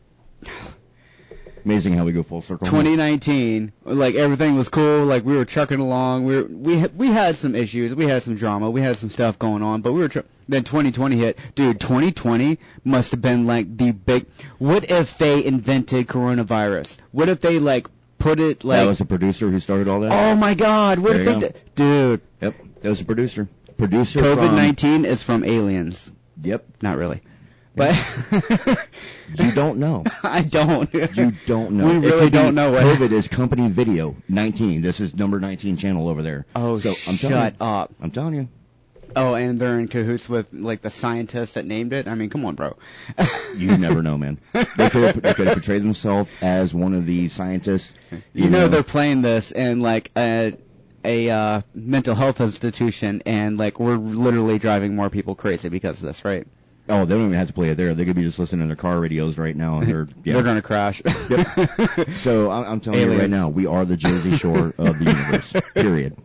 Amazing 1.66 1.94
how 1.94 2.04
we 2.04 2.12
go 2.12 2.22
full 2.22 2.42
circle. 2.42 2.64
2019, 2.64 3.72
like 3.82 4.14
everything 4.14 4.54
was 4.54 4.68
cool, 4.68 5.04
like 5.04 5.24
we 5.24 5.36
were 5.36 5.44
trucking 5.44 5.80
along. 5.80 6.24
We 6.24 6.36
were, 6.36 6.44
we 6.48 6.86
we 6.86 7.08
had 7.08 7.36
some 7.36 7.56
issues, 7.56 7.92
we 7.92 8.06
had 8.06 8.22
some 8.22 8.36
drama, 8.36 8.70
we 8.70 8.82
had 8.82 8.96
some 8.96 9.10
stuff 9.10 9.36
going 9.36 9.64
on, 9.64 9.80
but 9.82 9.92
we 9.92 9.98
were. 9.98 10.08
Tr- 10.08 10.20
then 10.48 10.62
2020 10.62 11.16
hit, 11.16 11.38
dude. 11.56 11.80
2020 11.80 12.60
must 12.84 13.10
have 13.10 13.20
been 13.20 13.48
like 13.48 13.76
the 13.76 13.90
big. 13.90 14.26
What 14.58 14.92
if 14.92 15.18
they 15.18 15.44
invented 15.44 16.06
coronavirus? 16.06 16.98
What 17.10 17.28
if 17.28 17.40
they 17.40 17.58
like 17.58 17.88
put 18.18 18.40
it 18.40 18.64
like? 18.64 18.80
that 18.80 18.86
was 18.86 18.98
the 18.98 19.04
producer 19.04 19.50
who 19.50 19.60
started 19.60 19.88
all 19.88 20.00
that. 20.00 20.12
oh 20.12 20.36
my 20.36 20.54
god! 20.54 20.98
What 20.98 21.12
There 21.14 21.20
if 21.22 21.26
you 21.26 21.34
they 21.34 21.40
go. 21.40 21.40
did? 21.40 21.60
Dude, 21.74 22.20
Yep, 22.40 22.54
that 22.82 22.88
was 22.88 23.00
a 23.00 23.04
producer. 23.04 23.48
Producer. 23.76 24.20
COVID 24.20 24.54
19 24.54 25.04
is 25.04 25.22
from 25.22 25.44
aliens. 25.44 26.10
Yep. 26.42 26.64
Not 26.82 26.96
really, 26.96 27.20
but 27.74 27.94
You 29.38 29.50
don't 29.52 29.78
know. 29.78 30.04
I 30.22 30.42
don't. 30.42 30.92
You 30.94 31.32
don't 31.46 31.72
know. 31.72 31.86
We 31.86 31.98
really 32.08 32.30
don't 32.30 32.54
know 32.54 32.70
what. 32.72 32.82
COVID 32.84 33.10
is 33.12 33.26
company 33.28 33.68
video 33.68 34.16
19. 34.28 34.82
This 34.82 35.00
is 35.00 35.14
number 35.14 35.40
19 35.40 35.76
channel 35.76 36.08
over 36.08 36.22
there. 36.22 36.46
Oh, 36.54 36.78
so 36.78 36.90
I'm 37.10 37.16
telling 37.18 37.36
shut 37.36 37.54
you, 37.60 37.66
up. 37.66 37.94
I'm 38.00 38.10
telling 38.10 38.34
you. 38.34 38.48
Oh, 39.14 39.34
and 39.34 39.58
they're 39.58 39.78
in 39.78 39.88
cahoots 39.88 40.28
with 40.28 40.48
like 40.52 40.82
the 40.82 40.90
scientists 40.90 41.54
that 41.54 41.64
named 41.64 41.92
it. 41.92 42.06
I 42.08 42.14
mean, 42.14 42.28
come 42.30 42.44
on, 42.44 42.54
bro. 42.54 42.76
You 43.56 43.78
never 43.78 44.02
know, 44.02 44.18
man. 44.18 44.38
They 44.52 44.90
could 44.90 45.02
have, 45.04 45.22
they 45.22 45.32
could 45.32 45.46
have 45.46 45.54
portrayed 45.54 45.80
themselves 45.82 46.30
as 46.42 46.74
one 46.74 46.92
of 46.92 47.06
the 47.06 47.28
scientists. 47.28 47.90
You, 48.34 48.50
know, 48.50 48.68
they're 48.68 48.82
playing 48.82 49.22
this 49.22 49.50
in 49.50 49.80
like 49.80 50.10
a 50.16 50.58
a 51.04 51.30
uh, 51.30 51.62
mental 51.74 52.14
health 52.14 52.40
institution, 52.42 53.22
and 53.24 53.56
like 53.56 53.80
we're 53.80 53.96
literally 53.96 54.58
driving 54.58 54.94
more 54.94 55.08
people 55.08 55.34
crazy 55.34 55.70
because 55.70 56.00
of 56.02 56.06
this, 56.06 56.22
right? 56.24 56.46
Oh, 56.90 57.04
they 57.06 57.14
don't 57.14 57.24
even 57.26 57.38
have 57.38 57.46
to 57.48 57.54
play 57.54 57.70
it 57.70 57.76
there. 57.76 57.94
They 57.94 58.04
could 58.04 58.14
be 58.16 58.22
just 58.22 58.38
listening 58.38 58.62
to 58.62 58.66
their 58.66 58.76
car 58.76 59.00
radios 59.00 59.38
right 59.38 59.56
now, 59.56 59.78
and 59.78 59.88
they're 59.88 60.06
yeah. 60.24 60.34
They're 60.34 60.42
gonna 60.42 60.60
crash. 60.60 61.00
So 62.18 62.50
I- 62.50 62.70
I'm 62.70 62.80
telling 62.80 63.00
you 63.00 63.18
right 63.18 63.30
now, 63.30 63.48
we 63.48 63.64
are 63.66 63.84
the 63.86 63.96
Jersey 63.96 64.36
Shore 64.36 64.74
of 64.76 64.98
the 64.98 65.04
universe. 65.06 65.52
Period. 65.74 66.16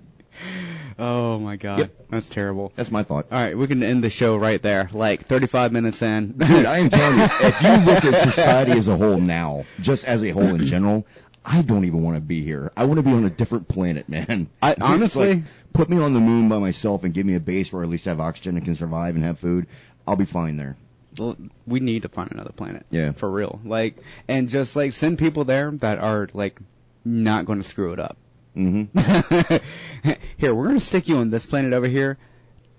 Oh 1.02 1.40
my 1.40 1.56
god, 1.58 1.80
Yep. 1.80 1.92
that's 2.10 2.30
terrible. 2.30 2.72
That's 2.76 2.92
my 2.92 3.04
thought. 3.04 3.26
All 3.32 3.42
right, 3.42 3.58
we 3.58 3.68
can 3.68 3.84
end 3.84 4.04
the 4.04 4.10
show 4.10 4.38
right 4.38 4.62
there. 4.62 4.90
Like 4.94 5.26
35 5.28 5.72
minutes 5.74 6.02
in. 6.02 6.32
Dude, 6.38 6.66
I 6.66 6.78
am 6.78 6.90
telling 6.90 7.18
you, 7.20 7.26
if 7.42 7.62
you 7.62 7.70
look 7.92 8.06
at 8.06 8.24
society 8.24 8.72
as 8.72 8.88
a 8.88 8.96
whole 8.96 9.20
now, 9.20 9.66
just 9.82 10.06
as 10.06 10.24
a 10.24 10.30
whole 10.30 10.44
in 10.56 10.62
general, 10.62 11.06
I 11.44 11.62
don't 11.64 11.86
even 11.86 12.04
want 12.04 12.16
to 12.18 12.22
be 12.22 12.44
here. 12.44 12.72
I 12.78 12.86
want 12.86 12.98
to 13.00 13.04
be 13.04 13.12
on 13.12 13.26
a 13.26 13.30
different 13.30 13.68
planet, 13.68 14.08
man. 14.08 14.48
I- 14.62 14.76
honestly- 14.80 15.34
like, 15.36 15.44
put 15.74 15.90
me 15.90 15.98
on 15.98 16.14
the 16.14 16.20
moon 16.20 16.48
by 16.50 16.60
myself 16.60 17.04
and 17.04 17.14
give 17.14 17.26
me 17.26 17.36
a 17.36 17.40
base 17.40 17.74
where 17.74 17.82
at 17.84 17.90
least 17.90 18.06
I 18.08 18.12
have 18.12 18.20
oxygen 18.20 18.56
and 18.58 18.64
can 18.64 18.76
survive 18.76 19.16
and 19.16 19.24
have 19.24 19.40
food. 19.40 19.68
I'll 20.08 20.16
be 20.16 20.26
fine 20.26 20.58
there. 20.58 20.78
Well, 21.20 21.36
we 21.68 21.80
need 21.82 22.04
to 22.04 22.10
find 22.10 22.32
another 22.32 22.52
planet. 22.54 22.86
Yeah. 22.90 23.12
For 23.12 23.30
real. 23.30 23.60
Like, 23.66 23.98
and 24.28 24.48
just 24.50 24.76
like 24.78 24.94
send 24.94 25.18
people 25.18 25.44
there 25.46 25.72
that 25.72 26.00
are 26.00 26.30
like 26.34 26.60
not 27.04 27.46
going 27.46 27.62
to 27.62 27.68
screw 27.68 27.92
it 27.94 28.00
up. 28.00 28.18
Hmm 28.54 28.84
here, 30.38 30.54
we're 30.54 30.66
going 30.66 30.80
to 30.80 30.86
stick 30.86 31.08
you 31.08 31.18
on 31.18 31.30
this 31.30 31.46
planet 31.46 31.74
over 31.74 31.88
here. 31.88 32.18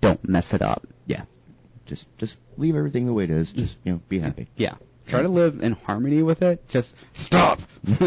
Don't 0.01 0.27
mess 0.27 0.53
it 0.53 0.61
up. 0.61 0.85
Yeah. 1.05 1.23
Just, 1.85 2.07
just 2.17 2.37
leave 2.57 2.75
everything 2.75 3.05
the 3.05 3.13
way 3.13 3.23
it 3.23 3.31
is. 3.31 3.51
Just, 3.51 3.77
you 3.83 3.93
know, 3.93 4.01
be 4.09 4.19
happy. 4.19 4.47
Yeah. 4.55 4.75
Try 5.05 5.21
to 5.21 5.27
live 5.27 5.61
in 5.61 5.73
harmony 5.73 6.23
with 6.23 6.41
it. 6.41 6.67
Just 6.69 6.95
stop. 7.11 7.59
Don't 7.85 7.99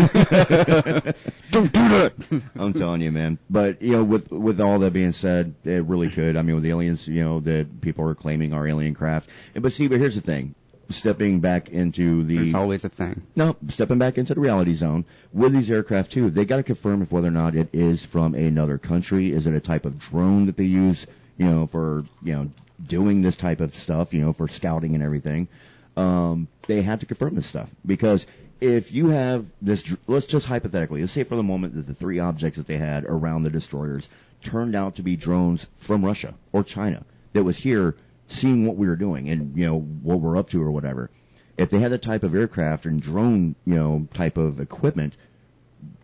do 1.72 1.88
that. 1.88 2.14
I'm 2.58 2.72
telling 2.72 3.02
you, 3.02 3.12
man. 3.12 3.38
But 3.50 3.82
you 3.82 3.92
know, 3.92 4.04
with 4.04 4.30
with 4.30 4.60
all 4.60 4.78
that 4.78 4.92
being 4.92 5.12
said, 5.12 5.54
it 5.64 5.84
really 5.84 6.08
could. 6.08 6.36
I 6.36 6.42
mean, 6.42 6.54
with 6.54 6.64
the 6.64 6.70
aliens, 6.70 7.06
you 7.06 7.22
know, 7.22 7.40
that 7.40 7.82
people 7.82 8.08
are 8.08 8.14
claiming 8.14 8.54
are 8.54 8.66
alien 8.66 8.94
craft. 8.94 9.28
But 9.54 9.72
see, 9.74 9.88
but 9.88 9.98
here's 9.98 10.14
the 10.14 10.22
thing. 10.22 10.54
Stepping 10.88 11.40
back 11.40 11.68
into 11.68 12.22
the 12.24 12.36
There's 12.36 12.54
always 12.54 12.84
a 12.84 12.88
thing. 12.88 13.22
no, 13.34 13.56
stepping 13.68 13.98
back 13.98 14.18
into 14.18 14.34
the 14.34 14.40
reality 14.40 14.74
zone 14.74 15.04
with 15.32 15.52
these 15.52 15.70
aircraft 15.70 16.12
too, 16.12 16.30
they 16.30 16.44
got 16.44 16.58
to 16.58 16.62
confirm 16.62 17.02
if 17.02 17.10
whether 17.10 17.28
or 17.28 17.32
not 17.32 17.56
it 17.56 17.68
is 17.72 18.04
from 18.04 18.34
another 18.34 18.78
country. 18.78 19.32
Is 19.32 19.46
it 19.46 19.54
a 19.54 19.60
type 19.60 19.84
of 19.84 19.98
drone 19.98 20.46
that 20.46 20.56
they 20.56 20.64
use, 20.64 21.06
you 21.38 21.46
know, 21.46 21.66
for 21.66 22.04
you 22.22 22.34
know 22.34 22.50
doing 22.86 23.22
this 23.22 23.36
type 23.36 23.60
of 23.60 23.74
stuff, 23.74 24.14
you 24.14 24.20
know, 24.20 24.32
for 24.32 24.46
scouting 24.48 24.94
and 24.94 25.02
everything? 25.02 25.48
Um, 25.96 26.46
they 26.66 26.82
have 26.82 27.00
to 27.00 27.06
confirm 27.06 27.34
this 27.34 27.46
stuff 27.46 27.68
because 27.84 28.26
if 28.60 28.92
you 28.92 29.08
have 29.08 29.46
this, 29.60 29.94
let's 30.06 30.26
just 30.26 30.46
hypothetically, 30.46 31.00
let's 31.00 31.12
say 31.12 31.24
for 31.24 31.36
the 31.36 31.42
moment 31.42 31.74
that 31.74 31.86
the 31.86 31.94
three 31.94 32.18
objects 32.18 32.58
that 32.58 32.66
they 32.66 32.76
had 32.78 33.04
around 33.04 33.42
the 33.42 33.50
destroyers 33.50 34.08
turned 34.42 34.74
out 34.74 34.96
to 34.96 35.02
be 35.02 35.16
drones 35.16 35.66
from 35.76 36.04
Russia 36.04 36.34
or 36.52 36.62
China 36.62 37.04
that 37.32 37.44
was 37.44 37.56
here 37.56 37.96
seeing 38.28 38.66
what 38.66 38.76
we 38.76 38.86
were 38.88 38.96
doing 38.96 39.28
and 39.30 39.56
you 39.56 39.66
know 39.66 39.78
what 39.78 40.20
we're 40.20 40.36
up 40.36 40.48
to 40.50 40.62
or 40.62 40.70
whatever 40.70 41.10
if 41.58 41.70
they 41.70 41.78
had 41.78 41.92
that 41.92 42.02
type 42.02 42.22
of 42.22 42.34
aircraft 42.34 42.84
and 42.84 43.00
drone, 43.00 43.54
you 43.64 43.74
know, 43.74 44.06
type 44.12 44.36
of 44.36 44.60
equipment, 44.60 45.16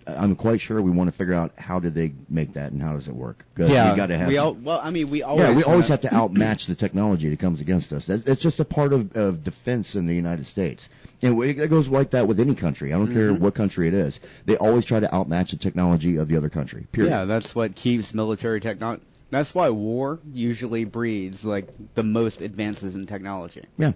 I'm 0.06 0.34
quite 0.34 0.60
sure 0.60 0.80
we 0.82 0.90
want 0.90 1.08
to 1.08 1.16
figure 1.16 1.34
out 1.34 1.52
how 1.58 1.78
did 1.78 1.94
they 1.94 2.14
make 2.28 2.54
that 2.54 2.72
and 2.72 2.82
how 2.82 2.94
does 2.94 3.06
it 3.06 3.14
work? 3.14 3.44
Yeah. 3.56 3.90
we 3.90 3.96
got 3.96 4.06
to 4.06 4.16
have. 4.16 4.28
We 4.28 4.38
all, 4.38 4.54
well, 4.54 4.80
I 4.82 4.90
mean, 4.90 5.10
we 5.10 5.22
always. 5.22 5.44
yeah, 5.44 5.54
we 5.54 5.62
always 5.62 5.88
have 5.88 6.00
to 6.00 6.08
outmatch 6.14 6.66
the 6.66 6.74
technology 6.74 7.28
that 7.28 7.38
comes 7.38 7.60
against 7.60 7.92
us. 7.92 8.06
That's, 8.06 8.22
it's 8.26 8.40
just 8.40 8.60
a 8.60 8.64
part 8.64 8.94
of, 8.94 9.14
of 9.14 9.44
defense 9.44 9.94
in 9.94 10.06
the 10.06 10.14
United 10.14 10.46
States. 10.46 10.88
And 11.20 11.40
it 11.44 11.68
goes 11.68 11.86
like 11.86 12.12
that 12.12 12.26
with 12.26 12.40
any 12.40 12.54
country. 12.54 12.92
I 12.92 12.96
don't 12.96 13.12
care 13.12 13.30
Mm-hmm. 13.30 13.44
what 13.44 13.54
country 13.54 13.86
it 13.88 13.94
is. 13.94 14.18
They 14.46 14.56
always 14.56 14.86
try 14.86 15.00
to 15.00 15.14
outmatch 15.14 15.52
the 15.52 15.58
technology 15.58 16.16
of 16.16 16.28
the 16.28 16.36
other 16.36 16.48
country. 16.48 16.86
Period. 16.90 17.10
Yeah, 17.10 17.24
that's 17.26 17.54
what 17.54 17.76
keeps 17.76 18.12
military 18.14 18.60
technology. 18.60 19.02
That's 19.32 19.54
why 19.54 19.70
war 19.70 20.20
usually 20.30 20.84
breeds 20.84 21.42
like 21.42 21.66
the 21.94 22.02
most 22.02 22.42
advances 22.42 22.94
in 22.94 23.06
technology. 23.06 23.64
Yeah. 23.78 23.92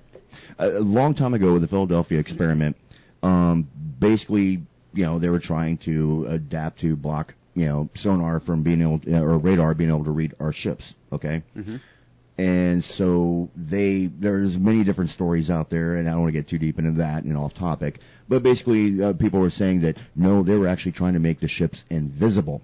A, 0.58 0.80
long 0.80 1.12
time 1.12 1.34
ago 1.34 1.52
with 1.52 1.60
the 1.60 1.68
Philadelphia 1.68 2.18
experiment, 2.18 2.74
um, 3.22 3.68
basically, 4.00 4.62
you 4.94 5.04
know, 5.04 5.18
they 5.18 5.28
were 5.28 5.38
trying 5.38 5.76
to 5.78 6.24
adapt 6.26 6.78
to 6.78 6.96
block, 6.96 7.34
you 7.54 7.66
know, 7.66 7.90
sonar 7.94 8.40
from 8.40 8.62
being 8.62 8.80
able 8.80 8.98
to, 9.00 9.20
or 9.20 9.36
radar 9.36 9.74
being 9.74 9.90
able 9.90 10.04
to 10.04 10.10
read 10.10 10.32
our 10.40 10.52
ships. 10.52 10.94
Okay. 11.12 11.42
Mhm. 11.54 11.80
And 12.38 12.82
so 12.82 13.50
they, 13.54 14.06
there's 14.06 14.56
many 14.56 14.84
different 14.84 15.10
stories 15.10 15.50
out 15.50 15.68
there, 15.68 15.96
and 15.96 16.08
I 16.08 16.12
don't 16.12 16.22
want 16.22 16.32
to 16.32 16.38
get 16.40 16.48
too 16.48 16.58
deep 16.58 16.78
into 16.78 16.92
that 16.92 17.24
and 17.24 17.36
off 17.36 17.52
topic. 17.52 18.00
But 18.26 18.42
basically, 18.42 19.02
uh, 19.02 19.12
people 19.12 19.40
were 19.40 19.50
saying 19.50 19.82
that 19.82 19.98
no, 20.14 20.42
they 20.42 20.56
were 20.56 20.68
actually 20.68 20.92
trying 20.92 21.12
to 21.12 21.20
make 21.20 21.40
the 21.40 21.48
ships 21.48 21.84
invisible. 21.90 22.62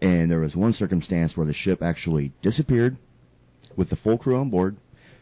And 0.00 0.30
there 0.30 0.40
was 0.40 0.56
one 0.56 0.72
circumstance 0.72 1.36
where 1.36 1.46
the 1.46 1.52
ship 1.52 1.82
actually 1.82 2.32
disappeared 2.42 2.96
with 3.76 3.90
the 3.90 3.96
full 3.96 4.18
crew 4.18 4.36
on 4.36 4.50
board, 4.50 4.76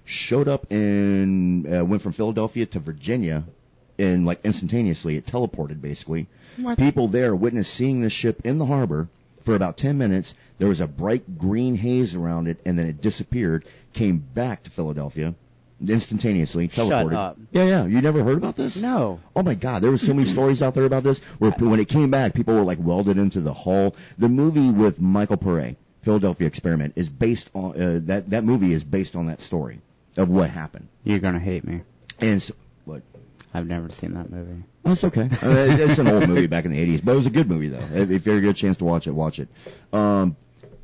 showed 0.05 0.49
up 0.49 0.71
and 0.71 1.67
uh, 1.67 1.85
went 1.85 2.03
from 2.03 2.13
Philadelphia 2.13 2.67
to 2.67 2.79
Virginia, 2.79 3.45
and 3.99 4.25
like 4.25 4.41
instantaneously, 4.45 5.17
it 5.17 5.27
teleported 5.27 5.81
basically. 5.81 6.29
What? 6.57 6.79
People 6.79 7.09
there 7.09 7.35
witnessed 7.35 7.75
seeing 7.75 8.01
the 8.01 8.11
ship 8.11 8.43
in 8.45 8.59
the 8.59 8.67
harbor 8.67 9.09
for 9.43 9.55
about 9.55 9.77
10 9.77 9.99
minutes. 9.99 10.35
There 10.59 10.69
was 10.69 10.81
a 10.81 10.87
bright 10.87 11.39
green 11.39 11.75
haze 11.75 12.15
around 12.15 12.49
it, 12.49 12.61
and 12.65 12.79
then 12.79 12.87
it 12.87 13.01
disappeared, 13.01 13.65
came 13.93 14.19
back 14.19 14.63
to 14.65 14.71
Philadelphia 14.71 15.35
instantaneously, 15.87 16.69
Shut 16.69 16.89
teleported. 16.89 17.15
up. 17.15 17.39
Yeah, 17.53 17.65
yeah. 17.65 17.87
You 17.87 18.01
never 18.01 18.25
heard 18.25 18.37
about 18.37 18.57
this? 18.57 18.77
No. 18.77 19.21
Oh 19.37 19.43
my 19.43 19.55
God, 19.55 19.83
there 19.83 19.91
were 19.91 19.99
so 19.99 20.15
many 20.15 20.29
stories 20.29 20.63
out 20.63 20.75
there 20.75 20.85
about 20.85 21.03
this. 21.03 21.21
Where 21.39 21.51
when 21.53 21.81
it 21.81 21.89
came 21.89 22.11
back, 22.11 22.35
people 22.35 22.55
were 22.55 22.63
like 22.63 22.79
welded 22.81 23.19
into 23.19 23.41
the 23.41 23.55
hull. 23.55 23.95
The 24.19 24.29
movie 24.29 24.71
with 24.71 25.01
Michael 25.01 25.37
Pare, 25.37 25.77
Philadelphia 26.03 26.47
Experiment, 26.47 26.95
is 26.97 27.09
based 27.09 27.51
on 27.55 27.81
uh, 27.81 28.01
that. 28.05 28.31
That 28.31 28.45
movie 28.45 28.73
is 28.73 28.85
based 28.85 29.17
on 29.17 29.27
that 29.27 29.41
story 29.41 29.81
of 30.17 30.29
what 30.29 30.51
happened. 30.51 30.89
You're 31.05 31.21
gonna 31.21 31.39
hate 31.39 31.65
me. 31.65 31.83
And 32.21 32.43
so, 32.43 32.55
what? 32.85 33.03
I've 33.55 33.67
never 33.67 33.91
seen 33.91 34.15
that 34.15 34.31
movie. 34.31 34.63
That's 34.83 35.05
okay. 35.05 35.23
Uh, 35.23 35.77
it's 35.81 35.99
an 35.99 36.09
old 36.09 36.29
movie 36.29 36.47
back 36.47 36.65
in 36.65 36.71
the 36.71 36.79
80s, 36.79 37.05
but 37.05 37.13
it 37.13 37.17
was 37.17 37.27
a 37.27 37.31
good 37.31 37.49
movie 37.49 37.69
though. 37.69 37.85
If 37.95 38.11
if 38.11 38.27
you 38.27 38.33
ever 38.33 38.41
get 38.41 38.51
a 38.51 38.55
chance 38.55 38.77
to 38.79 38.85
watch 38.85 39.07
it, 39.07 39.13
watch 39.13 39.39
it. 39.39 39.49
Um, 39.93 40.37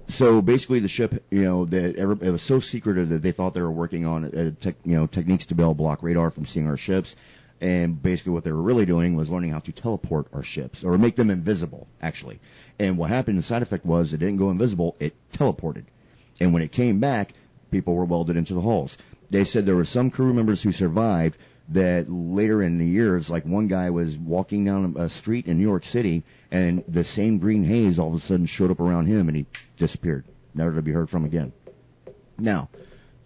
so 0.08 0.42
basically, 0.42 0.80
the 0.80 0.88
ship, 0.88 1.24
you 1.30 1.42
know, 1.42 1.64
that 1.66 1.96
every, 1.96 2.16
it 2.26 2.30
was 2.30 2.42
so 2.42 2.60
secretive 2.60 3.08
that 3.08 3.22
they 3.22 3.32
thought 3.32 3.54
they 3.54 3.60
were 3.60 3.70
working 3.70 4.06
on 4.06 4.24
uh, 4.24 4.50
tech, 4.60 4.76
you 4.84 4.96
know, 4.96 5.06
techniques 5.06 5.46
to 5.46 5.54
be 5.54 5.62
able 5.62 5.72
to 5.72 5.78
block 5.78 6.02
radar 6.02 6.30
from 6.30 6.46
seeing 6.46 6.66
our 6.66 6.76
ships. 6.76 7.16
And 7.60 8.02
basically, 8.02 8.32
what 8.32 8.44
they 8.44 8.52
were 8.52 8.60
really 8.60 8.84
doing 8.84 9.16
was 9.16 9.30
learning 9.30 9.50
how 9.50 9.60
to 9.60 9.72
teleport 9.72 10.26
our 10.32 10.42
ships 10.42 10.84
or 10.84 10.98
make 10.98 11.16
them 11.16 11.30
invisible, 11.30 11.86
actually. 12.02 12.40
And 12.78 12.98
what 12.98 13.10
happened, 13.10 13.38
the 13.38 13.42
side 13.42 13.62
effect 13.62 13.86
was 13.86 14.12
it 14.12 14.18
didn't 14.18 14.36
go 14.36 14.50
invisible; 14.50 14.96
it 15.00 15.14
teleported. 15.32 15.84
And 16.40 16.52
when 16.52 16.62
it 16.62 16.72
came 16.72 17.00
back, 17.00 17.32
people 17.70 17.94
were 17.94 18.04
welded 18.04 18.36
into 18.36 18.54
the 18.54 18.60
hulls. 18.60 18.98
They 19.30 19.44
said 19.44 19.64
there 19.64 19.76
were 19.76 19.84
some 19.84 20.10
crew 20.10 20.34
members 20.34 20.62
who 20.62 20.72
survived 20.72 21.38
that 21.68 22.10
later 22.10 22.62
in 22.62 22.78
the 22.78 22.86
years, 22.86 23.30
like 23.30 23.44
one 23.44 23.68
guy 23.68 23.90
was 23.90 24.18
walking 24.18 24.64
down 24.64 24.94
a 24.98 25.08
street 25.08 25.46
in 25.46 25.58
New 25.58 25.64
York 25.64 25.84
City 25.84 26.24
and 26.50 26.84
the 26.86 27.04
same 27.04 27.38
green 27.38 27.64
haze 27.64 27.98
all 27.98 28.08
of 28.08 28.14
a 28.14 28.20
sudden 28.20 28.46
showed 28.46 28.70
up 28.70 28.80
around 28.80 29.06
him 29.06 29.28
and 29.28 29.36
he 29.36 29.46
disappeared, 29.76 30.24
never 30.54 30.74
to 30.74 30.82
be 30.82 30.92
heard 30.92 31.08
from 31.08 31.24
again. 31.24 31.52
Now, 32.38 32.68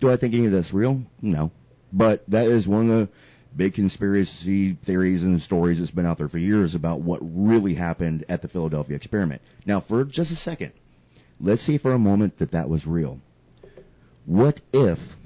do 0.01 0.11
I 0.11 0.17
think 0.17 0.35
any 0.35 0.47
of 0.47 0.53
that's 0.53 0.73
real? 0.73 1.03
No. 1.21 1.51
But 1.93 2.23
that 2.29 2.47
is 2.47 2.69
one 2.69 2.91
of 2.91 2.99
the 2.99 3.09
big 3.57 3.75
conspiracy 3.75 4.75
theories 4.75 5.25
and 5.25 5.41
stories 5.43 5.79
that's 5.79 5.91
been 5.91 6.07
out 6.07 6.19
there 6.19 6.29
for 6.29 6.39
years 6.39 6.75
about 6.75 7.01
what 7.01 7.19
really 7.23 7.75
happened 7.75 8.25
at 8.29 8.43
the 8.43 8.49
Philadelphia 8.49 8.95
experiment. 8.95 9.43
Now, 9.67 9.81
for 9.81 10.05
just 10.05 10.31
a 10.31 10.37
second, 10.37 10.73
let's 11.41 11.63
see 11.63 11.79
for 11.79 11.93
a 11.93 11.99
moment 11.99 12.39
that 12.39 12.53
that 12.53 12.69
was 12.69 12.87
real. 12.87 13.21
What 14.27 14.61
if 14.73 15.17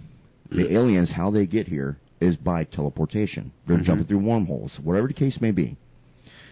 the 0.50 0.72
aliens, 0.74 1.10
how 1.10 1.30
they 1.30 1.46
get 1.46 1.66
here, 1.66 1.98
is 2.22 2.36
by 2.36 2.64
teleportation? 2.64 3.52
They're 3.66 3.78
Mhm. 3.78 3.84
jumping 3.84 4.06
through 4.06 4.18
wormholes, 4.18 4.78
whatever 4.80 5.08
the 5.08 5.14
case 5.14 5.40
may 5.40 5.50
be. 5.50 5.76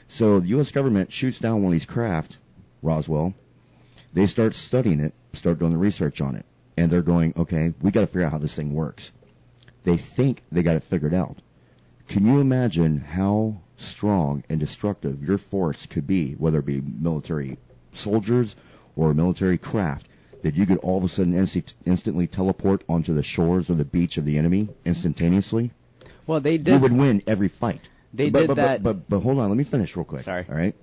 So 0.08 0.40
the 0.40 0.48
U.S. 0.48 0.72
government 0.72 1.12
shoots 1.12 1.38
down 1.38 1.62
one 1.62 1.66
of 1.66 1.72
these 1.72 1.86
craft, 1.86 2.38
Roswell. 2.82 3.34
They 4.12 4.26
start 4.26 4.54
studying 4.54 5.00
it, 5.00 5.14
start 5.34 5.60
doing 5.60 5.70
the 5.72 5.78
research 5.78 6.20
on 6.20 6.34
it, 6.34 6.44
and 6.76 6.90
they're 6.90 7.02
going, 7.02 7.32
okay, 7.36 7.72
we 7.80 7.92
got 7.92 8.00
to 8.00 8.06
figure 8.08 8.24
out 8.24 8.32
how 8.32 8.38
this 8.38 8.54
thing 8.54 8.74
works. 8.74 9.12
They 9.84 9.96
think 9.96 10.42
they 10.50 10.62
got 10.62 10.76
it 10.76 10.82
figured 10.84 11.14
out. 11.14 11.38
Can 12.08 12.26
you 12.26 12.40
imagine 12.40 12.98
how 12.98 13.60
strong 13.76 14.42
and 14.50 14.58
destructive 14.58 15.22
your 15.22 15.38
force 15.38 15.86
could 15.86 16.06
be, 16.06 16.32
whether 16.32 16.58
it 16.58 16.66
be 16.66 16.80
military 16.80 17.56
soldiers 17.94 18.56
or 18.96 19.14
military 19.14 19.58
craft, 19.58 20.08
that 20.42 20.54
you 20.56 20.66
could 20.66 20.78
all 20.78 20.98
of 20.98 21.04
a 21.04 21.08
sudden 21.08 21.34
inst- 21.34 21.74
instantly 21.84 22.26
teleport 22.26 22.82
onto 22.88 23.14
the 23.14 23.22
shores 23.22 23.68
or 23.70 23.74
the 23.74 23.84
beach 23.84 24.16
of 24.16 24.24
the 24.24 24.38
enemy 24.38 24.68
instantaneously? 24.84 25.70
Well, 26.26 26.40
they 26.40 26.52
You 26.52 26.58
did. 26.58 26.82
would 26.82 26.92
win 26.92 27.22
every 27.26 27.48
fight. 27.48 27.88
They 28.14 28.30
but, 28.30 28.38
did 28.40 28.46
but, 28.48 28.54
that- 28.56 28.82
But, 28.82 28.92
but, 28.94 29.08
but 29.08 29.20
hold 29.20 29.38
on, 29.38 29.48
let 29.48 29.56
me 29.58 29.64
finish 29.64 29.96
real 29.96 30.04
quick. 30.04 30.22
Sorry. 30.22 30.46
All 30.48 30.54
right. 30.54 30.74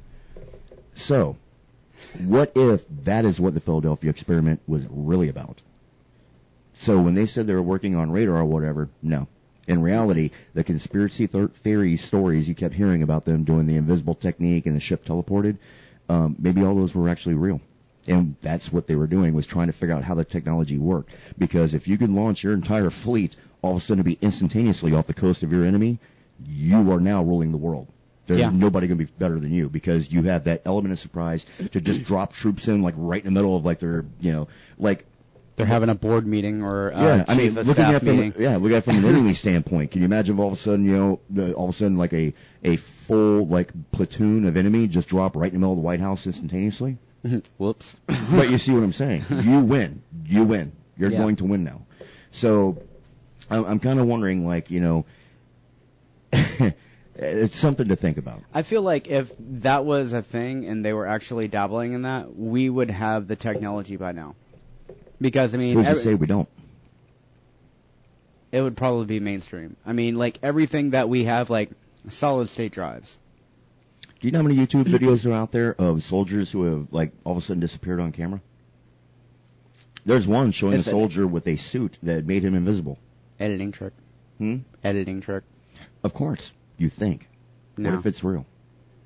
So, 0.95 1.37
what 2.19 2.51
if 2.55 2.83
that 3.03 3.25
is 3.25 3.39
what 3.39 3.53
the 3.53 3.59
Philadelphia 3.59 4.09
experiment 4.09 4.61
was 4.67 4.83
really 4.89 5.29
about? 5.29 5.61
So 6.73 6.99
when 7.01 7.15
they 7.15 7.25
said 7.25 7.47
they 7.47 7.53
were 7.53 7.61
working 7.61 7.95
on 7.95 8.11
radar 8.11 8.37
or 8.37 8.45
whatever, 8.45 8.89
no. 9.01 9.27
In 9.67 9.81
reality, 9.81 10.31
the 10.53 10.63
conspiracy 10.63 11.27
th- 11.27 11.49
theory 11.63 11.97
stories 11.97 12.47
you 12.47 12.55
kept 12.55 12.73
hearing 12.75 13.03
about 13.03 13.25
them 13.25 13.43
doing 13.43 13.65
the 13.65 13.75
invisible 13.75 14.15
technique 14.15 14.65
and 14.65 14.75
the 14.75 14.79
ship 14.79 15.03
teleported, 15.03 15.57
um, 16.07 16.35
maybe 16.39 16.63
all 16.63 16.75
those 16.75 16.93
were 16.95 17.09
actually 17.09 17.35
real. 17.35 17.59
And 18.07 18.35
that's 18.41 18.71
what 18.71 18.87
they 18.87 18.95
were 18.95 19.07
doing 19.07 19.33
was 19.33 19.45
trying 19.45 19.67
to 19.67 19.73
figure 19.73 19.95
out 19.95 20.03
how 20.03 20.15
the 20.15 20.23
technology 20.25 20.77
worked. 20.77 21.11
Because 21.37 21.73
if 21.73 21.87
you 21.87 21.97
could 21.97 22.09
launch 22.09 22.43
your 22.43 22.53
entire 22.53 22.89
fleet 22.89 23.35
all 23.61 23.75
of 23.75 23.81
a 23.81 23.85
sudden 23.85 23.97
to 23.97 24.03
be 24.03 24.17
instantaneously 24.21 24.93
off 24.93 25.07
the 25.07 25.13
coast 25.13 25.43
of 25.43 25.51
your 25.51 25.65
enemy, 25.65 25.99
you 26.45 26.91
are 26.91 26.99
now 26.99 27.23
ruling 27.23 27.51
the 27.51 27.57
world. 27.57 27.87
There's 28.27 28.39
Yeah. 28.39 28.49
nobody 28.51 28.87
going 28.87 28.97
to 28.99 29.05
be 29.05 29.11
better 29.17 29.39
than 29.39 29.51
you 29.53 29.69
because 29.69 30.11
you 30.11 30.23
have 30.23 30.43
that 30.45 30.61
element 30.65 30.91
of 30.93 30.99
surprise 30.99 31.45
to 31.71 31.81
just 31.81 32.03
drop 32.05 32.33
troops 32.33 32.67
in 32.67 32.81
like 32.81 32.93
right 32.97 33.23
in 33.23 33.33
the 33.33 33.37
middle 33.39 33.55
of 33.57 33.65
like 33.65 33.79
their, 33.79 34.05
you 34.21 34.31
know, 34.31 34.47
like 34.77 35.05
They're 35.55 35.65
having 35.65 35.89
a 35.89 35.95
board 35.95 36.27
meeting 36.27 36.61
or 36.61 36.93
uh, 36.93 37.01
yeah, 37.17 37.25
I 37.27 37.35
mean, 37.35 37.53
looking 37.55 37.83
at 37.83 37.99
from 38.03 38.17
meeting. 38.17 38.33
yeah, 38.37 38.57
look 38.57 38.71
at 38.71 38.77
it 38.77 38.83
from 38.83 38.97
an 38.97 39.05
enemy 39.15 39.33
standpoint. 39.33 39.91
Can 39.91 40.01
you 40.01 40.05
imagine 40.05 40.35
if 40.35 40.39
all 40.41 40.49
of 40.49 40.53
a 40.53 40.57
sudden, 40.57 40.85
you 40.85 40.95
know, 40.95 41.19
the, 41.29 41.53
all 41.53 41.67
of 41.69 41.75
a 41.75 41.77
sudden 41.77 41.97
like 41.97 42.13
a 42.13 42.33
a 42.63 42.75
full 42.77 43.47
like 43.47 43.71
platoon 43.91 44.45
of 44.45 44.55
enemy 44.55 44.87
just 44.87 45.07
drop 45.07 45.35
right 45.35 45.47
in 45.47 45.53
the 45.53 45.59
middle 45.59 45.73
of 45.73 45.77
the 45.77 45.83
White 45.83 45.99
House 46.01 46.25
instantaneously? 46.27 46.97
Mm-hmm. 47.25 47.39
Whoops. 47.57 47.95
but 48.31 48.49
you 48.49 48.57
see 48.57 48.71
what 48.73 48.83
I'm 48.83 48.91
saying? 48.93 49.25
You 49.29 49.59
win. 49.59 50.01
You 50.25 50.43
win. 50.43 50.71
You're 50.97 51.11
Yeah. 51.11 51.17
going 51.19 51.37
to 51.37 51.45
win 51.45 51.63
now. 51.63 51.81
So 52.31 52.77
I'm, 53.49 53.65
I'm 53.65 53.79
kind 53.79 53.99
of 53.99 54.07
wondering, 54.07 54.45
like, 54.45 54.69
you 54.71 54.79
know, 54.79 55.05
it's 57.15 57.57
something 57.57 57.87
to 57.87 57.95
think 57.95 58.17
about. 58.17 58.41
I 58.53 58.61
feel 58.61 58.81
like 58.81 59.07
if 59.07 59.31
that 59.39 59.85
was 59.85 60.13
a 60.13 60.21
thing 60.21 60.65
and 60.65 60.83
they 60.85 60.93
were 60.93 61.07
actually 61.07 61.47
dabbling 61.47 61.93
in 61.93 62.03
that, 62.03 62.35
we 62.35 62.69
would 62.69 62.91
have 62.91 63.27
the 63.27 63.35
technology 63.35 63.95
by 63.95 64.11
now. 64.11 64.35
Because 65.19 65.53
I 65.53 65.57
mean, 65.57 65.75
Who's 65.77 65.87
to 65.87 65.99
say 65.99 66.13
we 66.13 66.27
don't? 66.27 66.49
it 68.51 68.61
would 68.61 68.77
probably 68.77 69.05
be 69.05 69.19
mainstream. 69.19 69.75
I 69.85 69.93
mean, 69.93 70.15
like 70.15 70.39
everything 70.41 70.91
that 70.91 71.09
we 71.09 71.25
have, 71.25 71.49
like 71.49 71.69
solid 72.09 72.49
state 72.49 72.71
drives. 72.71 73.17
Do 74.19 74.27
you 74.27 74.31
know 74.31 74.39
how 74.39 74.43
many 74.47 74.55
YouTube 74.55 74.85
videos 74.87 75.25
are 75.29 75.33
out 75.33 75.51
there 75.51 75.75
of 75.77 76.03
soldiers 76.03 76.51
who 76.51 76.63
have 76.63 76.87
like 76.91 77.11
all 77.23 77.33
of 77.33 77.37
a 77.37 77.41
sudden 77.41 77.59
disappeared 77.59 77.99
on 77.99 78.11
camera? 78.11 78.41
There's 80.05 80.27
one 80.27 80.51
showing 80.51 80.73
It's 80.75 80.87
a 80.87 80.91
soldier 80.91 81.27
with 81.27 81.47
a 81.47 81.57
suit 81.57 81.97
that 82.03 82.25
made 82.25 82.43
him 82.43 82.55
invisible. 82.55 82.97
Editing 83.39 83.71
trick. 83.71 83.93
Hmm? 84.37 84.57
Editing 84.83 85.21
trick. 85.21 85.43
Of 86.03 86.13
course, 86.13 86.53
you 86.77 86.89
think. 86.89 87.27
No, 87.75 87.91
What 87.91 87.99
if 87.99 88.05
it's 88.05 88.23
real? 88.23 88.45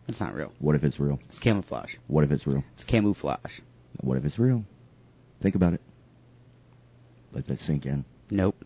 it's 0.07 0.19
not 0.19 0.33
real. 0.35 0.51
What 0.59 0.75
if 0.75 0.83
it's 0.83 0.99
real? 0.99 1.19
It's 1.27 1.39
camouflage. 1.39 1.95
What 2.07 2.23
if 2.23 2.31
it's 2.31 2.45
real? 2.45 2.63
It's 2.73 2.83
camouflage. 2.83 3.59
What 4.01 4.17
if 4.17 4.25
it's 4.25 4.37
real? 4.39 4.63
Think 5.41 5.55
about 5.55 5.73
it. 5.73 5.81
Let 7.33 7.47
that 7.47 7.59
sink 7.59 7.85
in. 7.85 8.05
Nope. 8.29 8.63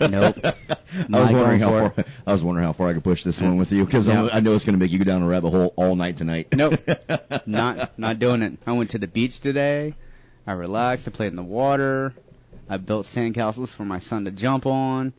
Nope. 0.00 0.36
I 0.44 0.76
was 1.10 1.32
wondering 1.32 1.60
how 1.60 1.70
far 1.70 2.04
I 2.26 2.32
was 2.32 2.42
wondering 2.42 2.66
how 2.66 2.72
far 2.72 2.88
I 2.88 2.94
could 2.94 3.04
push 3.04 3.24
this 3.24 3.40
one 3.40 3.56
with 3.56 3.72
you 3.72 3.84
because 3.84 4.06
No. 4.06 4.28
I 4.30 4.40
know 4.40 4.54
it's 4.54 4.64
going 4.64 4.78
to 4.78 4.78
make 4.78 4.90
you 4.90 4.98
go 4.98 5.04
down 5.04 5.22
a 5.22 5.26
rabbit 5.28 5.50
hole 5.50 5.72
all 5.76 5.94
night 5.96 6.16
tonight. 6.16 6.48
Nope. 6.54 6.80
not 7.46 7.98
not 7.98 8.18
doing 8.18 8.42
it. 8.42 8.58
I 8.66 8.72
went 8.72 8.90
to 8.90 8.98
the 8.98 9.06
beach 9.08 9.40
today. 9.40 9.94
I 10.46 10.52
relaxed. 10.52 11.08
I 11.08 11.10
played 11.10 11.28
in 11.28 11.36
the 11.36 11.42
water. 11.42 12.14
I 12.68 12.76
built 12.76 13.06
sandcastles 13.06 13.68
for 13.68 13.84
my 13.84 13.98
son 13.98 14.24
to 14.26 14.30
jump 14.30 14.66
on. 14.66 15.12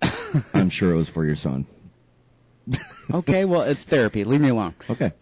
I'm 0.54 0.70
sure 0.70 0.92
it 0.92 0.96
was 0.96 1.08
for 1.08 1.24
your 1.24 1.36
son. 1.36 1.66
okay, 3.12 3.44
well, 3.44 3.62
it's 3.62 3.82
therapy. 3.82 4.24
Leave 4.24 4.40
me 4.40 4.48
alone. 4.48 4.74
Okay. 4.88 5.12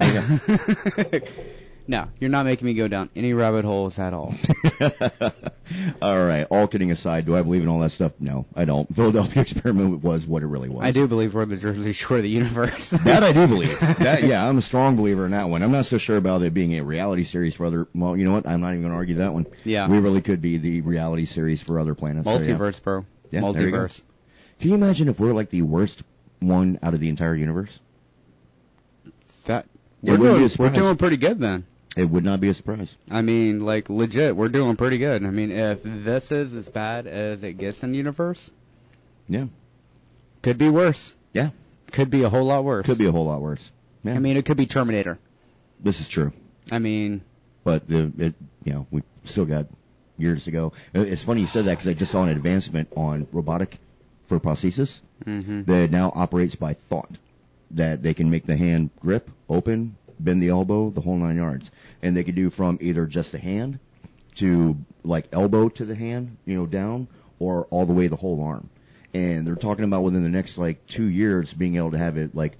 No, 1.90 2.06
you're 2.20 2.30
not 2.30 2.46
making 2.46 2.66
me 2.66 2.74
go 2.74 2.86
down 2.86 3.10
any 3.16 3.34
rabbit 3.34 3.64
holes 3.64 3.98
at 3.98 4.14
all. 4.14 4.32
all 6.00 6.24
right. 6.24 6.46
All 6.48 6.68
kidding 6.68 6.92
aside, 6.92 7.26
do 7.26 7.34
I 7.34 7.42
believe 7.42 7.64
in 7.64 7.68
all 7.68 7.80
that 7.80 7.90
stuff? 7.90 8.12
No, 8.20 8.46
I 8.54 8.64
don't. 8.64 8.94
Philadelphia 8.94 9.42
experiment 9.42 10.00
was 10.00 10.24
what 10.24 10.44
it 10.44 10.46
really 10.46 10.68
was. 10.68 10.84
I 10.84 10.92
do 10.92 11.08
believe 11.08 11.34
we're 11.34 11.46
the 11.46 11.56
Jersey 11.56 11.92
Shore 11.92 12.18
of 12.18 12.22
the 12.22 12.30
universe. 12.30 12.90
That 13.10 13.24
I 13.24 13.32
do 13.32 13.48
believe. 13.48 13.76
That 13.80 14.22
yeah, 14.22 14.48
I'm 14.48 14.56
a 14.58 14.62
strong 14.62 14.94
believer 14.94 15.24
in 15.24 15.32
that 15.32 15.48
one. 15.48 15.64
I'm 15.64 15.72
not 15.72 15.86
so 15.86 15.98
sure 15.98 16.16
about 16.16 16.42
it 16.42 16.54
being 16.54 16.78
a 16.78 16.84
reality 16.84 17.24
series 17.24 17.56
for 17.56 17.66
other. 17.66 17.88
Well, 17.92 18.16
you 18.16 18.24
know 18.24 18.32
what? 18.32 18.46
I'm 18.46 18.60
not 18.60 18.68
even 18.68 18.82
going 18.82 18.92
to 18.92 18.96
argue 18.96 19.16
that 19.16 19.34
one. 19.34 19.46
Yeah. 19.64 19.88
we 19.88 19.98
really 19.98 20.22
could 20.22 20.40
be 20.40 20.58
the 20.58 20.82
reality 20.82 21.26
series 21.26 21.60
for 21.60 21.80
other 21.80 21.96
planets. 21.96 22.26
So, 22.26 22.38
yeah. 22.38 22.38
Multiverse, 22.38 22.80
bro. 22.80 23.04
Yeah, 23.32 23.40
there 23.52 23.66
you. 23.66 23.72
Multiverse. 23.74 24.02
Can 24.60 24.68
you 24.68 24.76
imagine 24.76 25.08
if 25.08 25.18
we're 25.18 25.32
like 25.32 25.50
the 25.50 25.62
worst 25.62 26.04
one 26.38 26.78
out 26.84 26.94
of 26.94 27.00
the 27.00 27.08
entire 27.08 27.34
universe? 27.34 27.80
That 29.46 29.66
we're 30.02 30.16
doing 30.16 30.50
we're 30.56 30.70
doing 30.70 30.96
pretty 30.96 31.16
good 31.16 31.38
then. 31.40 31.66
It 32.00 32.08
would 32.08 32.24
not 32.24 32.40
be 32.40 32.48
a 32.48 32.54
surprise. 32.54 32.96
I 33.10 33.20
mean, 33.20 33.60
like 33.60 33.90
legit, 33.90 34.34
we're 34.34 34.48
doing 34.48 34.76
pretty 34.76 34.96
good. 34.96 35.22
I 35.24 35.30
mean, 35.30 35.50
if 35.50 35.80
this 35.84 36.32
is 36.32 36.54
as 36.54 36.66
bad 36.68 37.06
as 37.06 37.42
it 37.42 37.54
gets 37.58 37.82
in 37.82 37.92
the 37.92 37.98
universe, 37.98 38.50
Yeah, 39.28 39.46
could 40.42 40.56
be 40.56 40.70
worse. 40.70 41.12
Yeah. 41.34 41.50
Could 41.92 42.08
be 42.10 42.22
a 42.22 42.30
whole 42.30 42.44
lot 42.46 42.64
worse. 42.64 42.86
could 42.86 42.96
be 42.98 43.06
a 43.06 43.12
whole 43.12 43.26
lot 43.26 43.42
worse. 43.42 43.70
Yeah. 44.02 44.14
I 44.14 44.18
mean, 44.18 44.36
it 44.38 44.46
could 44.46 44.56
be 44.56 44.64
Terminator. 44.66 45.18
this 45.78 46.00
is 46.00 46.08
true, 46.08 46.32
I 46.72 46.78
mean, 46.78 47.20
but 47.64 47.86
the 47.86 48.10
it 48.16 48.34
you 48.64 48.72
know 48.72 48.86
we 48.90 49.02
still 49.24 49.44
got 49.44 49.66
years 50.16 50.44
to 50.44 50.50
go. 50.50 50.72
Uh, 50.94 51.00
It's 51.00 51.22
funny 51.22 51.42
you 51.42 51.46
said 51.48 51.66
that 51.66 51.72
because 51.72 51.88
I 51.88 51.92
just 51.94 52.12
saw 52.12 52.22
an 52.22 52.30
advancement 52.30 52.88
on 52.96 53.26
robotic 53.32 53.78
for 54.26 54.40
prosthesis 54.40 55.00
hmm 55.24 55.62
that 55.64 55.90
now 55.90 56.10
operates 56.14 56.54
by 56.54 56.72
thought. 56.72 57.10
That 57.72 58.02
they 58.02 58.14
can 58.14 58.30
make 58.30 58.46
the 58.46 58.56
hand 58.56 58.90
grip, 59.00 59.30
open, 59.48 59.96
bend 60.18 60.42
the 60.42 60.48
elbow, 60.48 60.90
the 60.90 61.00
whole 61.00 61.16
nine 61.16 61.36
yards, 61.36 61.70
and 62.02 62.16
they 62.16 62.24
could 62.24 62.34
do 62.34 62.50
from 62.50 62.78
either 62.80 63.06
just 63.06 63.32
the 63.32 63.38
hand 63.38 63.78
to 64.36 64.76
like 65.02 65.26
elbow 65.32 65.68
to 65.68 65.84
the 65.84 65.94
hand, 65.94 66.36
you 66.44 66.56
know, 66.56 66.66
down, 66.66 67.08
or 67.38 67.64
all 67.70 67.86
the 67.86 67.92
way 67.92 68.06
the 68.06 68.16
whole 68.16 68.42
arm. 68.42 68.68
And 69.12 69.46
they're 69.46 69.56
talking 69.56 69.84
about 69.84 70.02
within 70.02 70.22
the 70.22 70.28
next 70.28 70.56
like 70.58 70.86
two 70.86 71.04
years 71.04 71.52
being 71.52 71.76
able 71.76 71.90
to 71.92 71.98
have 71.98 72.16
it 72.16 72.34
like 72.34 72.58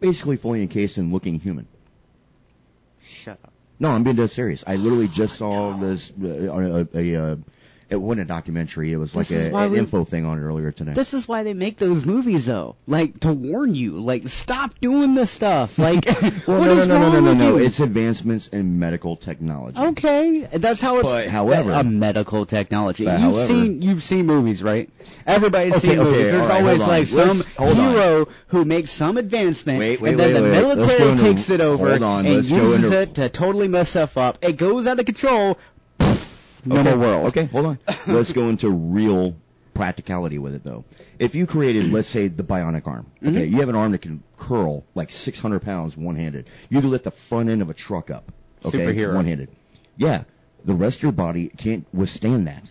basically 0.00 0.36
fully 0.36 0.62
encased 0.62 0.98
and 0.98 1.12
looking 1.12 1.38
human. 1.38 1.66
shut 3.00 3.38
up. 3.44 3.52
No, 3.78 3.90
I'm 3.90 4.04
being 4.04 4.16
dead 4.16 4.30
serious. 4.30 4.62
I 4.66 4.76
literally 4.76 5.08
just 5.08 5.36
saw 5.36 5.76
this 5.76 6.12
uh, 6.22 6.26
a, 6.26 6.86
a, 6.94 7.32
a 7.32 7.38
it 7.92 8.00
wasn't 8.00 8.22
a 8.22 8.24
documentary. 8.24 8.92
It 8.92 8.96
was 8.96 9.14
like 9.14 9.30
a, 9.30 9.54
an 9.54 9.70
we- 9.70 9.78
info 9.78 10.04
thing 10.04 10.24
on 10.24 10.38
it 10.38 10.42
earlier 10.42 10.72
today. 10.72 10.94
This 10.94 11.12
is 11.14 11.28
why 11.28 11.42
they 11.42 11.52
make 11.54 11.76
those 11.76 12.04
movies, 12.06 12.46
though. 12.46 12.74
Like 12.86 13.20
to 13.20 13.32
warn 13.32 13.74
you, 13.74 13.98
like 13.98 14.28
stop 14.28 14.78
doing 14.80 15.14
this 15.14 15.30
stuff. 15.30 15.78
Like, 15.78 16.04
well, 16.46 16.60
what 16.60 16.66
no, 16.66 16.72
is 16.72 16.86
no, 16.86 16.98
no, 16.98 17.10
no, 17.10 17.14
wrong 17.16 17.24
no, 17.24 17.30
with 17.30 17.38
no. 17.38 17.56
you? 17.58 17.64
It's 17.64 17.80
advancements 17.80 18.48
in 18.48 18.78
medical 18.78 19.16
technology. 19.16 19.78
Okay, 19.78 20.48
that's 20.52 20.80
how 20.80 20.98
it's. 20.98 21.08
But, 21.08 21.28
however- 21.28 21.72
a 21.72 21.84
medical 21.84 22.46
technology. 22.46 23.04
But, 23.04 23.20
you've 23.20 23.34
however- 23.34 23.46
seen 23.46 23.82
you've 23.82 24.02
seen 24.02 24.26
movies, 24.26 24.62
right? 24.62 24.88
Everybody's 25.26 25.74
Okay, 25.76 25.88
seen 25.88 25.98
okay, 25.98 26.04
movies. 26.10 26.32
There's 26.32 26.48
right, 26.48 26.62
always 26.62 26.86
like 26.86 27.06
some 27.06 27.40
hold 27.56 27.78
on. 27.78 27.90
hero 27.92 28.28
who 28.48 28.64
makes 28.64 28.90
some 28.90 29.16
advancement, 29.18 29.78
Wait, 29.78 30.00
wait, 30.00 30.10
and 30.12 30.20
then 30.20 30.34
wait, 30.34 30.40
the. 30.40 30.48
Military 30.48 31.10
into- 31.10 31.22
takes 31.22 31.50
it 31.50 31.60
over 31.60 31.92
on, 32.02 32.26
and 32.26 32.44
uses 32.44 32.84
into- 32.84 33.00
it 33.02 33.14
to 33.16 33.28
totally 33.28 33.68
mess 33.68 33.90
stuff 33.90 34.16
up. 34.16 34.38
It 34.42 34.56
goes 34.56 34.86
out 34.86 34.98
of 34.98 35.06
control. 35.06 35.58
No 36.64 36.78
okay. 36.78 36.90
more 36.90 36.98
world. 36.98 37.26
Okay, 37.28 37.46
hold 37.46 37.66
on. 37.66 37.78
Let's 38.06 38.32
go 38.32 38.48
into 38.48 38.70
real 38.70 39.36
practicality 39.74 40.38
with 40.38 40.54
it, 40.54 40.64
though. 40.64 40.84
If 41.18 41.34
you 41.34 41.46
created, 41.46 41.86
let's 41.90 42.08
say, 42.08 42.28
the 42.28 42.42
bionic 42.42 42.86
arm, 42.86 43.06
okay, 43.22 43.32
mm-hmm. 43.32 43.54
you 43.54 43.60
have 43.60 43.68
an 43.68 43.74
arm 43.74 43.92
that 43.92 44.02
can 44.02 44.22
curl 44.36 44.84
like 44.94 45.10
600 45.10 45.62
pounds 45.62 45.96
one-handed. 45.96 46.48
You 46.68 46.80
can 46.80 46.90
lift 46.90 47.04
the 47.04 47.10
front 47.10 47.48
end 47.48 47.62
of 47.62 47.70
a 47.70 47.74
truck 47.74 48.10
up, 48.10 48.30
okay, 48.64 48.78
Superhero. 48.78 49.14
one-handed. 49.14 49.48
Yeah, 49.96 50.24
the 50.64 50.74
rest 50.74 50.98
of 50.98 51.02
your 51.04 51.12
body 51.12 51.48
can't 51.48 51.86
withstand 51.92 52.46
that. 52.46 52.70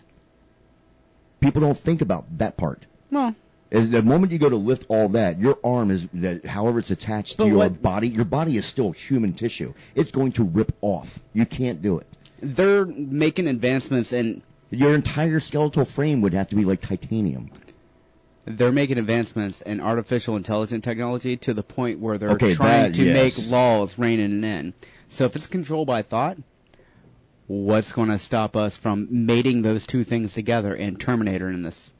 People 1.40 1.60
don't 1.60 1.78
think 1.78 2.02
about 2.02 2.38
that 2.38 2.56
part. 2.56 2.86
Well, 3.10 3.34
Is 3.70 3.90
the 3.90 4.02
moment 4.02 4.32
you 4.32 4.38
go 4.38 4.48
to 4.48 4.56
lift 4.56 4.86
all 4.88 5.10
that, 5.10 5.40
your 5.40 5.58
arm 5.64 5.90
is 5.90 6.06
that 6.14 6.44
however 6.44 6.78
it's 6.78 6.90
attached 6.90 7.32
to 7.32 7.38
But 7.38 7.46
your 7.46 7.56
what- 7.56 7.82
body, 7.82 8.08
your 8.08 8.24
body 8.24 8.56
is 8.56 8.64
still 8.66 8.92
human 8.92 9.32
tissue. 9.32 9.74
It's 9.94 10.10
going 10.10 10.32
to 10.32 10.44
rip 10.44 10.72
off. 10.80 11.18
You 11.32 11.46
can't 11.46 11.82
do 11.82 11.98
it. 11.98 12.06
They're 12.42 12.84
making 12.84 13.46
advancements 13.48 14.12
and 14.12 14.42
Your 14.70 14.94
entire 14.94 15.38
skeletal 15.40 15.84
frame 15.84 16.20
would 16.22 16.34
have 16.34 16.48
to 16.48 16.56
be 16.56 16.64
like 16.64 16.80
titanium. 16.80 17.50
they're 18.44 18.72
making 18.72 18.98
advancements 18.98 19.60
in 19.62 19.80
artificial 19.80 20.34
intelligence 20.36 20.82
technology 20.84 21.36
to 21.36 21.54
the 21.54 21.62
point 21.62 22.00
where 22.00 22.18
they're 22.18 22.30
Okay, 22.30 22.54
trying 22.54 22.82
that- 22.90 22.94
to 22.94 23.04
yes. 23.04 23.14
make 23.38 23.48
laws 23.50 23.96
reigning 23.98 24.42
in. 24.42 24.74
So 25.08 25.26
if 25.26 25.36
it's 25.36 25.46
controlled 25.46 25.86
by 25.86 26.02
thought, 26.02 26.38
what's 27.46 27.92
going 27.92 28.08
to 28.08 28.18
stop 28.18 28.56
us 28.56 28.76
from 28.76 29.06
mating 29.26 29.62
those 29.62 29.86
two 29.86 30.02
things 30.04 30.34
together 30.34 30.74
and 30.74 30.98
Terminator 30.98 31.48
in 31.50 31.62
this 31.62 31.90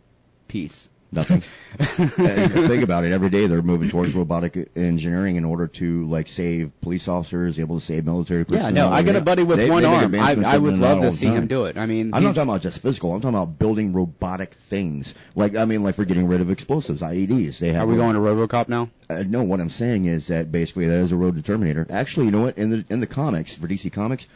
piece? 0.48 0.88
Nothing. 1.12 1.42
Uh, 1.72 2.48
think 2.68 2.84
about 2.84 3.04
it. 3.04 3.12
Every 3.12 3.30
day 3.30 3.46
they're 3.46 3.62
moving 3.62 3.88
towards 3.88 4.14
robotic 4.14 4.70
engineering 4.76 5.36
in 5.36 5.44
order 5.46 5.66
to 5.68 6.06
like 6.06 6.28
save 6.28 6.70
police 6.82 7.08
officers, 7.08 7.58
able 7.58 7.80
to 7.80 7.84
save 7.84 8.04
military 8.04 8.44
personnel. 8.44 8.74
Yeah, 8.74 8.90
no, 8.90 8.90
I 8.90 9.02
got 9.02 9.16
a 9.16 9.22
buddy 9.22 9.42
with 9.42 9.56
They- 9.56 9.70
one 9.70 9.82
they 9.82 9.88
arm. 9.88 10.14
I, 10.14 10.36
I 10.44 10.58
would 10.58 10.76
love 10.76 11.00
to 11.00 11.10
see 11.10 11.26
him 11.28 11.46
do 11.46 11.64
it. 11.64 11.78
I 11.78 11.86
mean, 11.86 12.12
I'm 12.12 12.22
not 12.22 12.34
talking 12.34 12.50
about 12.50 12.60
just 12.60 12.80
physical. 12.80 13.14
I'm 13.14 13.22
talking 13.22 13.36
about 13.36 13.58
building 13.58 13.94
robotic 13.94 14.52
things. 14.68 15.14
Like 15.34 15.56
I 15.56 15.64
mean, 15.64 15.82
like 15.82 15.94
for 15.94 16.04
getting 16.04 16.28
rid 16.28 16.42
of 16.42 16.50
explosives, 16.50 17.00
IEDs. 17.00 17.58
They 17.58 17.72
have. 17.72 17.84
Are 17.84 17.86
we 17.90 17.96
going 17.96 18.14
to 18.14 18.20
RoboCop 18.20 18.68
now? 18.68 18.90
Uh, 19.08 19.22
no, 19.26 19.42
what 19.42 19.60
I'm 19.60 19.70
saying 19.70 20.04
is 20.04 20.26
that 20.26 20.52
basically 20.52 20.86
that 20.88 20.98
is 20.98 21.12
a 21.12 21.16
road 21.16 21.36
to 21.36 21.42
Terminator. 21.42 21.86
Actually, 21.88 22.26
you 22.26 22.32
know 22.32 22.42
what? 22.42 22.58
In 22.58 22.68
the 22.68 22.84
in 22.90 23.00
the 23.00 23.06
comics 23.06 23.54
for 23.54 23.66
DC 23.66 23.90
Comics, 23.92 24.26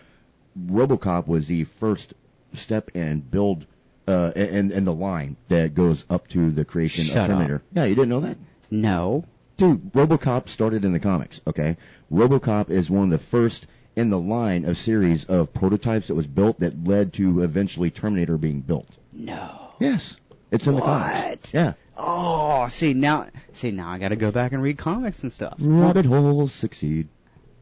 RoboCop 0.58 1.26
was 1.26 1.46
the 1.48 1.64
first 1.64 2.14
step 2.54 2.90
in 2.94 3.20
build 3.20 3.66
uh 4.06 4.32
in 4.36 4.70
in 4.72 4.84
the 4.84 4.94
line 4.94 5.36
that 5.48 5.74
goes 5.74 6.04
up 6.10 6.28
to 6.28 6.50
the 6.50 6.64
creation 6.64 7.04
Shut 7.04 7.16
of 7.16 7.22
up. 7.22 7.28
Terminator. 7.28 7.62
Yeah, 7.72 7.84
you 7.84 7.94
didn't 7.94 8.10
know 8.10 8.20
that? 8.20 8.36
No. 8.70 9.24
Dude, 9.56 9.92
RoboCop 9.94 10.48
started 10.48 10.84
in 10.84 10.92
the 10.92 11.00
comics, 11.00 11.40
okay? 11.46 11.76
RoboCop 12.12 12.68
is 12.70 12.90
one 12.90 13.04
of 13.04 13.10
the 13.10 13.18
first 13.18 13.66
in 13.96 14.10
the 14.10 14.18
line 14.18 14.66
of 14.66 14.76
series 14.76 15.24
of 15.24 15.54
prototypes 15.54 16.08
that 16.08 16.14
was 16.14 16.26
built 16.26 16.60
that 16.60 16.84
led 16.86 17.14
to 17.14 17.42
eventually 17.42 17.90
Terminator 17.90 18.36
being 18.36 18.60
built. 18.60 18.88
No. 19.14 19.72
Yes, 19.80 20.16
it's 20.50 20.66
in 20.66 20.74
the 20.74 20.80
What? 20.82 20.86
comics. 21.10 21.54
Yeah, 21.54 21.72
Oh, 21.96 22.68
see 22.68 22.92
now, 22.92 23.28
see 23.54 23.70
now 23.70 23.88
I 23.88 23.98
got 23.98 24.08
to 24.08 24.16
go 24.16 24.30
back 24.30 24.52
and 24.52 24.62
read 24.62 24.76
comics 24.76 25.22
and 25.22 25.32
stuff. 25.32 25.54
rabbit 25.58 26.04
holes 26.04 26.52
succeed. 26.52 27.08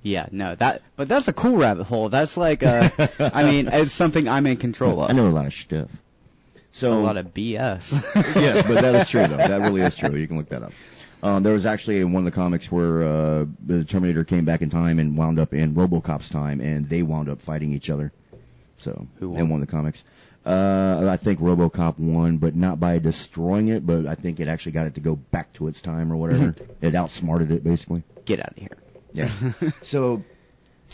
Yeah, 0.02 0.26
no, 0.32 0.56
that, 0.56 0.82
but 0.96 1.06
that's 1.08 1.28
a 1.28 1.32
cool 1.32 1.56
rabbit 1.56 1.84
hole. 1.84 2.08
That's 2.08 2.36
like, 2.36 2.64
uh, 2.64 2.90
I 3.20 3.44
mean, 3.44 3.68
it's 3.68 3.92
something 3.92 4.28
I'm 4.28 4.46
in 4.48 4.56
control 4.56 5.00
of. 5.04 5.10
I 5.10 5.12
know 5.12 5.28
a 5.28 5.30
lot 5.30 5.46
of 5.46 5.54
stuff. 5.54 5.88
So 6.74 6.92
a 6.92 7.00
lot 7.00 7.16
of 7.16 7.32
BS. 7.32 7.92
yes, 8.34 8.66
but 8.66 8.82
that 8.82 8.96
is 8.96 9.08
true 9.08 9.26
though. 9.28 9.36
That 9.36 9.60
really 9.60 9.82
is 9.82 9.94
true. 9.94 10.16
You 10.16 10.26
can 10.26 10.36
look 10.36 10.48
that 10.48 10.64
up. 10.64 10.72
Um, 11.22 11.44
there 11.44 11.52
was 11.52 11.66
actually 11.66 12.00
in 12.00 12.12
one 12.12 12.26
of 12.26 12.32
the 12.32 12.34
comics 12.34 12.70
where 12.70 13.04
uh, 13.04 13.46
the 13.64 13.84
Terminator 13.84 14.24
came 14.24 14.44
back 14.44 14.60
in 14.60 14.70
time 14.70 14.98
and 14.98 15.16
wound 15.16 15.38
up 15.38 15.54
in 15.54 15.74
RoboCop's 15.74 16.28
time, 16.28 16.60
and 16.60 16.88
they 16.88 17.02
wound 17.02 17.28
up 17.28 17.40
fighting 17.40 17.72
each 17.72 17.90
other. 17.90 18.12
So 18.78 19.06
Who 19.20 19.30
won? 19.30 19.40
in 19.40 19.48
one 19.48 19.62
of 19.62 19.66
the 19.68 19.70
comics, 19.70 20.02
uh, 20.44 21.06
I 21.08 21.16
think 21.16 21.38
RoboCop 21.38 21.98
won, 21.98 22.38
but 22.38 22.56
not 22.56 22.80
by 22.80 22.98
destroying 22.98 23.68
it, 23.68 23.86
but 23.86 24.06
I 24.06 24.16
think 24.16 24.40
it 24.40 24.48
actually 24.48 24.72
got 24.72 24.86
it 24.86 24.96
to 24.96 25.00
go 25.00 25.14
back 25.14 25.52
to 25.54 25.68
its 25.68 25.80
time 25.80 26.12
or 26.12 26.16
whatever. 26.16 26.56
it 26.82 26.94
outsmarted 26.96 27.52
it 27.52 27.62
basically. 27.62 28.02
Get 28.24 28.40
out 28.40 28.50
of 28.50 28.58
here. 28.58 28.76
Yeah. 29.12 29.30
so, 29.82 30.24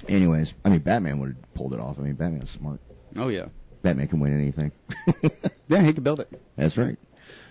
anyways, 0.09 0.53
I 0.63 0.69
mean, 0.69 0.81
Batman 0.81 1.19
would 1.21 1.31
have 1.31 1.55
pulled 1.55 1.73
it 1.73 1.81
off. 1.81 1.99
I 1.99 2.03
mean, 2.03 2.15
Batman's 2.15 2.51
smart. 2.51 2.81
Oh 3.17 3.29
yeah. 3.29 3.47
Batman 3.83 4.09
can 4.09 4.21
win 4.21 4.35
anything. 4.35 4.73
Yeah, 5.69 5.83
he 5.83 5.93
can 5.93 6.03
build 6.03 6.19
it. 6.19 6.29
That's 6.57 6.77
right. 6.77 6.99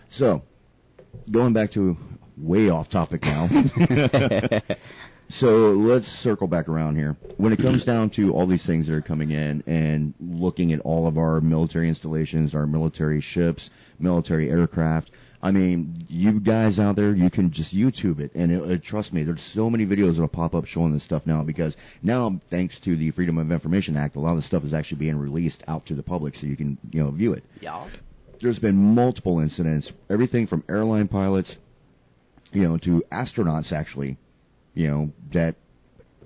So, 0.09 0.41
going 1.31 1.53
back 1.53 1.71
to 1.71 1.95
way 2.35 2.69
off 2.69 2.89
topic 2.89 3.23
now. 3.23 3.47
so 5.29 5.71
let's 5.71 6.07
circle 6.07 6.47
back 6.47 6.67
around 6.67 6.95
here. 6.95 7.15
When 7.37 7.53
it 7.53 7.59
comes 7.59 7.85
down 7.85 8.09
to 8.11 8.33
all 8.33 8.47
these 8.47 8.65
things 8.65 8.87
that 8.87 8.95
are 8.95 9.01
coming 9.01 9.31
in 9.31 9.63
and 9.67 10.13
looking 10.19 10.73
at 10.73 10.79
all 10.81 11.07
of 11.07 11.17
our 11.17 11.39
military 11.39 11.87
installations, 11.87 12.55
our 12.55 12.65
military 12.65 13.21
ships, 13.21 13.69
military 13.99 14.49
aircraft, 14.49 15.11
I 15.41 15.51
mean, 15.51 15.95
you 16.09 16.39
guys 16.41 16.79
out 16.79 16.97
there, 16.97 17.15
you 17.15 17.29
can 17.29 17.51
just 17.51 17.73
YouTube 17.73 18.19
it, 18.19 18.35
and 18.35 18.51
it, 18.51 18.61
uh, 18.61 18.77
trust 18.81 19.13
me, 19.13 19.23
there's 19.23 19.41
so 19.41 19.69
many 19.69 19.85
videos 19.85 20.13
that'll 20.15 20.27
pop 20.27 20.53
up 20.53 20.65
showing 20.65 20.91
this 20.91 21.03
stuff 21.03 21.25
now 21.25 21.43
because 21.43 21.77
now, 22.03 22.41
thanks 22.49 22.79
to 22.81 22.95
the 22.97 23.11
Freedom 23.11 23.37
of 23.37 23.49
Information 23.49 23.95
Act, 23.95 24.17
a 24.17 24.19
lot 24.19 24.31
of 24.31 24.35
the 24.37 24.41
stuff 24.41 24.65
is 24.65 24.73
actually 24.73 24.97
being 24.97 25.17
released 25.17 25.63
out 25.67 25.85
to 25.85 25.93
the 25.95 26.03
public, 26.03 26.35
so 26.35 26.45
you 26.45 26.57
can, 26.57 26.77
you 26.91 27.01
know, 27.01 27.11
view 27.11 27.31
it 27.33 27.43
Yeah. 27.61 27.85
there's 28.41 28.59
been 28.59 28.75
multiple 28.95 29.39
incidents, 29.39 29.93
everything 30.09 30.45
from 30.45 30.63
airline 30.67 31.07
pilots, 31.07 31.57
you 32.51 32.63
know, 32.63 32.77
to 32.79 33.03
astronauts 33.09 33.71
actually, 33.71 34.17
you 34.79 34.87
know, 34.87 35.11
that, 35.31 35.55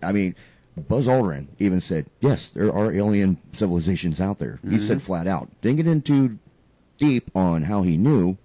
I 0.03 0.11
mean, 0.11 0.35
Buzz 0.77 1.07
Aldrin 1.07 1.47
even 1.59 1.81
said, 1.81 2.05
yes, 2.19 2.47
there 2.53 2.71
are 2.71 2.91
alien 2.93 3.39
civilizations 3.53 4.21
out 4.21 4.37
there. 4.37 4.59
He 4.69 4.77
said 4.77 5.01
flat 5.01 5.27
out. 5.27 5.49
Didn't 5.61 5.77
get 5.77 5.87
into 5.87 6.37
deep 6.99 7.31
on 7.35 7.63
how 7.63 7.81
he 7.81 7.97
knew. 7.97 8.37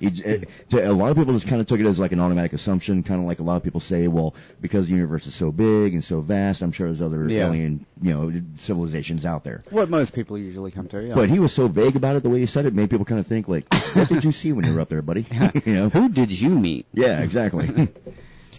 He, 0.00 0.10
j- 0.10 0.24
eh, 0.24 0.44
to, 0.70 0.90
a 0.90 0.92
lot 0.92 1.10
of 1.12 1.16
people 1.16 1.32
just 1.34 1.46
kind 1.46 1.60
of 1.60 1.66
took 1.68 1.78
it 1.80 1.86
as 1.86 1.98
like 1.98 2.10
an 2.12 2.18
automatic 2.18 2.52
assumption, 2.54 3.02
kind 3.04 3.20
of 3.20 3.26
like 3.26 3.38
a 3.38 3.42
lot 3.44 3.56
of 3.56 3.62
people 3.62 3.78
say, 3.80 4.08
well, 4.08 4.34
because 4.60 4.86
the 4.88 4.92
universe 4.94 5.26
is 5.26 5.34
so 5.34 5.52
big 5.52 5.94
and 5.94 6.02
so 6.02 6.20
vast, 6.20 6.60
I'm 6.62 6.72
sure 6.72 6.88
there's 6.88 7.00
other 7.02 7.28
Yeah. 7.28 7.46
alien, 7.46 7.86
you 8.02 8.12
know, 8.12 8.32
civilizations 8.56 9.24
out 9.24 9.44
there. 9.44 9.62
What 9.70 9.90
most 9.90 10.12
people 10.12 10.36
usually 10.36 10.72
come 10.72 10.88
to. 10.88 11.06
Yeah. 11.06 11.14
But 11.14 11.28
he 11.30 11.38
was 11.38 11.52
so 11.52 11.68
vague 11.68 11.94
about 11.94 12.16
it, 12.16 12.22
the 12.24 12.30
way 12.30 12.40
he 12.40 12.46
said 12.46 12.66
it 12.66 12.74
made 12.74 12.90
people 12.90 13.04
kind 13.04 13.20
of 13.20 13.26
think 13.28 13.46
like, 13.48 13.72
"What 13.94 14.08
did 14.08 14.24
you 14.24 14.32
see 14.32 14.50
when 14.52 14.64
you 14.66 14.74
were 14.74 14.80
up 14.80 14.88
there, 14.88 15.02
buddy?" 15.02 15.24
you 15.66 15.74
know? 15.74 15.88
Who 15.88 16.08
did 16.08 16.32
you 16.32 16.50
meet? 16.50 16.86
Yeah, 16.92 17.20
exactly. 17.22 17.88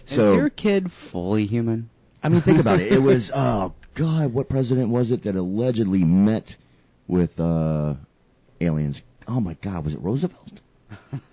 Is 0.08 0.16
your 0.16 0.50
kid 0.50 0.90
fully 0.92 1.46
human? 1.46 1.90
I 2.22 2.28
mean, 2.28 2.40
think 2.40 2.58
about 2.58 2.80
it. 2.80 2.92
It 2.92 3.02
was 3.02 3.30
oh 3.34 3.72
god, 3.94 4.32
what 4.32 4.48
president 4.48 4.88
was 4.90 5.10
it 5.10 5.22
that 5.24 5.36
allegedly 5.36 6.04
met 6.04 6.56
with 7.06 7.38
uh 7.38 7.94
aliens? 8.60 9.02
Oh 9.28 9.40
my 9.40 9.54
god, 9.54 9.84
was 9.84 9.94
it 9.94 10.00
Roosevelt? 10.00 10.60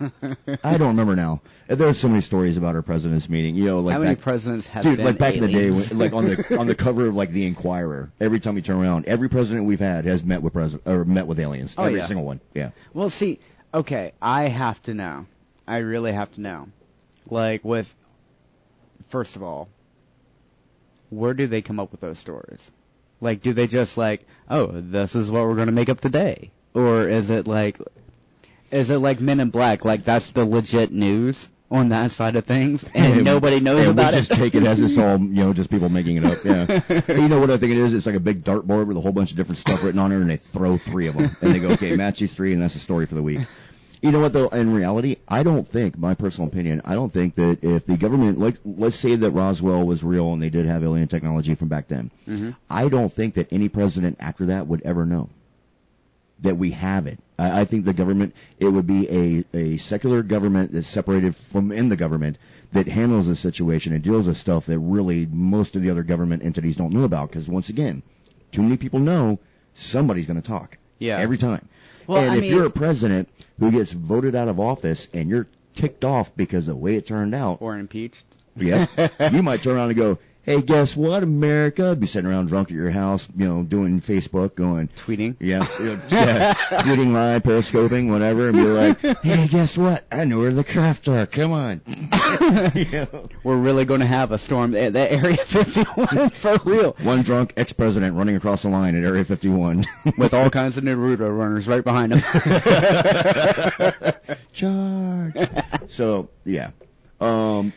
I 0.64 0.76
don't 0.76 0.88
remember 0.88 1.14
now. 1.14 1.40
There's 1.68 1.98
so 1.98 2.08
many 2.08 2.20
stories 2.20 2.56
about 2.56 2.74
our 2.74 2.82
president's 2.82 3.28
meeting. 3.28 3.54
You 3.54 3.64
know, 3.64 3.80
like 3.80 3.92
How 3.94 4.00
many 4.00 4.14
back- 4.14 4.22
presidents 4.22 4.66
have 4.68 4.82
Dude, 4.82 4.98
like 4.98 5.18
back 5.18 5.34
in 5.34 5.40
the 5.40 5.48
day, 5.48 5.70
when, 5.70 5.98
like 5.98 6.12
on 6.12 6.24
the 6.24 6.58
on 6.58 6.66
the 6.66 6.74
cover 6.86 7.06
of 7.06 7.14
like 7.14 7.30
the 7.30 7.46
Inquirer, 7.46 8.10
every 8.20 8.40
time 8.40 8.56
you 8.56 8.62
turn 8.62 8.76
around, 8.76 9.06
every 9.06 9.28
president 9.28 9.66
we've 9.66 9.80
had 9.80 10.04
has 10.04 10.24
met 10.24 10.42
with 10.42 10.52
president 10.52 10.82
or 10.86 11.04
met 11.04 11.26
with 11.26 11.38
aliens. 11.38 11.74
Oh, 11.78 11.84
every 11.84 12.00
yeah. 12.00 12.06
single 12.06 12.24
one. 12.24 12.40
Yeah. 12.54 12.70
Well, 12.92 13.10
see, 13.10 13.38
okay, 13.72 14.12
I 14.20 14.44
have 14.44 14.82
to 14.84 14.94
know. 14.94 15.26
I 15.66 15.78
really 15.78 16.12
have 16.12 16.32
to 16.32 16.40
know. 16.40 16.68
Like 17.30 17.64
with, 17.64 17.92
first 19.12 19.36
of 19.36 19.42
all, 19.42 19.68
where 21.10 21.34
do 21.34 21.46
they 21.46 21.60
come 21.62 21.78
up 21.78 21.92
with 21.92 22.00
those 22.00 22.18
stories? 22.18 22.70
Like, 23.20 23.42
do 23.42 23.52
they 23.52 23.66
just 23.68 23.96
like, 23.96 24.26
oh, 24.50 24.66
this 24.72 25.14
is 25.14 25.30
what 25.30 25.44
we're 25.44 25.54
going 25.54 25.66
to 25.66 25.72
make 25.72 25.90
up 25.90 26.00
today, 26.00 26.50
or 26.74 27.08
is 27.08 27.30
it 27.30 27.46
like, 27.46 27.78
is 28.72 28.90
it 28.90 28.98
like 28.98 29.20
Men 29.20 29.38
in 29.38 29.50
Black? 29.50 29.84
Like 29.84 30.02
that's 30.02 30.30
the 30.30 30.44
legit 30.44 30.90
news 30.90 31.48
on 31.70 31.90
that 31.90 32.10
side 32.10 32.36
of 32.36 32.44
things, 32.46 32.84
and 32.94 33.16
Yeah, 33.16 33.22
nobody 33.22 33.60
knows 33.60 33.84
yeah, 33.84 33.90
about 33.90 34.12
we 34.14 34.18
it. 34.18 34.22
just 34.24 34.32
take 34.32 34.54
it 34.54 34.64
as 34.64 34.80
it's 34.80 34.98
all, 34.98 35.18
you 35.18 35.44
know, 35.44 35.52
just 35.52 35.70
people 35.70 35.88
making 35.90 36.16
it 36.16 36.24
up. 36.24 36.38
Yeah. 36.44 37.02
you 37.22 37.28
know 37.28 37.38
what 37.38 37.50
I 37.50 37.58
think 37.58 37.72
it 37.72 37.78
is? 37.78 37.94
It's 37.94 38.06
like 38.06 38.14
a 38.14 38.20
big 38.20 38.42
dartboard 38.44 38.86
with 38.86 38.96
a 38.96 39.00
whole 39.00 39.12
bunch 39.12 39.30
of 39.30 39.36
different 39.36 39.58
stuff 39.58 39.84
written 39.84 40.00
on 40.00 40.10
it, 40.10 40.16
and 40.16 40.28
they 40.28 40.36
throw 40.36 40.76
three 40.78 41.06
of 41.06 41.16
them, 41.16 41.36
and 41.42 41.54
they 41.54 41.60
go, 41.60 41.68
okay, 41.70 41.94
match 41.96 42.18
these 42.18 42.34
three, 42.34 42.52
and 42.54 42.60
that's 42.62 42.74
the 42.74 42.80
story 42.80 43.06
for 43.06 43.14
the 43.14 43.22
week. 43.22 43.40
You 44.02 44.10
know 44.10 44.18
what 44.20 44.32
though? 44.32 44.48
In 44.48 44.74
reality, 44.74 45.16
I 45.28 45.44
don't 45.44 45.66
think, 45.66 45.96
my 45.96 46.14
personal 46.14 46.48
opinion, 46.48 46.82
I 46.84 46.94
don't 46.94 47.12
think 47.12 47.36
that 47.36 47.58
if 47.62 47.86
the 47.86 47.96
government, 47.96 48.38
like, 48.38 48.56
let's 48.64 48.96
say 48.96 49.14
that 49.14 49.30
Roswell 49.30 49.84
was 49.86 50.02
real 50.02 50.32
and 50.32 50.42
they 50.42 50.50
did 50.50 50.66
have 50.66 50.82
alien 50.82 51.06
technology 51.08 51.54
from 51.54 51.68
back 51.68 51.86
then, 51.88 52.10
Mhm. 52.28 52.56
I 52.68 52.88
don't 52.88 53.12
think 53.12 53.34
that 53.34 53.52
any 53.52 53.68
president 53.68 54.16
after 54.18 54.46
that 54.46 54.66
would 54.66 54.82
ever 54.82 55.06
know 55.06 55.28
that 56.40 56.58
we 56.58 56.72
have 56.72 57.06
it. 57.06 57.20
I, 57.38 57.60
I 57.60 57.64
think 57.64 57.84
the 57.84 57.92
government, 57.92 58.34
it 58.58 58.66
would 58.66 58.88
be 58.88 59.08
a, 59.08 59.44
a 59.56 59.76
secular 59.76 60.24
government 60.24 60.72
that's 60.72 60.88
separated 60.88 61.36
from 61.36 61.70
in 61.70 61.88
the 61.88 61.96
government 61.96 62.38
that 62.72 62.88
handles 62.88 63.28
the 63.28 63.36
situation 63.36 63.92
and 63.92 64.02
deals 64.02 64.26
with 64.26 64.36
stuff 64.36 64.66
that 64.66 64.78
really 64.80 65.26
most 65.30 65.76
of 65.76 65.82
the 65.82 65.90
other 65.90 66.02
government 66.02 66.44
entities 66.44 66.74
don't 66.74 66.92
know 66.92 67.04
about. 67.04 67.28
Because 67.28 67.46
once 67.48 67.68
again, 67.68 68.02
too 68.50 68.62
many 68.62 68.76
people 68.76 68.98
know 68.98 69.38
somebody's 69.74 70.26
going 70.26 70.40
to 70.42 70.46
talk. 70.48 70.78
Yeah. 70.98 71.18
Every 71.18 71.38
time. 71.38 71.68
Well, 72.06 72.22
and 72.22 72.30
I 72.32 72.36
if 72.36 72.40
mean- 72.42 72.50
you're 72.54 72.66
a 72.66 72.70
president 72.70 73.28
who 73.58 73.70
gets 73.70 73.92
voted 73.92 74.34
out 74.34 74.48
of 74.48 74.58
office 74.60 75.08
and 75.14 75.28
you're 75.28 75.46
ticked 75.74 76.04
off 76.04 76.34
because 76.36 76.68
of 76.68 76.74
the 76.74 76.76
way 76.76 76.96
it 76.96 77.06
turned 77.06 77.34
out, 77.34 77.58
or 77.60 77.76
impeached. 77.78 78.24
yeah. 78.56 78.86
you 79.32 79.42
might 79.42 79.62
turn 79.62 79.76
around 79.76 79.88
and 79.90 79.96
go, 79.96 80.18
"Hey, 80.44 80.60
guess 80.62 80.96
what, 80.96 81.22
America?" 81.22 81.94
Be 81.96 82.06
sitting 82.06 82.30
around 82.30 82.46
drunk 82.46 82.70
at 82.70 82.76
your 82.76 82.90
house, 82.90 83.26
you 83.36 83.46
know, 83.48 83.62
doing 83.62 84.00
Facebook, 84.00 84.54
going, 84.54 84.88
Tweeting. 84.96 85.36
yeah, 85.40 85.66
yeah, 86.10 86.54
tweeting 86.54 87.12
live, 87.12 87.42
periscoping, 87.42 88.10
whatever, 88.10 88.48
and 88.48 88.56
be 88.56 88.64
like, 88.64 89.00
"Hey, 89.22 89.46
guess 89.48 89.76
what? 89.78 90.04
I 90.10 90.24
know 90.24 90.38
where 90.38 90.52
the 90.52 90.64
craft 90.64 91.08
are. 91.08 91.26
Come 91.26 91.52
on." 91.52 91.80
Know? 92.92 93.28
We're 93.44 93.56
really 93.56 93.84
going 93.84 94.00
to 94.00 94.06
have 94.06 94.32
a 94.32 94.38
storm 94.38 94.74
at 94.74 94.94
that 94.94 95.12
Area 95.12 95.36
51 95.44 96.30
for 96.30 96.58
real. 96.64 96.96
One 97.02 97.22
drunk 97.22 97.52
ex-president 97.56 98.16
running 98.16 98.36
across 98.36 98.62
the 98.62 98.68
line 98.68 98.96
at 98.96 99.04
Area 99.04 99.24
51 99.24 99.84
with 100.18 100.34
all 100.34 100.50
kinds 100.50 100.76
of 100.76 100.84
Naruto 100.84 101.34
runners 101.36 101.68
right 101.68 101.84
behind 101.84 102.12
him. 102.14 102.20
charge. 104.52 105.34
so 105.88 106.28
yeah, 106.44 106.70
um, 107.20 107.72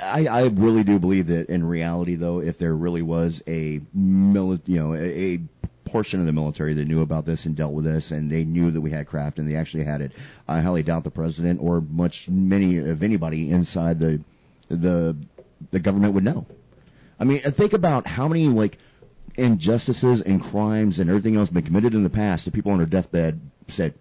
I 0.00 0.26
I 0.26 0.44
really 0.46 0.84
do 0.84 0.98
believe 0.98 1.28
that 1.28 1.48
in 1.48 1.64
reality, 1.64 2.14
though, 2.14 2.40
if 2.40 2.58
there 2.58 2.74
really 2.74 3.02
was 3.02 3.42
a 3.46 3.80
mili- 3.96 4.60
you 4.66 4.78
know, 4.78 4.94
a, 4.94 5.34
a 5.34 5.40
portion 5.84 6.20
of 6.20 6.26
the 6.26 6.32
military 6.32 6.74
that 6.74 6.86
knew 6.86 7.02
about 7.02 7.26
this 7.26 7.46
and 7.46 7.56
dealt 7.56 7.72
with 7.72 7.84
this, 7.84 8.10
and 8.10 8.30
they 8.30 8.44
knew 8.44 8.70
that 8.70 8.80
we 8.80 8.90
had 8.90 9.06
craft 9.06 9.38
and 9.38 9.48
they 9.48 9.56
actually 9.56 9.84
had 9.84 10.00
it, 10.00 10.12
I 10.46 10.60
highly 10.60 10.82
doubt 10.82 11.04
the 11.04 11.10
president 11.10 11.60
or 11.62 11.80
much 11.80 12.28
many 12.28 12.78
of 12.78 13.02
anybody 13.02 13.50
inside 13.50 13.98
the 13.98 14.20
the 14.68 15.16
the 15.70 15.80
government 15.80 16.14
would 16.14 16.24
know. 16.24 16.46
I 17.18 17.24
mean, 17.24 17.42
uh, 17.44 17.50
think 17.50 17.72
about 17.72 18.06
how 18.06 18.28
many 18.28 18.46
like 18.48 18.78
injustices 19.36 20.20
and 20.20 20.42
crimes 20.42 20.98
and 20.98 21.08
everything 21.10 21.36
else 21.36 21.48
been 21.48 21.64
committed 21.64 21.94
in 21.94 22.02
the 22.02 22.10
past 22.10 22.44
that 22.44 22.54
people 22.54 22.72
on 22.72 22.78
their 22.78 22.86
deathbed 22.86 23.40
said 23.68 23.94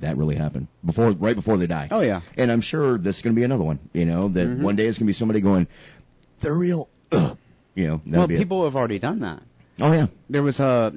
that 0.00 0.16
really 0.16 0.34
happened 0.36 0.66
before, 0.84 1.10
right 1.12 1.34
before 1.36 1.56
they 1.56 1.66
die. 1.66 1.88
Oh, 1.90 2.00
yeah. 2.00 2.20
And 2.36 2.52
I'm 2.52 2.60
sure 2.60 2.98
this 2.98 3.16
is 3.16 3.22
going 3.22 3.34
to 3.34 3.38
be 3.40 3.44
another 3.44 3.64
one. 3.64 3.78
You 3.92 4.04
know, 4.04 4.28
that 4.28 4.46
Mhm. 4.46 4.60
one 4.62 4.76
day 4.76 4.86
it's 4.86 4.98
going 4.98 5.06
to 5.06 5.10
be 5.10 5.14
somebody 5.14 5.40
going, 5.40 5.66
"They're 6.40 6.54
real." 6.54 6.88
Ugh. 7.12 7.36
You 7.74 7.86
know, 7.86 8.00
well, 8.06 8.26
be 8.26 8.34
it. 8.34 8.38
people 8.38 8.64
have 8.64 8.74
already 8.76 8.98
done 8.98 9.20
that. 9.20 9.42
Oh 9.80 9.92
yeah. 9.92 10.06
There 10.30 10.42
was 10.42 10.60
a 10.60 10.94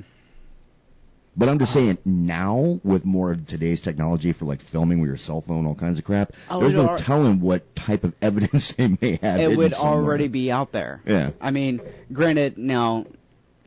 But 1.37 1.47
I'm 1.49 1.59
just 1.59 1.71
saying 1.73 1.97
now 2.05 2.79
with 2.83 3.05
more 3.05 3.31
of 3.31 3.45
today's 3.47 3.79
technology 3.81 4.31
for 4.33 4.45
like 4.45 4.61
filming 4.61 4.99
with 4.99 5.07
your 5.09 5.17
cell 5.17 5.41
phone, 5.41 5.65
all 5.65 5.75
kinds 5.75 5.97
of 5.99 6.03
crap. 6.05 6.33
Oh, 6.49 6.59
there's 6.59 6.73
no 6.73 6.89
al- 6.89 6.97
telling 6.97 7.39
what 7.39 7.75
type 7.75 8.03
of 8.03 8.13
evidence 8.21 8.73
they 8.73 8.87
may 9.01 9.19
have. 9.21 9.39
it 9.39 9.55
would 9.57 9.73
somewhere. 9.73 9.93
already 10.03 10.27
be 10.27 10.51
out 10.51 10.71
there. 10.71 11.01
Yeah. 11.05 11.31
I 11.39 11.51
mean, 11.51 11.81
granted, 12.11 12.57
now 12.57 13.05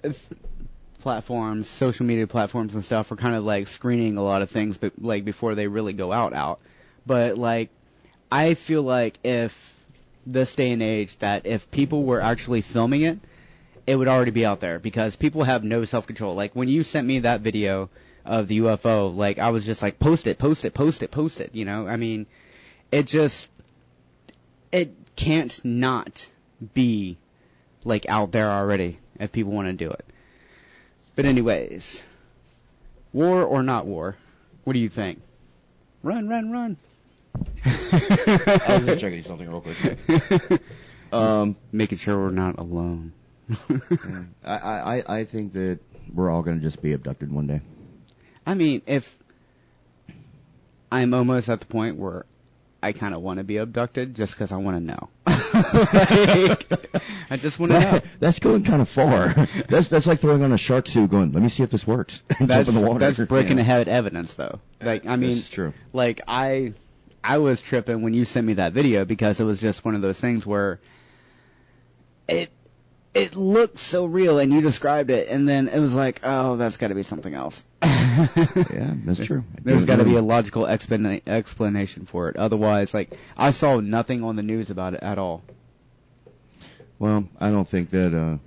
if 0.03 0.27
platforms, 1.03 1.69
social 1.69 2.07
media 2.07 2.27
platforms 2.27 2.75
and 2.75 2.85
stuff 2.85 3.13
are 3.13 3.17
kind 3.17 3.35
of 3.35 3.45
like 3.45 3.69
screening 3.69 4.17
a 4.17 4.23
lot 4.23 4.43
of 4.43 4.51
things, 4.51 4.79
but 4.79 4.93
like 5.01 5.25
before 5.25 5.55
they 5.55 5.67
really 5.67 5.93
go 5.93 6.13
out, 6.13 6.33
out. 6.33 6.61
But 7.07 7.37
like, 7.37 7.69
I 8.31 8.55
feel 8.55 8.83
like 8.83 9.19
if 9.23 9.75
this 10.27 10.55
day 10.55 10.73
and 10.73 10.83
age 10.83 11.19
that 11.19 11.47
if 11.47 11.71
people 11.71 12.05
were 12.05 12.21
actually 12.21 12.63
filming 12.63 13.03
it 13.03 13.19
it 13.87 13.97
would 13.97 14.09
already 14.09 14.31
be 14.31 14.47
out 14.47 14.61
there 14.61 14.79
because 14.79 15.17
people 15.17 15.43
have 15.43 15.65
no 15.65 15.85
self 15.85 16.07
control. 16.07 16.35
Like 16.35 16.55
when 16.55 16.69
you 16.69 16.85
sent 16.85 17.07
me 17.07 17.21
that 17.21 17.41
video 17.41 17.91
of 18.25 18.49
the 18.49 18.61
UFO, 18.61 19.15
like 19.15 19.39
I 19.39 19.51
was 19.51 19.67
just 19.67 19.83
like, 19.83 19.99
post 19.99 20.27
it, 20.27 20.39
post 20.39 20.65
it, 20.65 20.75
post 20.75 21.03
it, 21.03 21.11
post 21.11 21.41
it. 21.41 21.55
You 21.55 21.65
know, 21.65 21.87
I 21.87 21.97
mean, 21.97 22.27
it 22.91 23.07
just 23.07 23.49
it 24.71 24.95
can't 25.17 25.63
not 25.65 26.27
be 26.75 27.19
like 27.85 28.09
out 28.09 28.31
there 28.33 28.49
already 28.49 28.99
if 29.19 29.33
people 29.33 29.53
want 29.53 29.67
to 29.67 29.73
do 29.73 29.91
it. 29.91 30.05
But 31.15 31.27
anyways, 31.27 32.03
war 33.13 33.45
or 33.45 33.63
not 33.63 33.87
war, 33.87 34.17
what 34.65 34.73
do 34.73 34.79
you 34.79 34.89
think? 34.89 35.21
Run, 36.03 36.29
run, 36.29 36.51
run. 36.51 36.77
I 37.65 38.83
was 38.87 39.01
checking 39.01 39.23
something 39.25 39.49
real 39.49 39.61
quick. 39.61 40.61
Um, 41.13 41.57
Making 41.73 41.99
sure 41.99 42.19
we're 42.19 42.31
not 42.31 42.59
alone. 42.59 43.13
I, 44.43 44.55
I, 44.57 45.19
I 45.19 45.25
think 45.25 45.53
that 45.53 45.79
we're 46.11 46.31
all 46.31 46.43
going 46.43 46.57
to 46.57 46.63
just 46.63 46.81
be 46.81 46.95
abducted 46.95 47.31
one 47.31 47.47
day. 47.47 47.61
I 48.47 48.55
mean, 48.55 48.81
if 48.87 49.19
I'm 50.91 51.13
almost 51.13 51.51
at 51.51 51.61
the 51.61 51.67
point 51.67 51.99
where 51.99 52.25
I 52.83 52.93
kind 52.93 53.15
of 53.15 53.23
want 53.23 53.39
to 53.39 53.45
be 53.45 53.59
abducted 53.59 54.15
just 54.17 54.35
because 54.35 54.51
I 54.51 54.57
want 54.57 54.77
to 54.77 54.83
know. 54.83 55.09
like, 55.27 56.91
I 57.31 57.37
just 57.37 57.59
want 57.61 57.73
to 57.73 57.81
know. 57.81 58.01
That's 58.21 58.39
going 58.41 58.65
kind 58.65 58.83
of 58.83 58.89
far. 58.89 59.35
That's 59.69 59.89
that's 59.89 60.07
like 60.07 60.19
throwing 60.21 60.43
on 60.43 60.53
a 60.53 60.59
shark 60.59 60.89
suit, 60.89 61.11
going, 61.11 61.33
"Let 61.33 61.43
me 61.43 61.49
see 61.49 61.63
if 61.63 61.71
this 61.71 61.87
works." 61.87 62.21
That's, 62.41 62.67
jump 62.67 62.69
in 62.69 62.75
the 62.83 62.87
water. 62.89 62.99
that's 62.99 63.19
breaking 63.19 63.59
Yeah. 63.59 63.63
ahead 63.63 63.89
evidence, 63.89 64.35
though. 64.35 64.59
Like, 64.81 65.07
I 65.07 65.17
mean, 65.17 65.31
This 65.31 65.39
is 65.45 65.49
true. 65.49 65.75
like 65.93 66.21
I, 66.27 66.73
I 67.23 67.39
was 67.39 67.61
tripping 67.61 68.03
when 68.03 68.15
you 68.15 68.25
sent 68.25 68.47
me 68.47 68.55
that 68.55 68.73
video 68.73 69.05
because 69.05 69.39
it 69.41 69.45
was 69.45 69.61
just 69.61 69.85
one 69.85 69.95
of 69.95 70.03
those 70.03 70.21
things 70.21 70.45
where 70.45 70.81
it, 72.29 72.51
it 73.15 73.37
looked 73.37 73.79
so 73.79 74.07
real, 74.07 74.39
and 74.39 74.53
you 74.53 74.61
described 74.61 75.11
it, 75.11 75.29
and 75.29 75.49
then 75.49 75.69
it 75.69 75.79
was 75.79 75.95
like, 75.95 76.21
oh, 76.25 76.57
that's 76.57 76.79
got 76.79 76.89
to 76.89 76.95
be 76.95 77.03
something 77.05 77.35
else. 77.35 77.65
Yeah, 78.73 78.95
that's 79.05 79.25
true. 79.25 79.45
There's 79.63 79.85
got 79.85 79.97
to 79.97 80.05
be 80.05 80.17
a 80.17 80.23
logical 80.23 80.65
explana- 80.65 81.23
explanation 81.27 82.07
for 82.07 82.29
it. 82.29 82.37
Otherwise, 82.37 82.95
like 82.95 83.17
I 83.37 83.51
saw 83.51 83.81
nothing 83.81 84.25
on 84.25 84.37
the 84.37 84.43
news 84.43 84.71
about 84.71 84.95
it 84.95 85.03
at 85.03 85.19
all. 85.19 85.43
Well, 86.99 87.29
I 87.41 87.51
don't 87.51 87.69
think 87.69 87.91
that. 87.91 88.15
uh 88.15 88.39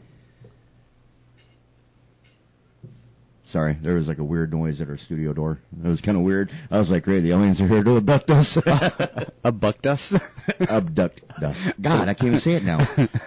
Sorry, 3.48 3.78
there 3.82 3.94
was 3.94 4.08
like 4.08 4.18
a 4.18 4.24
weird 4.24 4.52
noise 4.52 4.82
at 4.82 4.90
our 4.90 4.98
studio 4.98 5.32
door. 5.32 5.60
It 5.84 5.88
was 5.88 6.02
kind 6.02 6.18
of 6.18 6.24
weird. 6.24 6.52
I 6.70 6.78
was 6.78 6.90
like, 6.92 7.04
"Great, 7.04 7.22
the 7.22 7.32
aliens 7.32 7.62
are 7.62 7.68
here 7.68 7.84
to 7.84 7.96
abduct 7.98 8.30
us." 8.30 8.58
Abduct 9.46 9.88
us. 9.88 10.14
abduct 10.68 11.22
us. 11.42 11.58
God, 11.80 12.10
I 12.10 12.14
can't 12.16 12.28
even 12.28 12.40
say 12.40 12.54
it 12.54 12.66
now. 12.66 12.80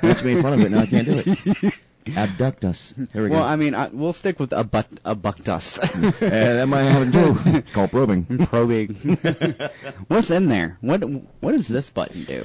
Makes 0.03 0.22
me 0.24 0.43
fun 0.43 0.53
of 0.55 0.61
it. 0.61 0.70
Now 0.70 0.81
I 0.81 0.87
can't 0.87 1.07
do 1.07 1.22
it. 1.24 1.74
Abduct 2.16 2.64
us. 2.64 2.92
There 2.96 3.24
we 3.24 3.30
well, 3.30 3.40
go. 3.40 3.46
I 3.46 3.56
mean, 3.56 3.74
I, 3.74 3.88
we'll 3.88 4.12
stick 4.12 4.38
with 4.40 4.52
abduct, 4.52 5.00
abduct 5.04 5.48
us. 5.48 5.74
That 5.74 6.66
might 6.68 6.82
happen 6.82 7.12
too. 7.12 7.59
It's 7.59 7.70
called 7.72 7.90
probing. 7.90 8.46
Probing. 8.46 8.94
What's 10.09 10.30
in 10.30 10.48
there? 10.48 10.78
What 10.80 11.02
What 11.40 11.52
does 11.52 11.68
this 11.68 11.90
button 11.90 12.24
do? 12.24 12.44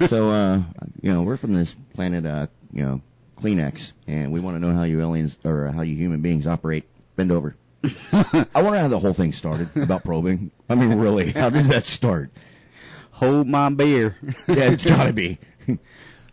so, 0.08 0.30
uh, 0.30 0.62
you 1.00 1.12
know, 1.12 1.22
we're 1.22 1.36
from 1.36 1.54
this 1.54 1.74
planet, 1.94 2.26
uh, 2.26 2.46
you 2.72 2.82
know, 2.82 3.00
Kleenex, 3.38 3.92
and 4.06 4.32
we 4.32 4.40
want 4.40 4.56
to 4.56 4.60
know 4.60 4.74
how 4.74 4.84
you 4.84 5.00
aliens 5.00 5.36
or 5.44 5.68
how 5.68 5.82
you 5.82 5.96
human 5.96 6.20
beings 6.20 6.46
operate. 6.46 6.84
Bend 7.16 7.32
over. 7.32 7.56
I 8.12 8.62
wonder 8.62 8.78
how 8.78 8.88
the 8.88 8.98
whole 8.98 9.12
thing 9.12 9.32
started 9.32 9.68
about 9.76 10.04
probing. 10.04 10.50
I 10.68 10.74
mean, 10.74 10.94
really, 10.94 11.32
how 11.32 11.50
did 11.50 11.66
that 11.66 11.86
start? 11.86 12.30
Hold 13.12 13.46
my 13.46 13.70
beer. 13.70 14.16
Yeah, 14.48 14.72
it's 14.72 14.84
gotta 14.84 15.12
be. 15.12 15.38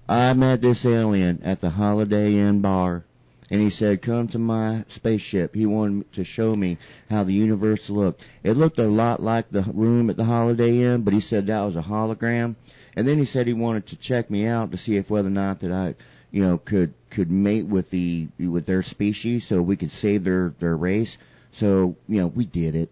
I 0.07 0.33
met 0.33 0.61
this 0.61 0.85
alien 0.85 1.41
at 1.43 1.61
the 1.61 1.69
Holiday 1.69 2.37
Inn 2.37 2.59
bar, 2.59 3.05
and 3.49 3.61
he 3.61 3.69
said, 3.69 4.01
"Come 4.01 4.27
to 4.29 4.37
my 4.37 4.83
spaceship." 4.89 5.55
He 5.55 5.65
wanted 5.65 6.11
to 6.13 6.25
show 6.25 6.53
me 6.53 6.77
how 7.09 7.23
the 7.23 7.33
universe 7.33 7.89
looked. 7.89 8.21
It 8.43 8.57
looked 8.57 8.79
a 8.79 8.87
lot 8.87 9.23
like 9.23 9.49
the 9.49 9.63
room 9.73 10.09
at 10.09 10.17
the 10.17 10.25
Holiday 10.25 10.83
Inn, 10.83 11.03
but 11.03 11.13
he 11.13 11.21
said 11.21 11.47
that 11.47 11.63
was 11.63 11.77
a 11.77 11.81
hologram. 11.81 12.55
And 12.97 13.07
then 13.07 13.17
he 13.17 13.23
said 13.23 13.47
he 13.47 13.53
wanted 13.53 13.87
to 13.87 13.95
check 13.95 14.29
me 14.29 14.45
out 14.45 14.71
to 14.71 14.77
see 14.77 14.97
if 14.97 15.09
whether 15.09 15.29
or 15.29 15.31
not 15.31 15.61
that 15.61 15.71
I, 15.71 15.95
you 16.31 16.43
know, 16.43 16.57
could 16.57 16.93
could 17.09 17.31
mate 17.31 17.65
with 17.65 17.89
the 17.89 18.27
with 18.37 18.65
their 18.65 18.83
species, 18.83 19.47
so 19.47 19.61
we 19.61 19.77
could 19.77 19.91
save 19.91 20.25
their 20.25 20.53
their 20.59 20.75
race. 20.75 21.17
So 21.53 21.95
you 22.09 22.19
know, 22.19 22.27
we 22.27 22.45
did 22.45 22.75
it. 22.75 22.89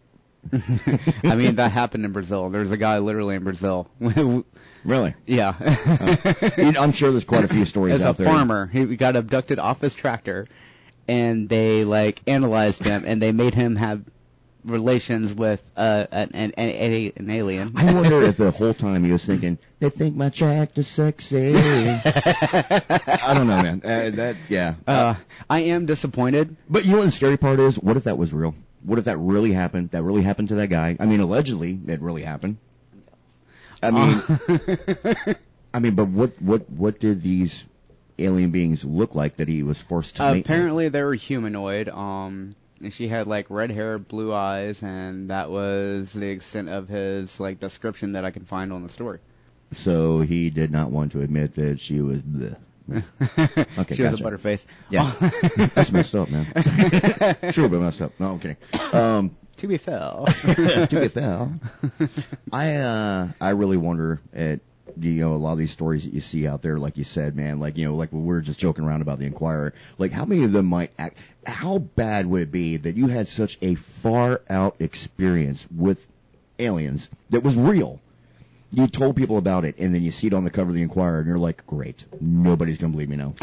I 1.24 1.36
mean, 1.36 1.56
that 1.56 1.72
happened 1.72 2.06
in 2.06 2.14
Brazil. 2.14 2.50
There's 2.50 2.72
a 2.72 2.78
guy 2.78 3.00
literally 3.00 3.36
in 3.36 3.44
Brazil. 3.44 3.90
Really? 4.84 5.14
yeah. 5.26 5.56
Know, 6.58 6.82
I'm 6.82 6.92
sure 6.92 7.12
there's 7.12 7.24
quite 7.24 7.46
a 7.46 7.48
few 7.48 7.66
stories 7.66 7.94
As 7.96 8.04
a 8.04 8.10
out 8.10 8.18
there. 8.18 8.28
farmer, 8.28 8.68
he 8.68 8.96
got 8.96 9.16
abducted 9.16 9.60
off 9.60 9.82
his 9.82 9.94
tractor, 9.96 10.48
and 11.08 11.48
they 11.48 11.84
like 11.84 12.22
analyzed 12.28 12.84
him, 12.84 13.04
and 13.06 13.22
they 13.22 13.32
made 13.32 13.54
him 13.54 13.76
have 13.76 14.04
relations 14.64 15.34
with 15.34 15.62
uh, 15.76 16.06
an, 16.12 16.32
an, 16.34 16.52
an, 16.52 17.12
an 17.16 17.30
alien. 17.30 17.74
I 17.76 17.94
wonder 17.94 18.22
if 18.24 18.38
the 18.38 18.52
whole 18.52 18.74
time 18.74 19.04
he 19.04 19.12
was 19.12 19.26
thinking, 19.26 19.58
they 19.80 19.90
think 19.90 20.16
my 20.16 20.30
tractor's 20.30 20.88
sexy. 20.88 21.54
I 21.56 23.34
don't 23.34 23.48
know, 23.48 23.62
man. 23.62 23.82
Uh, 23.84 24.10
that, 24.16 24.36
yeah. 24.50 24.76
Uh, 24.88 25.16
I 25.50 25.62
am 25.62 25.86
disappointed. 25.86 26.56
but 26.70 26.86
you 26.86 26.92
know 26.92 26.98
what 27.00 27.06
the 27.06 27.12
scary 27.12 27.38
part 27.38 27.60
is? 27.60 27.78
What 27.78 27.98
if 27.98 28.04
that 28.06 28.18
was 28.18 28.34
real? 28.34 28.54
What 28.84 29.00
if 29.00 29.06
that 29.06 29.18
really 29.18 29.52
happened? 29.52 29.92
That 29.92 30.04
really 30.04 30.24
happened 30.24 30.50
to 30.50 30.56
that 30.56 30.68
guy? 30.68 30.98
I 31.00 31.06
mean, 31.06 31.20
allegedly, 31.20 31.80
it 31.88 32.02
really 32.02 32.24
happened. 32.24 32.58
I 33.82 33.92
mean, 33.92 34.22
Uh, 34.58 35.34
I 35.74 35.80
mean, 35.80 35.96
but 35.96 36.08
what, 36.10 36.42
what, 36.42 36.70
what 36.70 37.00
did 37.00 37.22
these 37.24 37.64
alien 38.20 38.52
beings 38.52 38.84
look 38.84 39.16
like 39.16 39.38
that 39.38 39.48
he 39.48 39.64
was 39.64 39.82
forced 39.82 40.18
to 40.18 40.24
with? 40.32 40.42
apparently 40.46 40.90
they 40.90 41.02
were 41.02 41.14
humanoid. 41.16 41.90
Um, 41.90 42.56
and 42.82 42.92
she 42.92 43.08
had 43.08 43.28
like 43.28 43.46
red 43.50 43.72
hair, 43.72 43.98
blue 44.00 44.34
eyes, 44.34 44.82
and 44.84 45.30
that 45.30 45.50
was 45.50 46.14
the 46.14 46.28
extent 46.28 46.70
of 46.70 46.88
his 46.90 47.40
like 47.40 47.60
description 47.60 48.14
that 48.14 48.26
I 48.26 48.32
can 48.32 48.44
find 48.46 48.74
on 48.74 48.84
the 48.84 48.90
story. 48.90 49.20
So 49.74 50.20
he 50.22 50.50
did 50.50 50.72
not 50.72 50.90
want 50.92 51.12
to 51.14 51.22
admit 51.22 51.56
that 51.56 51.80
she 51.80 52.02
was. 52.02 52.22
Bleh. 52.22 52.58
Okay, 53.78 53.96
she 53.96 54.02
was 54.02 54.20
gotcha. 54.20 54.28
a 54.28 54.32
butterface. 54.32 54.66
Yeah, 54.90 55.10
that's 55.76 55.92
messed 55.94 56.14
up, 56.16 56.30
man. 56.30 56.46
True, 57.54 57.70
but 57.70 57.80
messed 57.80 58.02
up. 58.02 58.12
No, 58.20 58.32
I'm 58.32 58.40
kidding. 58.40 58.58
Um, 58.92 59.38
to 59.62 59.68
be 59.68 59.78
fair. 59.78 60.24
to 60.56 61.00
be 61.00 61.08
fair, 61.08 61.50
I 62.52 62.76
uh, 62.76 63.28
I 63.40 63.50
really 63.52 63.78
wonder 63.78 64.20
at 64.34 64.60
you 65.00 65.12
know 65.14 65.34
a 65.34 65.38
lot 65.38 65.54
of 65.54 65.60
these 65.60 65.72
stories 65.72 66.04
that 66.04 66.14
you 66.14 66.20
see 66.20 66.48
out 66.48 66.64
there, 66.64 66.78
like 66.78 66.98
you 66.98 67.04
said, 67.04 67.36
man, 67.36 67.60
like 67.60 67.78
you 67.78 67.86
know, 67.86 67.96
like 67.96 68.12
we 68.12 68.20
were 68.20 68.42
just 68.42 68.60
joking 68.60 68.84
around 68.84 69.02
about 69.02 69.20
the 69.20 69.26
Inquirer. 69.26 69.74
Like, 69.98 70.12
how 70.12 70.26
many 70.26 70.44
of 70.44 70.52
them 70.52 70.66
might 70.66 70.92
act? 70.98 71.18
How 71.46 71.78
bad 71.78 72.26
would 72.26 72.42
it 72.42 72.52
be 72.52 72.78
that 72.78 72.96
you 72.96 73.08
had 73.08 73.28
such 73.28 73.58
a 73.62 73.76
far 73.76 74.42
out 74.50 74.76
experience 74.80 75.66
with 75.76 76.06
aliens 76.60 77.08
that 77.30 77.44
was 77.44 77.56
real? 77.56 78.00
You 78.74 78.88
told 78.88 79.18
people 79.18 79.38
about 79.38 79.66
it, 79.66 79.78
and 79.80 79.94
then 79.94 80.02
you 80.02 80.12
see 80.12 80.28
it 80.28 80.34
on 80.34 80.46
the 80.46 80.50
cover 80.50 80.70
of 80.70 80.76
the 80.76 80.82
Inquirer, 80.82 81.20
and 81.20 81.28
you're 81.28 81.38
like, 81.38 81.68
"Great, 81.68 82.06
nobody's 82.22 82.78
gonna 82.78 82.94
believe 82.94 83.10
me 83.10 83.18
now." 83.18 83.34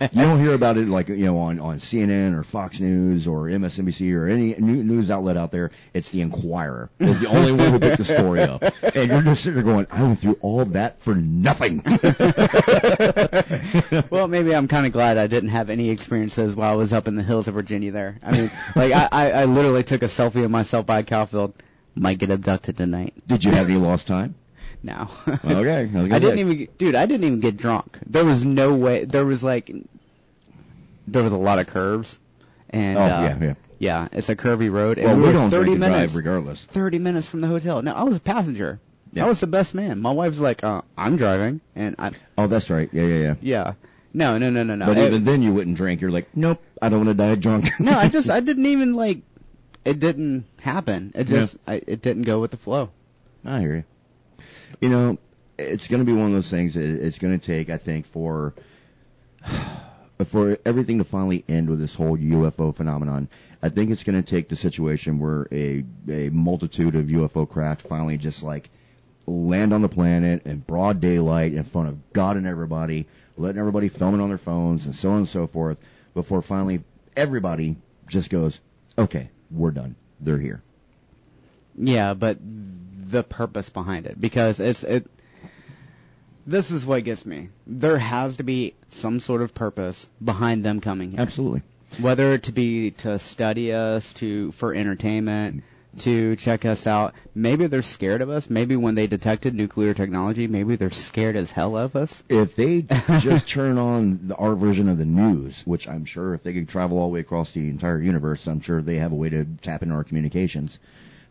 you 0.00 0.22
don't 0.22 0.38
hear 0.38 0.54
about 0.54 0.76
it 0.76 0.86
like 0.86 1.08
you 1.08 1.24
know 1.24 1.36
on 1.38 1.58
on 1.58 1.80
CNN 1.80 2.38
or 2.38 2.44
Fox 2.44 2.78
News 2.78 3.26
or 3.26 3.48
MSNBC 3.48 4.14
or 4.14 4.28
any 4.28 4.54
new 4.54 4.84
news 4.84 5.10
outlet 5.10 5.36
out 5.36 5.50
there. 5.50 5.72
It's 5.94 6.12
the 6.12 6.20
Inquirer. 6.20 6.90
It's 7.00 7.20
the 7.20 7.26
only 7.26 7.50
one 7.50 7.72
who 7.72 7.80
picked 7.80 7.98
the 7.98 8.04
story 8.04 8.42
up, 8.42 8.62
and 8.94 9.10
you're 9.10 9.22
just 9.22 9.42
sitting 9.42 9.56
there 9.56 9.64
going, 9.64 9.88
"I 9.90 10.02
went 10.02 10.20
through 10.20 10.38
all 10.42 10.64
that 10.64 11.00
for 11.00 11.16
nothing." 11.16 11.82
well, 14.10 14.28
maybe 14.28 14.54
I'm 14.54 14.68
kind 14.68 14.86
of 14.86 14.92
glad 14.92 15.18
I 15.18 15.26
didn't 15.26 15.50
have 15.50 15.70
any 15.70 15.90
experiences 15.90 16.54
while 16.54 16.72
I 16.72 16.76
was 16.76 16.92
up 16.92 17.08
in 17.08 17.16
the 17.16 17.24
hills 17.24 17.48
of 17.48 17.54
Virginia. 17.54 17.90
There, 17.90 18.16
I 18.22 18.30
mean, 18.30 18.52
like 18.76 18.92
I, 18.92 19.08
I, 19.10 19.30
I 19.32 19.44
literally 19.46 19.82
took 19.82 20.02
a 20.02 20.06
selfie 20.06 20.44
of 20.44 20.52
myself 20.52 20.86
by 20.86 21.02
Cowfield. 21.02 21.52
Might 21.94 22.18
get 22.18 22.30
abducted 22.30 22.76
tonight. 22.76 23.14
Did 23.26 23.44
you 23.44 23.50
have 23.52 23.68
any 23.68 23.78
lost 23.78 24.06
time? 24.06 24.34
No. 24.82 25.08
Okay, 25.28 25.36
I 25.44 25.82
was 25.82 25.92
gonna 25.92 26.14
I 26.14 26.18
didn't 26.20 26.38
even, 26.38 26.56
get- 26.56 26.78
dude. 26.78 26.94
I 26.94 27.04
didn't 27.04 27.24
even 27.26 27.40
get 27.40 27.58
drunk. 27.58 27.98
There 28.06 28.24
was 28.24 28.46
no 28.46 28.74
way. 28.74 29.04
There 29.04 29.26
was 29.26 29.44
like, 29.44 29.70
there 31.06 31.22
was 31.22 31.32
a 31.32 31.36
lot 31.36 31.58
of 31.58 31.66
curves, 31.66 32.18
and 32.70 32.96
Oh 32.96 33.02
uh, 33.02 33.06
yeah, 33.06 33.38
yeah. 33.42 33.54
yeah, 33.78 34.08
it's 34.12 34.30
a 34.30 34.36
curvy 34.36 34.72
road. 34.72 34.96
And 34.98 35.06
Well, 35.06 35.16
we 35.16 35.22
we 35.22 35.26
were 35.28 35.32
don't 35.34 35.50
30 35.50 35.64
drink 35.64 35.70
and 35.82 35.92
minutes, 35.92 36.12
drive 36.14 36.16
regardless. 36.24 36.64
30 36.64 36.98
minutes 36.98 37.26
from 37.26 37.40
the 37.42 37.48
hotel. 37.48 37.82
No, 37.82 37.92
I 37.92 38.04
was 38.04 38.16
a 38.16 38.20
passenger. 38.20 38.80
Yeah. 39.12 39.24
I 39.24 39.28
was 39.28 39.40
the 39.40 39.46
best 39.48 39.74
man. 39.74 39.98
My 40.00 40.12
wife's 40.12 40.38
like, 40.40 40.62
uh, 40.64 40.82
I'm 40.96 41.16
driving, 41.16 41.60
and 41.74 41.96
I, 41.98 42.12
Oh, 42.38 42.46
that's 42.46 42.70
right. 42.70 42.88
Yeah, 42.92 43.02
yeah, 43.04 43.18
yeah. 43.18 43.34
yeah, 43.42 43.72
no, 44.14 44.38
no, 44.38 44.48
no, 44.50 44.62
no, 44.62 44.76
no. 44.76 44.86
But 44.86 44.96
It- 44.98 45.06
even 45.08 45.24
then, 45.24 45.42
you 45.42 45.52
wouldn't 45.52 45.76
drink. 45.76 46.00
You're 46.00 46.10
like, 46.12 46.28
"Nope, 46.34 46.62
I 46.80 46.88
don't 46.88 47.04
want 47.04 47.18
to 47.18 47.22
die 47.22 47.34
drunk." 47.34 47.68
no, 47.80 47.92
I 47.92 48.08
just 48.08 48.30
I 48.36 48.40
didn't 48.40 48.66
even 48.66 48.94
like 48.94 49.18
it 49.84 50.00
didn't 50.00 50.46
happen. 50.58 51.12
It 51.14 51.24
just 51.24 51.56
I, 51.66 51.74
it 51.86 52.02
didn't 52.02 52.22
go 52.22 52.40
with 52.40 52.50
the 52.50 52.56
flow. 52.56 52.90
I 53.44 53.60
hear 53.60 53.76
you. 53.76 53.84
You 54.80 54.88
know, 54.88 55.18
it's 55.58 55.88
going 55.88 56.04
to 56.04 56.06
be 56.06 56.12
one 56.12 56.26
of 56.26 56.32
those 56.32 56.50
things 56.50 56.74
that 56.74 56.84
it's 56.84 57.18
going 57.18 57.38
to 57.38 57.44
take, 57.44 57.70
I 57.70 57.76
think, 57.76 58.06
for 58.06 58.54
for 60.24 60.58
everything 60.66 60.98
to 60.98 61.04
finally 61.04 61.44
end 61.48 61.68
with 61.68 61.80
this 61.80 61.94
whole 61.94 62.16
UFO 62.16 62.74
phenomenon. 62.74 63.28
I 63.62 63.68
think 63.68 63.90
it's 63.90 64.04
going 64.04 64.22
to 64.22 64.28
take 64.28 64.48
the 64.48 64.56
situation 64.56 65.18
where 65.18 65.46
a 65.52 65.84
a 66.08 66.30
multitude 66.30 66.94
of 66.94 67.06
UFO 67.06 67.48
craft 67.48 67.82
finally 67.82 68.18
just 68.18 68.42
like 68.42 68.70
land 69.26 69.72
on 69.72 69.82
the 69.82 69.88
planet 69.88 70.46
in 70.46 70.60
broad 70.60 71.00
daylight 71.00 71.54
in 71.54 71.64
front 71.64 71.88
of 71.88 72.12
God 72.12 72.36
and 72.36 72.46
everybody, 72.46 73.06
letting 73.36 73.58
everybody 73.58 73.88
film 73.88 74.18
it 74.18 74.22
on 74.22 74.28
their 74.28 74.38
phones 74.38 74.86
and 74.86 74.94
so 74.94 75.10
on 75.10 75.18
and 75.18 75.28
so 75.28 75.46
forth 75.46 75.80
before 76.14 76.42
finally 76.42 76.82
everybody 77.16 77.76
just 78.08 78.30
goes, 78.30 78.58
okay, 78.98 79.30
we're 79.50 79.70
done. 79.70 79.96
They're 80.20 80.38
here. 80.38 80.62
Yeah, 81.76 82.14
but 82.14 82.38
the 82.42 83.22
purpose 83.22 83.68
behind 83.68 84.06
it 84.06 84.20
because 84.20 84.60
it's 84.60 84.84
it. 84.84 85.06
This 86.46 86.70
is 86.70 86.86
what 86.86 87.04
gets 87.04 87.26
me. 87.26 87.50
There 87.66 87.98
has 87.98 88.36
to 88.36 88.42
be 88.42 88.74
some 88.90 89.20
sort 89.20 89.42
of 89.42 89.54
purpose 89.54 90.08
behind 90.22 90.64
them 90.64 90.80
coming 90.80 91.12
here. 91.12 91.20
Absolutely. 91.20 91.62
Whether 91.98 92.34
it 92.34 92.44
to 92.44 92.52
be 92.52 92.92
to 92.92 93.18
study 93.18 93.72
us, 93.72 94.12
to 94.14 94.52
for 94.52 94.74
entertainment, 94.74 95.64
to 95.98 96.36
check 96.36 96.64
us 96.64 96.86
out. 96.86 97.14
Maybe 97.34 97.66
they're 97.66 97.82
scared 97.82 98.20
of 98.20 98.30
us. 98.30 98.48
Maybe 98.48 98.76
when 98.76 98.94
they 98.94 99.06
detected 99.06 99.54
nuclear 99.54 99.94
technology, 99.94 100.46
maybe 100.46 100.76
they're 100.76 100.90
scared 100.90 101.36
as 101.36 101.50
hell 101.50 101.76
of 101.76 101.96
us. 101.96 102.22
If 102.28 102.56
they 102.56 102.82
just 103.18 103.48
turn 103.48 103.78
on 103.78 104.28
the, 104.28 104.36
our 104.36 104.54
version 104.54 104.88
of 104.88 104.98
the 104.98 105.04
news, 105.04 105.62
which 105.66 105.88
I'm 105.88 106.04
sure 106.04 106.34
if 106.34 106.42
they 106.42 106.52
could 106.52 106.68
travel 106.68 106.98
all 106.98 107.08
the 107.08 107.14
way 107.14 107.20
across 107.20 107.52
the 107.52 107.68
entire 107.68 108.00
universe, 108.00 108.46
I'm 108.46 108.60
sure 108.60 108.80
they 108.80 108.96
have 108.96 109.12
a 109.12 109.16
way 109.16 109.30
to 109.30 109.44
tap 109.62 109.82
into 109.82 109.94
our 109.94 110.04
communications. 110.04 110.78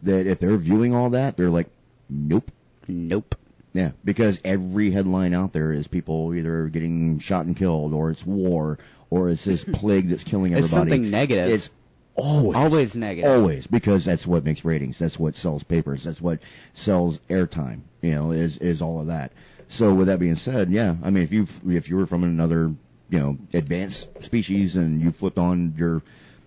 That 0.03 0.27
if 0.27 0.39
they're 0.39 0.57
viewing 0.57 0.93
all 0.95 1.11
that, 1.11 1.37
they're 1.37 1.49
like, 1.49 1.67
nope. 2.09 2.51
Nope. 2.87 3.35
Yeah, 3.73 3.91
because 4.03 4.39
every 4.43 4.91
headline 4.91 5.33
out 5.33 5.53
there 5.53 5.71
is 5.71 5.87
people 5.87 6.33
either 6.33 6.67
getting 6.69 7.19
shot 7.19 7.45
and 7.45 7.55
killed, 7.55 7.93
or 7.93 8.09
it's 8.09 8.25
war, 8.25 8.79
or 9.11 9.29
it's 9.29 9.43
this 9.43 9.63
plague 9.73 10.09
that's 10.09 10.23
killing 10.23 10.53
everybody. 10.53 10.65
It's 10.65 10.73
something 10.73 11.11
negative. 11.11 11.49
It's 11.49 11.69
always 12.15 12.55
Always 12.55 12.95
negative. 12.95 13.31
Always, 13.31 13.67
because 13.67 14.05
that's 14.05 14.25
what 14.25 14.43
makes 14.43 14.65
ratings. 14.65 14.97
That's 14.99 15.19
what 15.19 15.35
sells 15.35 15.63
papers. 15.63 16.03
That's 16.03 16.21
what 16.21 16.39
sells 16.73 17.19
airtime. 17.29 17.81
You 18.01 18.15
know, 18.15 18.31
is 18.31 18.57
is 18.57 18.81
all 18.81 19.01
of 19.01 19.07
that. 19.07 19.31
So 19.67 19.93
with 19.93 20.07
that 20.07 20.19
being 20.19 20.35
said, 20.35 20.71
yeah, 20.71 20.95
I 21.03 21.09
mean, 21.09 21.23
if 21.23 21.31
you 21.31 21.47
if 21.67 21.89
you 21.89 21.97
were 21.97 22.07
from 22.07 22.23
another 22.23 22.73
you 23.09 23.19
know 23.19 23.37
advanced 23.53 24.07
species 24.23 24.75
and 24.75 25.01
you 25.01 25.11
flipped 25.11 25.37
on 25.37 25.73
your 25.77 26.01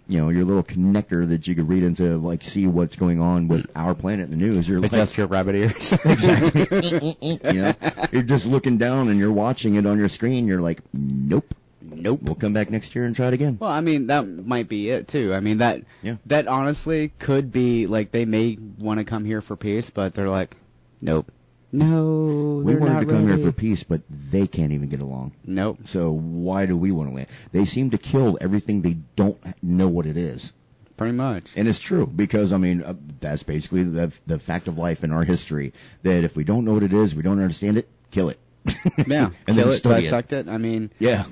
you 0.09 0.21
know 0.21 0.29
your 0.29 0.45
little 0.45 0.63
connector 0.63 1.29
that 1.29 1.47
you 1.47 1.55
could 1.55 1.69
read 1.69 1.83
into 1.83 2.17
like 2.19 2.43
see 2.43 2.67
what's 2.67 2.97
going 2.97 3.21
on 3.21 3.49
with 3.49 3.71
our 3.75 3.95
planet 3.95 4.31
in 4.31 4.31
the 4.31 4.37
news, 4.37 4.69
you're 4.69 4.81
like 4.81 5.17
your 5.17 5.27
rabbit 5.27 5.55
ears. 5.55 5.93
exactly. 6.05 7.17
you 7.21 7.39
know, 7.53 7.75
you're 8.11 8.23
just 8.23 8.47
looking 8.47 8.79
down 8.79 9.09
and 9.09 9.19
you're 9.19 9.33
watching 9.33 9.75
it 9.75 9.87
on 9.87 9.99
your 9.99 10.09
screen. 10.09 10.47
You're 10.47 10.61
like, 10.61 10.81
nope, 10.93 11.55
nope. 11.85 12.21
We'll 12.23 12.35
come 12.35 12.53
back 12.53 12.71
next 12.71 12.95
year 12.95 13.05
and 13.05 13.15
try 13.17 13.29
it 13.29 13.35
again. 13.35 13.59
Well, 13.61 13.71
I 13.71 13.81
mean 13.81 14.07
that 14.09 14.23
might 14.27 14.69
be 14.69 14.91
it 14.91 15.09
too. 15.09 15.33
I 15.35 15.41
mean 15.41 15.59
that 15.59 15.83
Yeah. 16.03 16.17
that 16.27 16.47
honestly 16.49 17.13
could 17.19 17.53
be 17.53 17.87
like 17.87 18.11
they 18.13 18.25
may 18.25 18.59
want 18.79 18.99
to 18.99 19.05
come 19.05 19.25
here 19.25 19.41
for 19.41 19.57
peace, 19.57 19.91
but 19.91 20.15
they're 20.15 20.29
like, 20.29 20.57
nope, 21.01 21.31
no, 21.71 22.63
we 22.65 22.73
they're 22.73 22.81
wanted 22.81 23.01
to 23.01 23.07
come 23.07 23.27
ready. 23.27 23.41
here 23.41 23.51
for 23.51 23.53
peace, 23.57 23.83
but 23.83 24.03
they 24.11 24.47
can't 24.47 24.73
even 24.73 24.89
get 24.89 25.01
along. 25.01 25.33
Nope. 25.47 25.79
So 25.87 26.13
why 26.13 26.67
do 26.67 26.77
we 26.77 26.91
want 26.93 27.09
to 27.11 27.15
land? 27.17 27.29
They 27.53 27.65
seem 27.65 27.91
to 27.91 27.99
kill 27.99 28.37
everything 28.41 28.83
they 28.83 28.99
don't 29.17 29.39
know 29.63 29.89
what 29.89 30.07
it 30.07 30.17
is. 30.17 30.53
Pretty 30.99 31.15
much. 31.17 31.47
And 31.57 31.67
it's 31.67 31.81
true 31.81 32.07
because 32.07 32.53
I 32.53 32.59
mean 32.59 32.83
uh, 32.83 32.95
that's 33.19 33.43
basically 33.43 33.85
the 33.85 34.13
the 34.27 34.39
fact 34.39 34.69
of 34.69 34.77
life 34.79 35.03
in 35.03 35.13
our 35.13 35.25
history 35.25 35.73
that 36.03 36.25
if 36.25 36.37
we 36.37 36.45
don't 36.45 36.65
know 36.65 36.75
what 36.75 36.83
it 36.83 36.93
is, 36.93 37.15
we 37.15 37.23
don't 37.23 37.41
understand 37.41 37.79
it, 37.79 37.89
kill 38.11 38.29
it. 38.29 38.39
Yeah. 39.09 39.31
and 39.49 39.57
Kill 39.57 39.67
then 39.69 39.69
it, 39.77 39.83
dissect 39.83 40.33
it. 40.33 40.49
I 40.49 40.59
mean, 40.59 40.91
Yeah. 41.01 41.25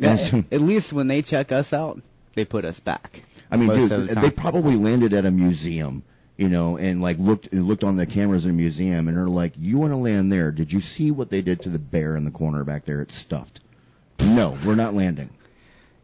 And 0.00 0.46
at 0.50 0.60
least 0.60 0.92
when 0.92 1.06
they 1.06 1.22
check 1.22 1.52
us 1.52 1.72
out, 1.72 2.00
they 2.34 2.44
put 2.44 2.64
us 2.64 2.80
back. 2.80 3.22
I 3.50 3.56
mean, 3.56 3.68
dude, 3.68 3.90
the 3.90 4.14
they 4.20 4.30
probably 4.30 4.76
landed 4.76 5.12
at 5.12 5.24
a 5.24 5.30
museum, 5.30 6.02
you 6.36 6.48
know, 6.48 6.76
and 6.76 7.00
like 7.00 7.18
looked 7.18 7.52
looked 7.52 7.84
on 7.84 7.96
the 7.96 8.06
cameras 8.06 8.44
in 8.44 8.50
a 8.50 8.54
museum, 8.54 9.06
and 9.08 9.16
are 9.16 9.28
like, 9.28 9.52
"You 9.58 9.78
want 9.78 9.92
to 9.92 9.96
land 9.96 10.32
there? 10.32 10.50
Did 10.50 10.72
you 10.72 10.80
see 10.80 11.10
what 11.10 11.30
they 11.30 11.42
did 11.42 11.62
to 11.62 11.68
the 11.68 11.78
bear 11.78 12.16
in 12.16 12.24
the 12.24 12.30
corner 12.30 12.64
back 12.64 12.84
there? 12.84 13.00
It's 13.02 13.16
stuffed." 13.16 13.60
No, 14.20 14.56
we're 14.64 14.74
not 14.74 14.94
landing. 14.94 15.30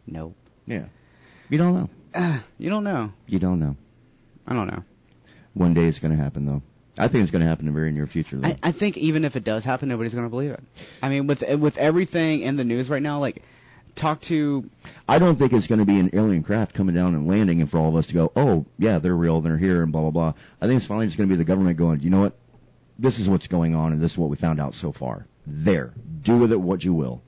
Nope. 0.06 0.34
Yeah, 0.66 0.84
you 1.48 1.58
don't 1.58 1.74
know. 1.74 1.90
Uh, 2.14 2.38
you 2.58 2.68
don't 2.68 2.84
know. 2.84 3.12
You 3.26 3.38
don't 3.38 3.60
know. 3.60 3.76
I 4.46 4.54
don't 4.54 4.66
know. 4.66 4.84
One 5.54 5.74
day 5.74 5.86
it's 5.86 5.98
going 5.98 6.16
to 6.16 6.22
happen, 6.22 6.46
though. 6.46 6.62
I 6.98 7.08
think 7.08 7.22
it's 7.22 7.30
going 7.30 7.42
to 7.42 7.48
happen 7.48 7.66
in 7.66 7.72
the 7.72 7.78
very 7.78 7.92
near 7.92 8.06
future, 8.06 8.36
though. 8.36 8.48
I, 8.48 8.58
I 8.62 8.72
think 8.72 8.96
even 8.98 9.24
if 9.24 9.36
it 9.36 9.44
does 9.44 9.64
happen, 9.64 9.88
nobody's 9.88 10.12
going 10.12 10.26
to 10.26 10.30
believe 10.30 10.50
it. 10.50 10.62
I 11.02 11.08
mean, 11.08 11.26
with 11.26 11.42
with 11.56 11.78
everything 11.78 12.42
in 12.42 12.56
the 12.56 12.64
news 12.64 12.90
right 12.90 13.02
now, 13.02 13.20
like 13.20 13.42
talk 14.00 14.20
to 14.22 14.68
I 15.08 15.18
don't 15.18 15.36
think 15.36 15.52
it's 15.52 15.66
going 15.66 15.78
to 15.78 15.84
be 15.84 15.98
an 15.98 16.10
alien 16.12 16.42
craft 16.42 16.74
coming 16.74 16.94
down 16.94 17.14
and 17.14 17.28
landing, 17.28 17.60
and 17.60 17.70
for 17.70 17.78
all 17.78 17.90
of 17.90 17.96
us 17.96 18.06
to 18.06 18.14
go, 18.14 18.32
"Oh, 18.34 18.66
yeah, 18.78 18.98
they're 18.98 19.14
real, 19.14 19.40
they're 19.40 19.58
here," 19.58 19.82
and 19.82 19.92
blah 19.92 20.02
blah 20.02 20.10
blah. 20.10 20.32
I 20.60 20.66
think 20.66 20.78
it's 20.78 20.86
finally 20.86 21.06
just 21.06 21.18
going 21.18 21.28
to 21.28 21.32
be 21.32 21.38
the 21.38 21.44
government 21.44 21.76
going, 21.76 22.00
"You 22.00 22.10
know 22.10 22.20
what? 22.20 22.36
This 22.98 23.18
is 23.18 23.28
what's 23.28 23.46
going 23.46 23.74
on, 23.74 23.92
and 23.92 24.00
this 24.00 24.12
is 24.12 24.18
what 24.18 24.30
we 24.30 24.36
found 24.36 24.60
out 24.60 24.74
so 24.74 24.92
far. 24.92 25.26
There, 25.46 25.92
do 26.22 26.36
with 26.36 26.52
it 26.52 26.60
what 26.60 26.84
you 26.84 26.94
will." 26.94 27.22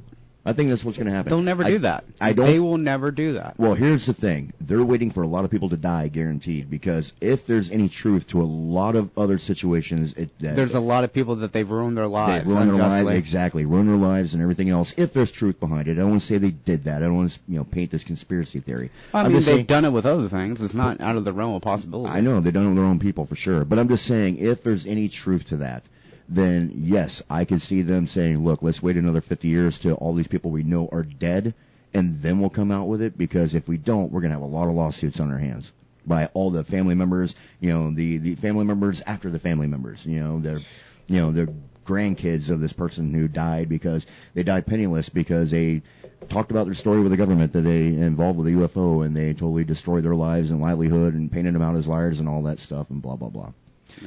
I 0.44 0.54
think 0.54 0.70
that's 0.70 0.84
what's 0.84 0.98
going 0.98 1.06
to 1.06 1.12
happen. 1.12 1.30
they'll 1.30 1.40
never 1.40 1.62
I- 1.64 1.70
do 1.70 1.78
that. 1.78 2.04
I 2.20 2.32
don't 2.32 2.46
They 2.46 2.58
will 2.58 2.76
never 2.78 3.12
do 3.12 3.34
that. 3.34 3.54
Well, 3.58 3.74
here's 3.74 4.06
the 4.06 4.12
thing. 4.12 4.52
They're 4.60 4.82
waiting 4.82 5.10
for 5.12 5.22
a 5.22 5.26
lot 5.26 5.44
of 5.44 5.52
people 5.52 5.68
to 5.68 5.76
die, 5.76 6.08
guaranteed, 6.08 6.68
because 6.68 7.12
if 7.20 7.46
there's 7.46 7.70
any 7.70 7.88
truth 7.88 8.26
to 8.28 8.42
a 8.42 8.44
lot 8.44 8.96
of 8.96 9.16
other 9.16 9.38
situations, 9.38 10.14
it, 10.14 10.30
that 10.40 10.56
There's 10.56 10.74
a 10.74 10.80
lot 10.80 11.04
of 11.04 11.12
people 11.12 11.36
that 11.36 11.52
they've 11.52 11.70
ruined 11.70 11.96
their 11.96 12.08
lives. 12.08 12.44
they 12.44 12.50
lives 12.50 12.66
ruin 12.66 12.78
their 12.78 12.88
lives, 12.88 13.18
exactly, 13.18 13.64
Ruined 13.64 13.88
their 13.88 13.96
lives 13.96 14.34
and 14.34 14.42
everything 14.42 14.68
else. 14.68 14.92
If 14.96 15.12
there's 15.12 15.30
truth 15.30 15.60
behind 15.60 15.86
it, 15.86 15.92
I 15.92 15.94
don't 16.00 16.10
want 16.10 16.22
to 16.22 16.26
say 16.26 16.38
they 16.38 16.50
did 16.50 16.84
that. 16.84 17.02
I 17.02 17.06
don't 17.06 17.16
want 17.16 17.32
to, 17.32 17.38
you 17.48 17.58
know, 17.58 17.64
paint 17.64 17.92
this 17.92 18.02
conspiracy 18.02 18.58
theory. 18.58 18.90
I 19.14 19.22
mean, 19.24 19.34
they've 19.34 19.42
saying- 19.44 19.66
done 19.66 19.84
it 19.84 19.90
with 19.90 20.06
other 20.06 20.28
things. 20.28 20.60
It's 20.60 20.74
not 20.74 21.00
out 21.00 21.16
of 21.16 21.24
the 21.24 21.32
realm 21.32 21.54
of 21.54 21.62
possibility. 21.62 22.10
I 22.12 22.20
know 22.20 22.40
they've 22.40 22.52
done 22.52 22.66
it 22.66 22.68
with 22.70 22.78
their 22.78 22.86
own 22.86 22.98
people 22.98 23.26
for 23.26 23.36
sure, 23.36 23.64
but 23.64 23.78
I'm 23.78 23.88
just 23.88 24.06
saying 24.06 24.38
if 24.38 24.64
there's 24.64 24.86
any 24.86 25.08
truth 25.08 25.46
to 25.50 25.58
that, 25.58 25.84
then 26.28 26.72
yes, 26.76 27.22
I 27.28 27.44
could 27.44 27.62
see 27.62 27.82
them 27.82 28.06
saying, 28.06 28.44
"Look, 28.44 28.62
let's 28.62 28.82
wait 28.82 28.96
another 28.96 29.20
50 29.20 29.48
years 29.48 29.78
till 29.78 29.94
all 29.94 30.14
these 30.14 30.28
people 30.28 30.50
we 30.50 30.62
know 30.62 30.88
are 30.92 31.02
dead, 31.02 31.54
and 31.94 32.22
then 32.22 32.40
we'll 32.40 32.50
come 32.50 32.70
out 32.70 32.88
with 32.88 33.02
it." 33.02 33.18
Because 33.18 33.54
if 33.54 33.68
we 33.68 33.76
don't, 33.78 34.12
we're 34.12 34.20
gonna 34.20 34.34
have 34.34 34.42
a 34.42 34.46
lot 34.46 34.68
of 34.68 34.74
lawsuits 34.74 35.20
on 35.20 35.30
our 35.30 35.38
hands 35.38 35.70
by 36.06 36.26
all 36.34 36.50
the 36.50 36.64
family 36.64 36.94
members, 36.94 37.34
you 37.60 37.70
know, 37.70 37.90
the 37.90 38.18
the 38.18 38.34
family 38.36 38.64
members 38.64 39.02
after 39.06 39.30
the 39.30 39.38
family 39.38 39.66
members, 39.66 40.04
you 40.06 40.20
know, 40.20 40.38
their, 40.38 40.58
you 41.06 41.16
know, 41.16 41.32
their 41.32 41.48
grandkids 41.84 42.48
of 42.50 42.60
this 42.60 42.72
person 42.72 43.12
who 43.12 43.26
died 43.28 43.68
because 43.68 44.06
they 44.34 44.42
died 44.42 44.66
penniless 44.66 45.08
because 45.08 45.50
they 45.50 45.82
talked 46.28 46.50
about 46.50 46.66
their 46.66 46.74
story 46.74 47.00
with 47.00 47.10
the 47.10 47.16
government 47.16 47.52
that 47.52 47.62
they 47.62 47.86
involved 47.86 48.38
with 48.38 48.46
a 48.46 48.50
UFO 48.50 49.04
and 49.04 49.16
they 49.16 49.32
totally 49.32 49.64
destroyed 49.64 50.04
their 50.04 50.14
lives 50.14 50.50
and 50.50 50.60
livelihood 50.60 51.14
and 51.14 51.30
painted 51.32 51.54
them 51.54 51.62
out 51.62 51.76
as 51.76 51.88
liars 51.88 52.20
and 52.20 52.28
all 52.28 52.42
that 52.42 52.60
stuff 52.60 52.90
and 52.90 53.02
blah 53.02 53.16
blah 53.16 53.28
blah. 53.28 53.52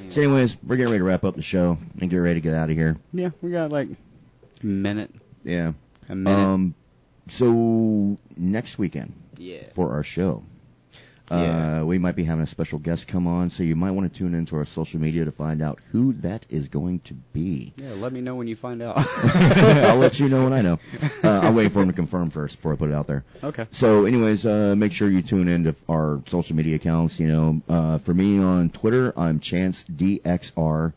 So, 0.09 0.21
anyways, 0.21 0.57
we're 0.63 0.75
getting 0.77 0.91
ready 0.91 0.99
to 0.99 1.03
wrap 1.05 1.23
up 1.23 1.35
the 1.35 1.41
show 1.41 1.77
and 1.99 2.09
get 2.09 2.17
ready 2.17 2.35
to 2.35 2.41
get 2.41 2.53
out 2.53 2.69
of 2.69 2.75
here. 2.75 2.95
Yeah, 3.13 3.29
we 3.41 3.51
got 3.51 3.71
like 3.71 3.89
a 4.61 4.65
minute, 4.65 5.11
Yeah. 5.43 5.73
a 6.09 6.15
minute. 6.15 6.37
Um. 6.39 6.75
So 7.27 8.17
next 8.37 8.77
weekend 8.77 9.13
yeah. 9.37 9.67
for 9.73 9.91
our 9.93 10.03
show. 10.03 10.43
Yeah. 11.31 11.81
Uh, 11.81 11.85
we 11.85 11.97
might 11.97 12.15
be 12.15 12.23
having 12.23 12.43
a 12.43 12.47
special 12.47 12.77
guest 12.77 13.07
come 13.07 13.25
on, 13.25 13.49
so 13.49 13.63
you 13.63 13.75
might 13.75 13.91
want 13.91 14.11
to 14.13 14.15
tune 14.17 14.35
into 14.35 14.55
our 14.57 14.65
social 14.65 14.99
media 14.99 15.25
to 15.25 15.31
find 15.31 15.61
out 15.61 15.79
who 15.91 16.13
that 16.21 16.45
is 16.49 16.67
going 16.67 16.99
to 16.99 17.13
be. 17.15 17.73
Yeah, 17.77 17.93
let 17.93 18.13
me 18.13 18.21
know 18.21 18.35
when 18.35 18.47
you 18.47 18.55
find 18.55 18.81
out. 18.83 18.95
I'll 19.23 19.97
let 19.97 20.19
you 20.19 20.29
know 20.29 20.43
when 20.43 20.53
I 20.53 20.61
know. 20.61 20.79
Uh, 21.23 21.39
I'm 21.41 21.55
waiting 21.55 21.71
for 21.71 21.81
him 21.81 21.87
to 21.87 21.93
confirm 21.93 22.29
first 22.29 22.57
before 22.57 22.73
I 22.73 22.75
put 22.75 22.89
it 22.91 22.93
out 22.93 23.07
there. 23.07 23.23
okay. 23.43 23.65
So, 23.71 24.05
anyways, 24.05 24.45
uh, 24.45 24.75
make 24.77 24.91
sure 24.91 25.09
you 25.09 25.23
tune 25.23 25.47
in 25.47 25.63
to 25.63 25.75
our 25.89 26.21
social 26.27 26.55
media 26.55 26.75
accounts. 26.75 27.19
You 27.19 27.27
know, 27.27 27.61
uh, 27.67 27.97
for 27.99 28.13
me 28.13 28.37
on 28.37 28.69
Twitter, 28.69 29.11
I'm 29.17 29.39
Chance 29.39 29.85
DXR. 29.85 30.93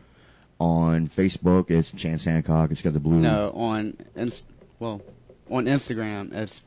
On 0.60 1.08
Facebook, 1.08 1.70
it's 1.70 1.90
Chance 1.92 2.24
Hancock. 2.24 2.72
It's 2.72 2.82
got 2.82 2.92
the 2.92 2.98
blue. 3.00 3.20
No, 3.20 3.52
on 3.54 3.96
inst- 4.16 4.42
well, 4.80 5.00
on 5.48 5.66
Instagram, 5.66 6.34
it's 6.34 6.60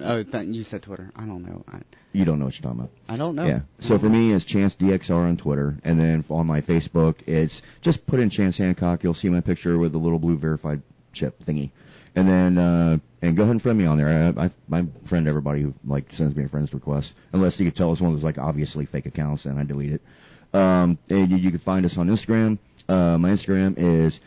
oh, 0.00 0.22
th- 0.22 0.48
you 0.48 0.64
said 0.64 0.82
Twitter. 0.82 1.10
I 1.16 1.24
don't 1.24 1.42
know. 1.44 1.64
I, 1.68 1.80
You 2.12 2.24
don't 2.24 2.38
know 2.38 2.46
what 2.46 2.54
you're 2.58 2.62
talking 2.62 2.80
about. 2.80 2.92
I 3.08 3.16
don't 3.16 3.34
know. 3.34 3.44
Yeah. 3.46 3.60
So 3.80 3.98
for 3.98 4.08
me, 4.08 4.32
it's 4.32 4.44
Chance 4.44 4.76
DXR 4.76 5.28
on 5.28 5.36
Twitter, 5.36 5.76
and 5.84 5.98
then 5.98 6.24
on 6.30 6.46
my 6.46 6.60
Facebook, 6.60 7.16
it's 7.26 7.62
just 7.80 8.06
put 8.06 8.20
in 8.20 8.30
Chance 8.30 8.58
Hancock. 8.58 9.02
You'll 9.02 9.14
see 9.14 9.28
my 9.28 9.40
picture 9.40 9.78
with 9.78 9.92
the 9.92 9.98
little 9.98 10.18
blue 10.18 10.36
verified 10.36 10.82
chip 11.12 11.42
thingy, 11.44 11.70
and 12.14 12.28
then 12.28 12.58
uh, 12.58 12.98
and 13.20 13.36
go 13.36 13.42
ahead 13.42 13.52
and 13.52 13.62
friend 13.62 13.78
me 13.78 13.86
on 13.86 13.98
there. 13.98 14.34
I, 14.36 14.44
I, 14.44 14.50
I 14.72 14.86
friend 15.04 15.28
everybody 15.28 15.62
who 15.62 15.74
like 15.84 16.12
sends 16.12 16.34
me 16.36 16.44
a 16.44 16.48
friends 16.48 16.72
request, 16.74 17.12
unless 17.32 17.58
you 17.58 17.66
could 17.66 17.76
tell 17.76 17.92
it's 17.92 18.00
one 18.00 18.12
of 18.12 18.16
those 18.16 18.24
like 18.24 18.38
obviously 18.38 18.86
fake 18.86 19.06
accounts, 19.06 19.44
and 19.44 19.58
I 19.58 19.64
delete 19.64 19.92
it. 19.92 20.02
Um, 20.54 20.98
and 21.08 21.30
you, 21.30 21.36
you 21.36 21.50
can 21.50 21.60
find 21.60 21.86
us 21.86 21.96
on 21.96 22.08
Instagram. 22.08 22.58
Uh, 22.88 23.16
my 23.18 23.30
Instagram 23.30 23.74
is 23.78 24.20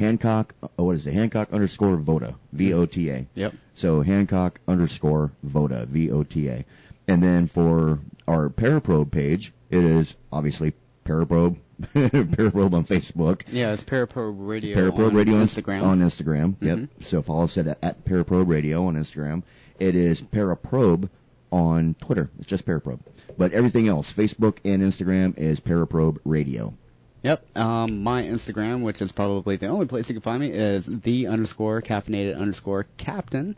Hancock. 0.00 0.54
Oh, 0.78 0.84
what 0.84 0.96
is 0.96 1.06
it? 1.06 1.12
Hancock 1.14 1.52
underscore 1.52 1.96
Vota. 1.96 2.34
V 2.52 2.72
O 2.74 2.86
T 2.86 3.10
A. 3.10 3.26
Yep. 3.34 3.54
So 3.74 4.02
Hancock 4.02 4.60
underscore 4.68 5.30
Vota, 5.42 5.86
V-O-T-A. 5.86 6.66
And 7.08 7.22
then 7.22 7.46
for 7.46 7.98
our 8.28 8.50
Paraprobe 8.50 9.10
page, 9.10 9.54
it 9.70 9.82
is 9.82 10.14
obviously 10.30 10.74
Paraprobe, 11.06 11.56
Paraprobe 11.94 12.74
on 12.74 12.84
Facebook. 12.84 13.40
Yeah, 13.50 13.72
it's 13.72 13.82
Paraprobe 13.82 14.34
Radio. 14.36 14.76
Paraprobe 14.76 15.06
on 15.06 15.14
Radio 15.14 15.36
on 15.36 15.46
Instagram. 15.46 15.82
On 15.82 16.00
Instagram, 16.00 16.56
yep. 16.60 16.78
Mhm. 16.78 16.88
So 17.04 17.22
follow 17.22 17.44
us 17.44 17.56
at, 17.56 17.68
at 17.82 18.04
Paraprobe 18.04 18.48
Radio 18.48 18.84
on 18.86 18.96
Instagram. 18.96 19.44
It 19.78 19.94
is 19.94 20.20
Paraprobe 20.20 21.08
on 21.50 21.94
Twitter. 22.02 22.28
It's 22.38 22.46
just 22.46 22.66
Paraprobe. 22.66 23.00
But 23.38 23.52
everything 23.52 23.88
else, 23.88 24.12
Facebook 24.12 24.58
and 24.64 24.82
Instagram, 24.82 25.38
is 25.38 25.58
Paraprobe 25.58 26.18
Radio. 26.26 26.74
Yep. 27.22 27.56
Um, 27.56 28.02
my 28.02 28.22
Instagram, 28.22 28.82
which 28.82 29.02
is 29.02 29.12
probably 29.12 29.56
the 29.56 29.66
only 29.66 29.86
place 29.86 30.08
you 30.08 30.14
can 30.14 30.22
find 30.22 30.40
me, 30.40 30.50
is 30.50 30.86
the 30.86 31.26
underscore 31.26 31.82
caffeinated 31.82 32.38
underscore 32.38 32.86
captain. 32.96 33.56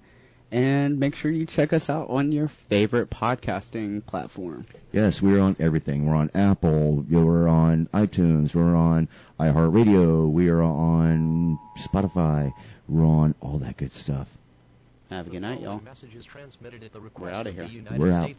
And 0.51 1.01
make 1.01 1.15
sure 1.15 1.31
you 1.31 1.47
check 1.47 1.73
us 1.73 1.89
out 1.89 2.11
on 2.11 2.31
your 2.31 2.49
favorite 2.49 3.09
podcasting 3.09 4.05
platform. 4.05 4.67
Yes, 4.93 5.23
we're 5.23 5.41
on 5.41 5.57
everything. 5.59 6.07
We're 6.07 6.15
on 6.17 6.31
Apple. 6.35 7.07
We're 7.09 7.49
on 7.49 7.89
iTunes. 7.95 8.55
We're 8.55 8.75
on 8.77 9.09
iHeartRadio. 9.41 10.31
We 10.31 10.51
are 10.51 10.61
on 10.61 11.59
Spotify. 11.79 12.53
We're 12.87 13.07
on 13.07 13.35
all 13.41 13.59
that 13.61 13.79
good 13.79 13.95
stuff. 13.95 14.29
Have 15.09 15.27
a 15.27 15.31
good 15.31 15.41
night, 15.41 15.61
y'all. 15.61 15.81
Messages 15.83 16.27
transmitted 16.27 16.83
at 16.83 16.93
the 16.93 17.01
We're 17.19 17.31
out 17.31 17.47
of 17.47 17.55
here. 17.55 17.65
the 17.65 17.71
United 17.71 17.99
We're 17.99 18.13
out. 18.13 18.31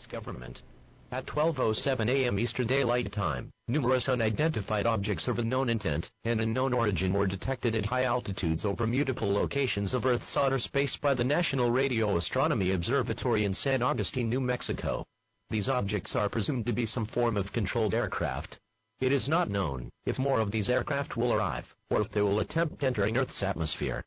At 1.13 1.27
12:07 1.27 2.09
a.m. 2.09 2.39
Eastern 2.39 2.65
Daylight 2.65 3.11
Time, 3.11 3.51
numerous 3.67 4.09
unidentified 4.09 4.87
objects 4.87 5.27
of 5.27 5.37
unknown 5.37 5.69
intent 5.69 6.09
and 6.23 6.41
unknown 6.41 6.73
origin 6.73 7.13
were 7.13 7.27
detected 7.27 7.75
at 7.75 7.85
high 7.85 8.05
altitudes 8.05 8.65
over 8.65 8.87
multiple 8.87 9.31
locations 9.31 9.93
of 9.93 10.07
Earth's 10.07 10.35
outer 10.35 10.57
space 10.57 10.97
by 10.97 11.13
the 11.13 11.23
National 11.23 11.69
Radio 11.69 12.17
Astronomy 12.17 12.71
Observatory 12.71 13.45
in 13.45 13.53
San 13.53 13.83
Augustine, 13.83 14.27
New 14.27 14.41
Mexico. 14.41 15.05
These 15.51 15.69
objects 15.69 16.15
are 16.15 16.29
presumed 16.29 16.65
to 16.65 16.73
be 16.73 16.87
some 16.87 17.05
form 17.05 17.37
of 17.37 17.53
controlled 17.53 17.93
aircraft. 17.93 18.57
It 18.99 19.11
is 19.11 19.29
not 19.29 19.51
known 19.51 19.91
if 20.07 20.17
more 20.17 20.39
of 20.39 20.49
these 20.49 20.67
aircraft 20.67 21.15
will 21.15 21.31
arrive 21.31 21.75
or 21.91 22.01
if 22.01 22.09
they 22.09 22.23
will 22.23 22.39
attempt 22.39 22.83
entering 22.83 23.17
Earth's 23.17 23.43
atmosphere. 23.43 24.03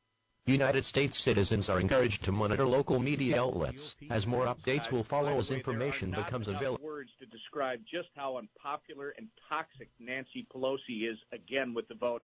United 0.52 0.84
States 0.84 1.18
citizens 1.18 1.68
are 1.68 1.80
encouraged 1.80 2.22
to 2.22 2.30
monitor 2.30 2.64
local 2.68 3.00
media 3.00 3.40
outlets, 3.40 3.96
as 4.10 4.28
more 4.28 4.46
updates 4.46 4.92
will 4.92 5.02
follow 5.02 5.38
as 5.38 5.50
information 5.50 6.12
becomes 6.12 6.46
available. 6.46 6.84
Words 6.84 7.10
to 7.18 7.26
describe 7.26 7.80
just 7.90 8.08
how 8.14 8.38
unpopular 8.38 9.12
and 9.18 9.26
toxic 9.48 9.88
Nancy 9.98 10.46
Pelosi 10.54 11.10
is 11.10 11.18
again 11.32 11.74
with 11.74 11.88
the 11.88 11.96
vote. 11.96 12.14